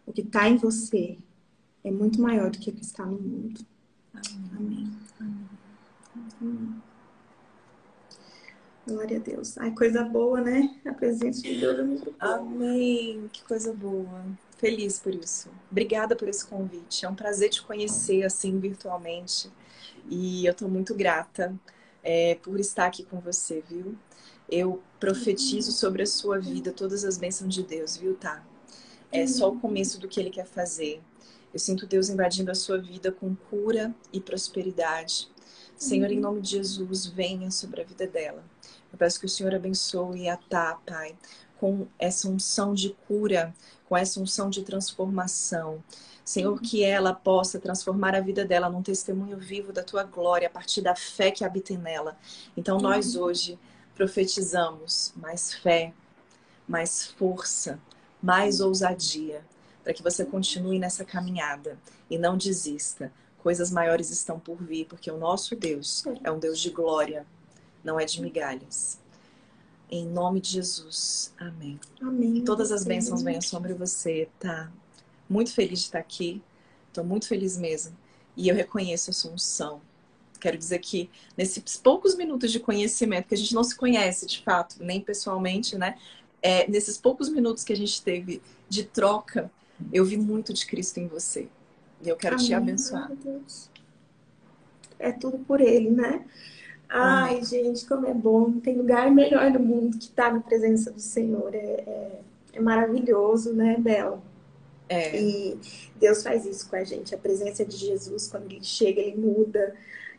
o 0.06 0.14
que 0.14 0.22
está 0.22 0.48
em 0.50 0.56
você 0.56 1.18
é 1.84 1.92
muito 1.92 2.22
maior 2.22 2.50
do 2.50 2.60
que 2.60 2.70
o 2.70 2.74
que 2.74 2.84
está 2.84 3.06
no 3.06 3.20
mundo. 3.20 3.66
Amém. 4.56 4.92
Amém. 5.20 5.50
Amém. 6.42 6.82
Glória 8.86 9.18
a 9.18 9.20
Deus. 9.20 9.58
Ai, 9.58 9.72
coisa 9.72 10.04
boa, 10.04 10.42
né? 10.42 10.80
A 10.86 10.94
presença 10.94 11.42
de 11.42 11.60
Deus 11.60 11.80
é 11.80 11.84
muito 11.84 12.12
boa. 12.12 12.36
Amém. 12.36 13.30
Que 13.32 13.44
coisa 13.44 13.74
boa. 13.74 14.26
Feliz 14.58 15.00
por 15.00 15.16
isso. 15.16 15.50
Obrigada 15.72 16.16
por 16.16 16.28
esse 16.28 16.46
convite. 16.46 17.06
É 17.06 17.10
um 17.10 17.16
prazer 17.16 17.50
te 17.50 17.62
conhecer 17.62 18.24
assim 18.24 18.60
virtualmente. 18.60 19.50
E 20.10 20.46
eu 20.46 20.52
estou 20.52 20.68
muito 20.68 20.94
grata 20.94 21.58
é, 22.04 22.36
por 22.36 22.60
estar 22.60 22.88
aqui 22.88 23.04
com 23.04 23.20
você, 23.20 23.64
viu? 23.68 23.96
Eu 24.50 24.84
profetizo 25.00 25.72
sobre 25.72 26.04
a 26.04 26.06
sua 26.06 26.38
vida 26.38 26.72
todas 26.72 27.06
as 27.06 27.18
bênçãos 27.18 27.54
de 27.54 27.64
Deus, 27.64 27.96
viu, 27.96 28.16
tá? 28.16 28.46
É 29.12 29.26
só 29.26 29.50
o 29.50 29.60
começo 29.60 30.00
do 30.00 30.08
que 30.08 30.20
ele 30.20 30.30
quer 30.30 30.46
fazer. 30.46 31.02
Eu 31.54 31.60
sinto 31.60 31.86
Deus 31.86 32.10
invadindo 32.10 32.50
a 32.50 32.56
sua 32.56 32.80
vida 32.80 33.12
com 33.12 33.36
cura 33.36 33.94
e 34.12 34.20
prosperidade. 34.20 35.30
Senhor, 35.78 36.12
em 36.12 36.20
nome 36.20 36.42
de 36.42 36.52
Jesus, 36.52 37.06
venha 37.06 37.52
sobre 37.52 37.82
a 37.82 37.86
vida 37.86 38.08
dela. 38.08 38.44
Eu 38.92 38.98
peço 38.98 39.20
que 39.20 39.28
o 39.28 39.30
Senhor 39.30 39.54
abençoe 39.54 40.28
a 40.28 40.36
Tá, 40.36 40.80
Pai, 40.84 41.16
com 41.60 41.86
essa 42.00 42.28
unção 42.28 42.74
de 42.74 42.98
cura, 43.08 43.54
com 43.88 43.96
essa 43.96 44.20
unção 44.20 44.50
de 44.50 44.64
transformação. 44.64 45.84
Senhor, 46.26 46.60
que 46.60 46.84
ela 46.84 47.14
possa 47.14 47.60
transformar 47.60 48.16
a 48.16 48.22
vida 48.22 48.44
dela 48.44 48.68
num 48.68 48.82
testemunho 48.82 49.38
vivo 49.38 49.72
da 49.72 49.84
tua 49.84 50.04
glória 50.04 50.48
a 50.48 50.52
partir 50.52 50.82
da 50.82 50.96
fé 50.96 51.30
que 51.30 51.46
habita 51.46 51.78
nela. 51.78 52.18
Então, 52.58 52.80
nós 52.80 53.16
hoje 53.16 53.60
profetizamos 53.94 55.14
mais 55.16 55.54
fé, 55.54 55.94
mais 56.68 57.06
força, 57.06 57.80
mais 58.22 58.60
ousadia 58.60 59.46
para 59.84 59.94
que 59.94 60.02
você 60.02 60.26
continue 60.26 60.80
nessa 60.80 61.04
caminhada 61.04 61.78
e 62.10 62.18
não 62.18 62.38
desista. 62.38 63.12
Coisas 63.40 63.70
maiores 63.70 64.10
estão 64.10 64.40
por 64.40 64.64
vir, 64.64 64.86
porque 64.86 65.12
o 65.12 65.18
nosso 65.18 65.56
Deus 65.56 66.04
é 66.24 66.32
um 66.32 66.40
Deus 66.40 66.60
de 66.60 66.70
glória, 66.70 67.26
não 67.84 68.00
é 68.00 68.06
de 68.06 68.22
migalhas. 68.22 68.98
Em 69.92 70.08
nome 70.08 70.40
de 70.40 70.50
Jesus. 70.50 71.34
Amém. 71.38 71.80
Amém. 72.02 72.44
Todas 72.44 72.72
as 72.72 72.84
bênçãos 72.84 73.22
venham 73.22 73.42
sobre 73.42 73.74
você, 73.74 74.30
tá? 74.40 74.72
Muito 75.30 75.54
feliz 75.54 75.80
de 75.80 75.86
estar 75.86 76.00
aqui. 76.00 76.42
Estou 76.88 77.04
muito 77.04 77.28
feliz 77.28 77.58
mesmo. 77.58 77.96
E 78.36 78.48
eu 78.48 78.56
reconheço 78.56 79.12
a 79.12 79.14
sua 79.14 79.32
unção. 79.32 79.82
Quero 80.40 80.58
dizer 80.58 80.80
que 80.80 81.10
nesses 81.38 81.78
poucos 81.78 82.16
minutos 82.16 82.52
de 82.52 82.60
conhecimento, 82.60 83.28
que 83.28 83.36
a 83.36 83.38
gente 83.38 83.54
não 83.54 83.64
se 83.64 83.76
conhece 83.76 84.26
de 84.26 84.42
fato, 84.42 84.78
nem 84.80 85.00
pessoalmente, 85.00 85.78
né? 85.78 85.98
É, 86.42 86.68
nesses 86.70 86.98
poucos 86.98 87.30
minutos 87.30 87.64
que 87.64 87.72
a 87.72 87.78
gente 87.78 88.02
teve 88.02 88.42
de 88.68 88.84
troca, 88.84 89.52
eu 89.92 90.06
vi 90.06 90.18
muito 90.18 90.54
de 90.54 90.66
Cristo 90.66 91.00
em 91.00 91.08
você. 91.08 91.48
E 92.02 92.10
eu 92.10 92.16
quero 92.16 92.36
Amém. 92.36 92.48
te 92.48 92.54
abençoar. 92.54 93.12
É 95.00 95.12
tudo 95.12 95.40
por 95.40 95.62
Ele, 95.62 95.90
né? 95.90 96.26
Ai, 96.90 97.32
Amém. 97.32 97.46
gente, 97.46 97.86
como 97.86 98.06
é 98.06 98.14
bom. 98.14 98.50
Não 98.50 98.60
tem 98.60 98.78
lugar 98.78 99.10
melhor 99.10 99.50
no 99.52 99.60
mundo 99.60 99.98
que 99.98 100.06
estar 100.06 100.28
tá 100.28 100.34
na 100.34 100.42
presença 100.42 100.92
do 100.92 101.00
Senhor. 101.00 101.54
É, 101.56 101.58
é, 101.58 102.20
é 102.54 102.62
maravilhoso, 102.62 103.54
né, 103.54 103.78
Bel? 103.80 104.22
É. 104.88 105.20
E 105.20 105.58
Deus 105.96 106.22
faz 106.22 106.46
isso 106.46 106.70
com 106.70 106.76
a 106.76 106.84
gente. 106.84 107.16
A 107.16 107.18
presença 107.18 107.66
de 107.66 107.76
Jesus, 107.78 108.28
quando 108.28 108.52
ele 108.52 108.64
chega, 108.64 109.02
ele 109.02 109.18
muda 109.18 109.74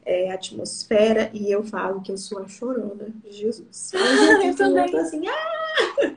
é, 0.05 0.31
a 0.31 0.35
atmosfera. 0.35 1.31
E 1.33 1.51
eu 1.51 1.63
falo 1.63 2.01
que 2.01 2.11
eu 2.11 2.19
sou 2.19 2.41
a 2.41 2.49
chorona 2.49 3.09
de 3.23 3.33
Jesus. 3.33 3.93
Ah, 3.97 4.47
eu 4.47 4.57
também. 4.57 4.91
Eu 4.91 5.01
assim, 5.01 5.23
ah! 5.29 6.15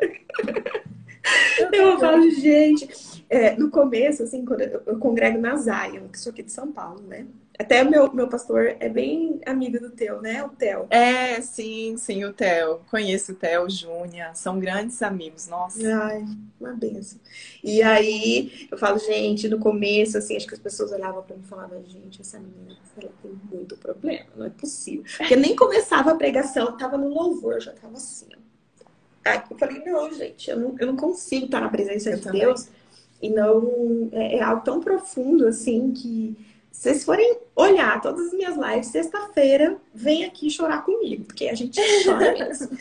eu, 1.60 1.72
eu 1.72 2.00
falo, 2.00 2.30
gente. 2.32 3.16
É, 3.30 3.56
no 3.58 3.70
começo, 3.70 4.24
assim, 4.24 4.46
quando 4.46 4.62
eu, 4.62 4.82
eu 4.86 5.00
congrego 5.00 5.38
na 5.38 5.56
Zion, 5.58 6.08
que 6.08 6.20
sou 6.20 6.32
aqui 6.32 6.44
de 6.44 6.52
São 6.52 6.72
Paulo, 6.72 7.02
né? 7.02 7.26
Até 7.60 7.84
meu, 7.84 8.14
meu 8.14 8.28
pastor 8.28 8.76
é 8.80 8.88
bem 8.88 9.42
amigo 9.44 9.80
do 9.80 9.90
teu, 9.90 10.22
né? 10.22 10.44
O 10.44 10.50
Theo. 10.50 10.86
É, 10.92 11.42
sim, 11.42 11.98
sim, 11.98 12.24
o 12.24 12.32
Theo. 12.32 12.82
Conheço 12.90 13.32
o 13.32 13.36
Theo, 13.36 13.68
Júnia. 13.68 14.32
São 14.36 14.60
grandes 14.60 15.02
amigos, 15.02 15.48
nossa. 15.48 15.80
Ai, 16.04 16.24
uma 16.60 16.74
benção. 16.74 17.20
E 17.64 17.82
aí, 17.82 18.68
eu 18.72 18.78
falo, 18.78 19.00
gente, 19.00 19.50
no 19.50 19.58
começo, 19.58 20.20
assim, 20.20 20.36
acho 20.36 20.48
que 20.48 20.54
as 20.54 20.60
pessoas 20.60 20.92
olhavam 20.92 21.24
pra 21.24 21.36
mim 21.36 21.42
e 21.44 21.48
falavam, 21.48 21.84
gente, 21.84 22.22
essa 22.22 22.40
menina, 22.40 22.78
ela 23.02 23.12
tem 23.24 23.32
muito 23.52 23.76
problema, 23.78 24.28
não 24.36 24.46
é 24.46 24.50
possível. 24.52 25.04
Porque 25.18 25.36
nem 25.36 25.56
começava 25.56 26.12
a 26.12 26.16
pregação, 26.16 26.78
tava 26.78 26.96
no 26.96 27.10
louvor, 27.10 27.60
já 27.60 27.74
tava 27.74 27.98
assim, 27.98 28.28
ó. 28.36 28.48
Aí 29.26 29.42
eu 29.50 29.58
falei, 29.58 29.84
não, 29.84 30.14
gente, 30.14 30.50
eu 30.50 30.58
não, 30.58 30.76
eu 30.80 30.88
não 30.88 30.96
consigo 30.96 31.46
estar 31.46 31.60
na 31.60 31.70
presença 31.70 32.12
eu 32.12 32.18
de 32.18 32.24
também. 32.24 32.42
Deus. 32.42 32.70
E 33.22 33.30
não, 33.30 34.09
é, 34.11 34.38
é 34.38 34.41
algo 34.41 34.63
tão 34.63 34.80
profundo, 34.80 35.47
assim, 35.47 35.91
que 35.91 36.38
se 36.72 36.84
vocês 36.84 37.03
forem 37.03 37.39
olhar 37.55 37.99
todas 38.01 38.28
as 38.28 38.34
minhas 38.34 38.55
lives, 38.55 38.88
sexta-feira, 38.88 39.78
vem 39.95 40.26
aqui 40.26 40.47
chorar 40.49 40.86
comigo, 40.86 41.24
porque 41.24 41.47
a 41.47 41.55
gente 41.55 41.82
chora 42.03 42.34
mesmo. 42.34 42.70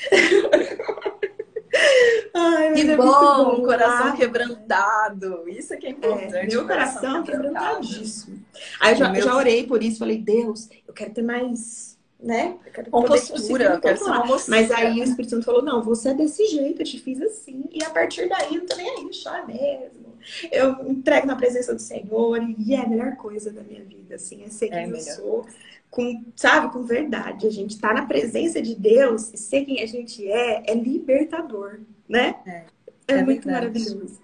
Ai, 2.35 2.75
que 2.75 2.91
é 2.91 2.97
bom, 2.97 3.05
bom, 3.07 3.63
coração 3.63 4.09
ah, 4.09 4.17
quebrantado. 4.17 5.49
Isso 5.49 5.73
é 5.73 5.77
que 5.79 5.87
é 5.87 5.91
importante. 5.91 6.35
É, 6.35 6.47
meu 6.47 6.67
coração, 6.67 7.01
coração 7.01 7.23
quebrantadíssimo. 7.25 8.45
Aí 8.81 8.93
eu 8.93 8.99
já, 8.99 9.09
meu... 9.09 9.23
já 9.23 9.35
orei 9.35 9.67
por 9.67 9.83
isso, 9.83 9.99
falei, 9.99 10.19
Deus, 10.19 10.69
eu 10.87 10.93
quero 10.93 11.13
ter 11.13 11.23
mais, 11.23 11.99
né? 12.21 12.57
Eu 12.67 12.73
quero 12.73 12.91
postura, 12.91 13.81
quero 13.81 13.99
ser 13.99 14.51
Mas 14.51 14.71
aí 14.71 15.01
o 15.01 15.05
Espírito 15.05 15.31
Santo 15.31 15.45
falou, 15.45 15.63
não, 15.63 15.83
você 15.83 16.11
é 16.11 16.15
desse 16.15 16.47
jeito, 16.49 16.83
eu 16.83 16.87
te 16.87 16.99
fiz 16.99 17.21
assim. 17.23 17.65
E 17.73 17.83
a 17.83 17.91
partir 17.91 18.29
daí, 18.29 18.55
eu 18.55 18.61
não 18.61 18.67
tô 18.67 18.77
nem 18.77 18.91
aí, 18.91 19.11
chora 19.23 19.47
mesmo 19.47 20.06
eu 20.51 20.89
entrego 20.89 21.27
na 21.27 21.37
presença 21.37 21.75
do 21.75 21.81
Senhor 21.81 22.41
e 22.59 22.75
é 22.75 22.81
a 22.81 22.89
melhor 22.89 23.17
coisa 23.17 23.53
da 23.53 23.63
minha 23.63 23.85
vida, 23.85 24.17
assim, 24.17 24.45
é 24.45 24.49
ser 24.49 24.69
quem 24.69 24.79
é 24.79 24.91
eu 24.91 25.01
sou, 25.01 25.47
com, 25.91 26.25
sabe, 26.35 26.73
com 26.73 26.83
verdade. 26.83 27.47
A 27.47 27.51
gente 27.51 27.79
tá 27.79 27.93
na 27.93 28.07
presença 28.07 28.61
de 28.61 28.75
Deus 28.75 29.33
e 29.33 29.37
ser 29.37 29.65
quem 29.65 29.83
a 29.83 29.87
gente 29.87 30.27
é 30.31 30.71
é 30.71 30.75
libertador, 30.75 31.81
né? 32.09 32.37
É, 32.47 32.65
é, 33.09 33.15
é 33.15 33.23
muito 33.23 33.45
verdade. 33.45 33.79
maravilhoso. 33.79 34.21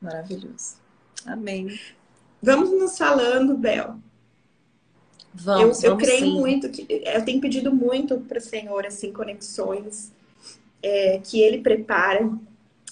Maravilhoso. 0.00 0.76
Amém. 1.26 1.78
Vamos 2.42 2.70
nos 2.70 2.96
falando, 2.96 3.56
Bel. 3.56 3.96
Vamos, 5.32 5.82
eu, 5.82 5.90
eu 5.90 5.96
vamos 5.96 6.08
creio 6.08 6.26
sim. 6.26 6.40
muito 6.40 6.68
que 6.70 6.86
eu 6.88 7.24
tenho 7.24 7.40
pedido 7.40 7.72
muito 7.72 8.18
para 8.20 8.38
o 8.38 8.42
Senhor 8.42 8.84
assim 8.84 9.12
conexões 9.12 10.12
é, 10.82 11.20
que 11.22 11.40
Ele 11.40 11.58
prepara 11.58 12.30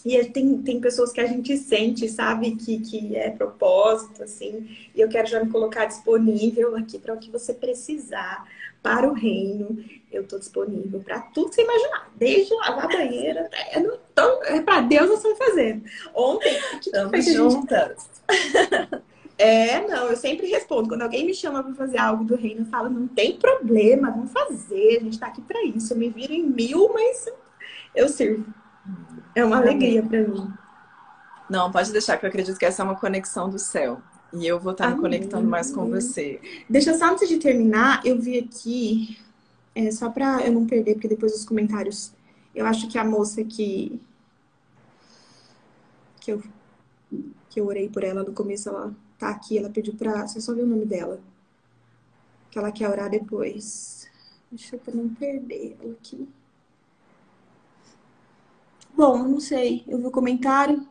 e 0.04 0.24
tem, 0.26 0.58
tem 0.58 0.80
pessoas 0.80 1.12
que 1.12 1.20
a 1.20 1.26
gente 1.26 1.56
sente, 1.56 2.08
sabe, 2.08 2.56
que, 2.56 2.80
que 2.80 3.16
é 3.16 3.30
propósito, 3.30 4.22
assim. 4.22 4.68
E 4.94 5.00
eu 5.00 5.08
quero 5.08 5.26
já 5.26 5.42
me 5.42 5.50
colocar 5.50 5.86
disponível 5.86 6.76
aqui 6.76 6.98
para 6.98 7.14
o 7.14 7.18
que 7.18 7.30
você 7.30 7.52
precisar 7.52 8.46
para 8.82 9.08
o 9.08 9.12
reino. 9.12 9.84
Eu 10.10 10.22
estou 10.22 10.38
disponível 10.38 11.00
para 11.00 11.20
tudo 11.20 11.50
que 11.50 11.56
você 11.56 11.62
imaginar, 11.62 12.10
desde 12.16 12.54
lavar 12.54 12.84
a 12.84 12.88
banheira 12.88 13.42
até. 13.42 13.78
Então, 13.78 14.42
é 14.44 14.60
para 14.60 14.80
Deus 14.82 15.08
nós 15.08 15.18
estamos 15.18 15.38
fazendo. 15.38 15.84
Ontem, 16.14 16.58
o 16.76 16.80
que, 16.80 16.90
que 16.90 17.32
juntas. 17.32 18.08
É, 19.40 19.86
não, 19.86 20.10
eu 20.10 20.16
sempre 20.16 20.48
respondo. 20.48 20.88
Quando 20.88 21.02
alguém 21.02 21.24
me 21.24 21.32
chama 21.32 21.62
para 21.62 21.72
fazer 21.74 21.96
algo 21.98 22.24
do 22.24 22.34
reino, 22.34 22.62
eu 22.62 22.66
falo, 22.66 22.90
não 22.90 23.06
tem 23.06 23.36
problema, 23.36 24.10
vamos 24.10 24.32
fazer, 24.32 24.96
a 24.96 25.04
gente 25.04 25.12
está 25.12 25.28
aqui 25.28 25.40
para 25.40 25.62
isso. 25.64 25.92
Eu 25.92 25.96
me 25.96 26.08
viro 26.08 26.32
em 26.32 26.42
mil, 26.42 26.92
mas 26.92 27.26
eu 27.94 28.08
sirvo. 28.08 28.52
É 29.34 29.44
uma 29.44 29.58
alegria 29.58 30.02
para 30.02 30.22
mim. 30.22 30.52
Não, 31.48 31.70
pode 31.70 31.92
deixar, 31.92 32.16
que 32.18 32.26
eu 32.26 32.28
acredito 32.28 32.58
que 32.58 32.64
essa 32.64 32.82
é 32.82 32.84
uma 32.84 32.96
conexão 32.96 33.48
do 33.48 33.58
céu. 33.58 34.02
E 34.32 34.46
eu 34.46 34.60
vou 34.60 34.72
estar 34.72 34.84
Amém. 34.84 34.96
me 34.96 35.02
conectando 35.02 35.48
mais 35.48 35.70
com 35.70 35.88
você. 35.88 36.40
Deixa 36.68 36.96
só 36.96 37.12
antes 37.12 37.28
de 37.28 37.38
terminar, 37.38 38.04
eu 38.04 38.20
vi 38.20 38.38
aqui, 38.38 39.18
é, 39.74 39.90
só 39.90 40.10
para 40.10 40.46
eu 40.46 40.52
não 40.52 40.66
perder, 40.66 40.94
porque 40.94 41.08
depois 41.08 41.34
os 41.34 41.44
comentários. 41.44 42.12
Eu 42.54 42.66
acho 42.66 42.88
que 42.88 42.98
a 42.98 43.04
moça 43.04 43.42
que. 43.44 44.00
que 46.20 46.32
eu, 46.32 46.42
que 47.48 47.60
eu 47.60 47.66
orei 47.66 47.88
por 47.88 48.04
ela 48.04 48.22
no 48.22 48.32
começo, 48.32 48.68
ela 48.68 48.92
tá 49.18 49.30
aqui, 49.30 49.56
ela 49.56 49.70
pediu 49.70 49.94
pra. 49.94 50.26
Você 50.26 50.40
só 50.40 50.52
viu 50.52 50.64
o 50.64 50.68
nome 50.68 50.84
dela. 50.84 51.20
Que 52.50 52.58
ela 52.58 52.72
quer 52.72 52.90
orar 52.90 53.08
depois. 53.08 54.10
Deixa 54.50 54.76
eu 54.76 54.80
pra 54.80 54.94
não 54.94 55.08
perder 55.08 55.76
ela 55.80 55.92
aqui. 55.92 56.28
Bom, 58.98 59.16
não 59.22 59.38
sei. 59.38 59.84
Eu 59.86 59.96
vi 59.96 60.06
o 60.06 60.10
comentário, 60.10 60.84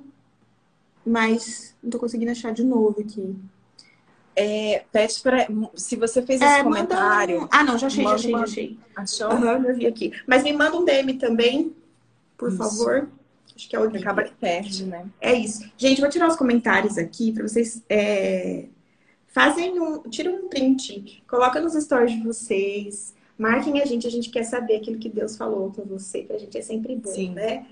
mas 1.05 1.76
não 1.84 1.89
tô 1.89 1.99
conseguindo 1.99 2.32
achar 2.32 2.53
de 2.53 2.64
novo 2.64 3.01
aqui. 3.01 3.36
É, 4.34 4.86
pede 4.93 5.20
para. 5.20 5.45
Se 5.76 5.97
você 5.97 6.22
fez 6.22 6.39
esse 6.39 6.60
é, 6.60 6.64
comentário. 6.64 7.43
Um... 7.43 7.47
Ah, 7.51 7.66
não, 7.66 7.78
já 7.78 7.88
achei, 7.88 8.05
já 8.05 8.14
achei, 8.14 8.32
já 8.32 8.39
achei. 8.39 8.80
Achou? 8.95 9.32
Uhum, 9.34 9.74
vi 9.76 9.86
aqui. 9.86 10.14
Mas 10.26 10.43
me 10.43 10.53
manda 10.53 10.78
um 10.78 10.86
DM 10.86 11.16
também, 11.16 11.76
por 12.38 12.47
isso. 12.47 12.58
favor. 12.58 13.10
Acho 13.53 13.68
que 13.68 13.76
é 13.76 13.80
o 13.80 13.84
Acaba 13.84 14.24
que 14.24 14.34
perde, 14.36 14.86
né? 14.86 15.05
É 15.20 15.34
isso. 15.34 15.70
Gente, 15.78 15.99
vou 15.99 16.10
tirar 16.10 16.30
os 16.30 16.38
comentários 16.38 16.97
aqui 16.97 17.34
para 17.34 17.45
vocês. 17.45 17.84
É... 17.89 18.68
Fazem 19.28 19.78
um. 19.82 20.03
Tira 20.03 20.32
um 20.32 20.47
print, 20.47 21.22
coloca 21.28 21.60
nos 21.60 21.74
stories 21.74 22.14
de 22.14 22.24
vocês. 22.24 23.14
Marquem 23.38 23.82
a 23.82 23.86
gente, 23.86 24.08
a 24.08 24.10
gente 24.10 24.30
quer 24.30 24.43
saber 24.45 24.78
aquilo 24.78 24.97
que 24.97 25.10
Deus 25.10 25.36
falou 25.36 25.74
com 25.74 25.84
você, 25.84 26.22
pra 26.22 26.38
gente 26.38 26.58
é 26.58 26.62
sempre 26.62 26.95
bom, 26.95 27.12
Sim. 27.12 27.34
né? 27.34 27.66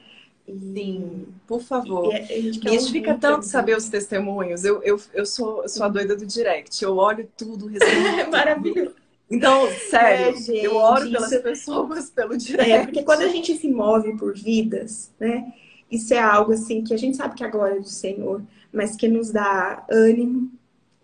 Sim, 0.48 1.28
por 1.48 1.62
favor. 1.62 2.14
E, 2.14 2.18
a 2.18 2.22
gente, 2.24 2.68
e 2.68 2.80
fica 2.92 3.16
tanto 3.16 3.46
saber 3.46 3.76
os 3.76 3.90
testemunhos. 3.90 4.64
Eu, 4.64 4.82
eu, 4.84 5.00
eu, 5.14 5.26
sou, 5.26 5.64
eu 5.64 5.70
sou 5.70 5.86
a 5.86 5.90
doida 5.90 6.16
do 6.16 6.26
direct. 6.26 6.84
Eu 6.84 6.98
olho 6.98 7.28
tudo, 7.36 7.68
respondo. 7.68 7.96
É 8.20 8.28
maravilhoso. 8.28 8.96
Então, 9.30 9.68
sério, 9.90 10.38
é, 10.38 10.40
gente, 10.40 10.64
eu 10.64 10.76
oro 10.76 11.10
pelas 11.10 11.32
isso... 11.32 11.42
pessoas, 11.42 12.10
pelo 12.12 12.38
direct. 12.38 12.72
É, 12.72 12.84
porque 12.84 13.02
quando 13.02 13.22
a 13.22 13.28
gente 13.28 13.56
se 13.58 13.68
move 13.68 14.16
por 14.18 14.36
vidas, 14.36 15.12
né? 15.20 15.52
Isso 15.90 16.14
é 16.14 16.20
algo 16.20 16.52
assim 16.52 16.84
que 16.84 16.94
a 16.94 16.98
gente 16.98 17.18
sabe 17.18 17.36
que 17.36 17.44
é 17.44 17.48
a 17.48 17.50
glória 17.50 17.80
do 17.80 17.88
Senhor, 17.88 18.44
mas 18.72 18.96
que 18.96 19.08
nos 19.08 19.32
dá 19.32 19.84
ânimo 19.90 20.52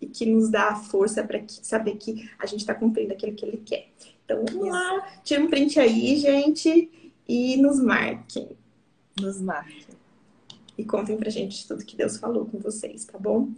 e 0.00 0.06
que 0.06 0.26
nos 0.26 0.50
dá 0.50 0.76
força 0.76 1.22
para 1.24 1.42
saber 1.48 1.96
que 1.96 2.28
a 2.38 2.46
gente 2.46 2.60
está 2.60 2.74
cumprindo 2.74 3.12
aquilo 3.12 3.34
que 3.34 3.44
Ele 3.44 3.62
quer. 3.64 3.88
Então, 4.24 4.44
vamos 4.48 4.68
lá, 4.68 5.20
tira 5.24 5.42
um 5.42 5.48
print 5.48 5.80
aí, 5.80 6.16
gente, 6.16 6.90
e 7.28 7.56
nos 7.56 7.80
marquem. 7.80 8.56
Nos 9.20 9.40
marque. 9.40 9.86
E 10.76 10.84
contem 10.84 11.16
pra 11.16 11.30
gente 11.30 11.66
tudo 11.68 11.84
que 11.84 11.96
Deus 11.96 12.16
falou 12.16 12.46
com 12.46 12.58
vocês, 12.58 13.04
tá 13.04 13.18
bom? 13.18 13.50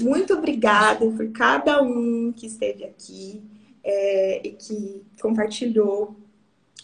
Muito 0.00 0.34
obrigada 0.34 1.10
por 1.10 1.30
cada 1.30 1.82
um 1.82 2.32
que 2.32 2.46
esteve 2.46 2.84
aqui 2.84 3.42
é, 3.82 4.46
e 4.46 4.52
que 4.52 5.02
compartilhou 5.20 6.16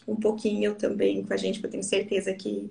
um 0.07 0.17
pouquinho 0.17 0.75
também 0.75 1.25
com 1.25 1.33
a 1.33 1.37
gente, 1.37 1.55
porque 1.55 1.67
eu 1.67 1.71
tenho 1.71 1.83
certeza 1.83 2.33
que 2.33 2.71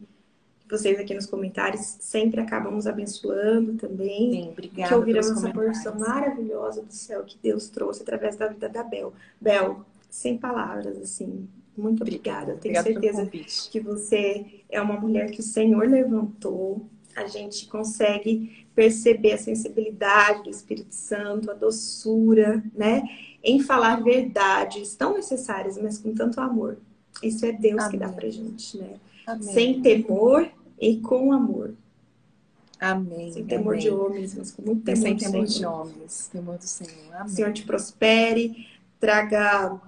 vocês 0.69 0.99
aqui 0.99 1.13
nos 1.13 1.25
comentários 1.25 1.97
sempre 1.99 2.41
acabam 2.41 2.73
nos 2.73 2.87
abençoando 2.87 3.73
também. 3.75 4.31
Sim, 4.31 4.49
obrigada. 4.49 4.89
Que 4.89 4.95
ouviram 4.95 5.19
essa 5.19 5.51
porção 5.51 5.99
maravilhosa 5.99 6.81
do 6.81 6.93
céu 6.93 7.23
que 7.23 7.37
Deus 7.41 7.69
trouxe 7.69 8.01
através 8.01 8.35
da 8.35 8.47
vida 8.47 8.67
da 8.67 8.83
Bel. 8.83 9.13
Bel, 9.39 9.85
sem 10.09 10.37
palavras, 10.37 10.97
assim, 10.97 11.47
muito 11.77 12.01
obrigada. 12.01 12.53
Eu 12.53 12.57
tenho 12.57 12.81
certeza 12.81 13.25
que 13.25 13.79
você 13.79 14.45
é 14.69 14.81
uma 14.81 14.99
mulher 14.99 15.29
que 15.31 15.39
o 15.39 15.43
Senhor 15.43 15.87
levantou. 15.87 16.85
A 17.15 17.27
gente 17.27 17.67
consegue 17.67 18.65
perceber 18.75 19.33
a 19.33 19.37
sensibilidade 19.37 20.43
do 20.43 20.49
Espírito 20.49 20.93
Santo, 20.93 21.49
a 21.49 21.53
doçura, 21.53 22.63
né? 22.73 23.03
Em 23.43 23.59
falar 23.61 24.03
verdades 24.03 24.95
tão 24.95 25.13
necessárias, 25.13 25.77
mas 25.77 25.97
com 25.97 26.13
tanto 26.13 26.41
amor. 26.41 26.77
Isso 27.23 27.45
é 27.45 27.51
Deus 27.51 27.79
Amém. 27.79 27.91
que 27.91 27.97
dá 27.97 28.09
pra 28.09 28.29
gente, 28.29 28.77
né? 28.77 28.95
Amém. 29.25 29.53
Sem 29.53 29.81
temor 29.81 30.49
e 30.79 30.97
com 30.97 31.31
amor. 31.31 31.73
Amém. 32.79 33.31
Sem 33.31 33.45
temor 33.45 33.73
Amém. 33.73 33.79
de 33.79 33.89
homens, 33.89 34.35
mas 34.35 34.51
com 34.51 34.61
muito 34.61 34.83
temor 34.83 35.01
Sem 35.01 35.15
temor 35.15 35.47
Senhor. 35.47 35.47
de 35.47 35.65
homens, 35.65 36.29
temor 36.31 36.57
do 36.57 36.67
Senhor. 36.67 37.15
Amém. 37.15 37.25
O 37.25 37.29
Senhor 37.29 37.53
te 37.53 37.63
prospere, 37.63 38.67
traga 38.99 39.79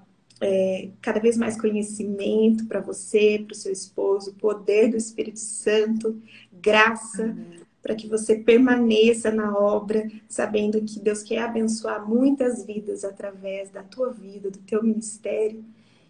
é, 0.41 0.89
cada 1.01 1.19
vez 1.19 1.37
mais 1.37 1.59
conhecimento 1.59 2.65
para 2.65 2.79
você, 2.79 3.43
para 3.45 3.53
o 3.53 3.57
seu 3.57 3.71
esposo, 3.71 4.33
poder 4.35 4.89
do 4.89 4.97
Espírito 4.97 5.39
Santo, 5.39 6.21
graça, 6.51 7.35
para 7.81 7.95
que 7.95 8.07
você 8.07 8.35
permaneça 8.35 9.31
na 9.31 9.57
obra, 9.57 10.09
sabendo 10.27 10.81
que 10.81 10.99
Deus 10.99 11.23
quer 11.23 11.39
abençoar 11.39 12.07
muitas 12.07 12.65
vidas 12.65 13.03
através 13.03 13.69
da 13.69 13.83
tua 13.83 14.11
vida, 14.11 14.51
do 14.51 14.59
teu 14.59 14.83
ministério, 14.83 15.63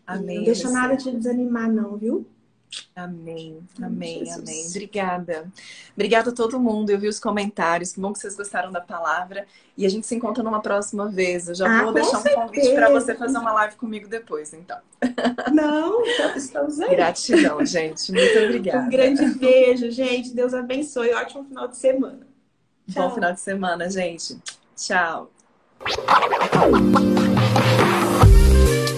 Amém. 0.08 0.38
Não 0.38 0.44
deixa 0.46 0.70
nada 0.70 0.96
te 0.96 1.12
desanimar, 1.12 1.70
não, 1.70 1.98
viu? 1.98 2.26
Amém, 2.96 3.60
amém, 3.82 4.20
Jesus. 4.20 4.38
amém. 4.38 4.68
Obrigada. 4.68 5.52
Obrigada 5.94 6.30
a 6.32 6.34
todo 6.34 6.60
mundo. 6.60 6.90
Eu 6.90 7.00
vi 7.00 7.08
os 7.08 7.20
comentários. 7.20 7.94
Que 7.94 8.00
bom 8.00 8.12
que 8.12 8.20
vocês 8.20 8.36
gostaram 8.36 8.72
da 8.72 8.82
palavra. 8.82 9.46
E 9.78 9.86
a 9.86 9.90
gente 9.90 10.08
se 10.08 10.16
encontra 10.16 10.44
numa 10.44 10.62
próxima 10.62 11.08
vez. 11.08 11.48
Eu 11.48 11.56
já 11.56 11.80
ah, 11.80 11.84
vou 11.84 11.94
deixar 11.94 12.18
certeza. 12.18 12.38
um 12.38 12.48
convite 12.48 12.74
para 12.74 12.90
você 12.90 13.16
fazer 13.16 13.38
uma 13.38 13.54
live 13.54 13.76
comigo 13.76 14.08
depois, 14.08 14.54
então. 14.54 14.78
Não, 15.54 16.04
estamos 16.36 16.80
aí. 16.80 16.96
Gratidão, 16.96 17.64
gente. 17.66 18.12
Muito 18.12 18.40
obrigada. 18.40 18.80
Um 18.86 18.90
grande 18.90 19.26
beijo, 19.36 19.90
gente. 19.92 20.34
Deus 20.34 20.54
abençoe. 20.54 21.14
Ótimo 21.14 21.46
final 21.46 21.68
de 21.68 21.78
semana. 21.78 22.28
Tchau. 22.92 23.10
Bom 23.10 23.16
final 23.16 23.34
de 23.34 23.40
semana, 23.40 23.90
gente. 23.90 24.38
Tchau. 24.76 25.32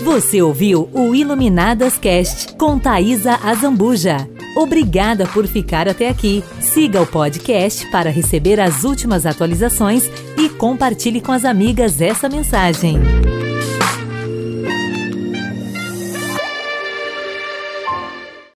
Você 0.10 0.42
ouviu 0.42 0.90
o 0.92 1.14
Iluminadas 1.14 2.00
Cast 2.00 2.54
com 2.56 2.80
Thaisa 2.80 3.36
Azambuja. 3.44 4.28
Obrigada 4.58 5.28
por 5.28 5.46
ficar 5.46 5.88
até 5.88 6.10
aqui. 6.10 6.44
Siga 6.60 7.00
o 7.00 7.06
podcast 7.06 7.86
para 7.92 8.10
receber 8.10 8.60
as 8.60 8.84
últimas 8.84 9.28
atualizações 9.28 10.10
e 10.36 10.50
compartilhe 10.50 11.22
com 11.22 11.32
as 11.32 11.46
amigas 11.46 12.02
essa 12.02 12.28
mensagem. 12.28 12.98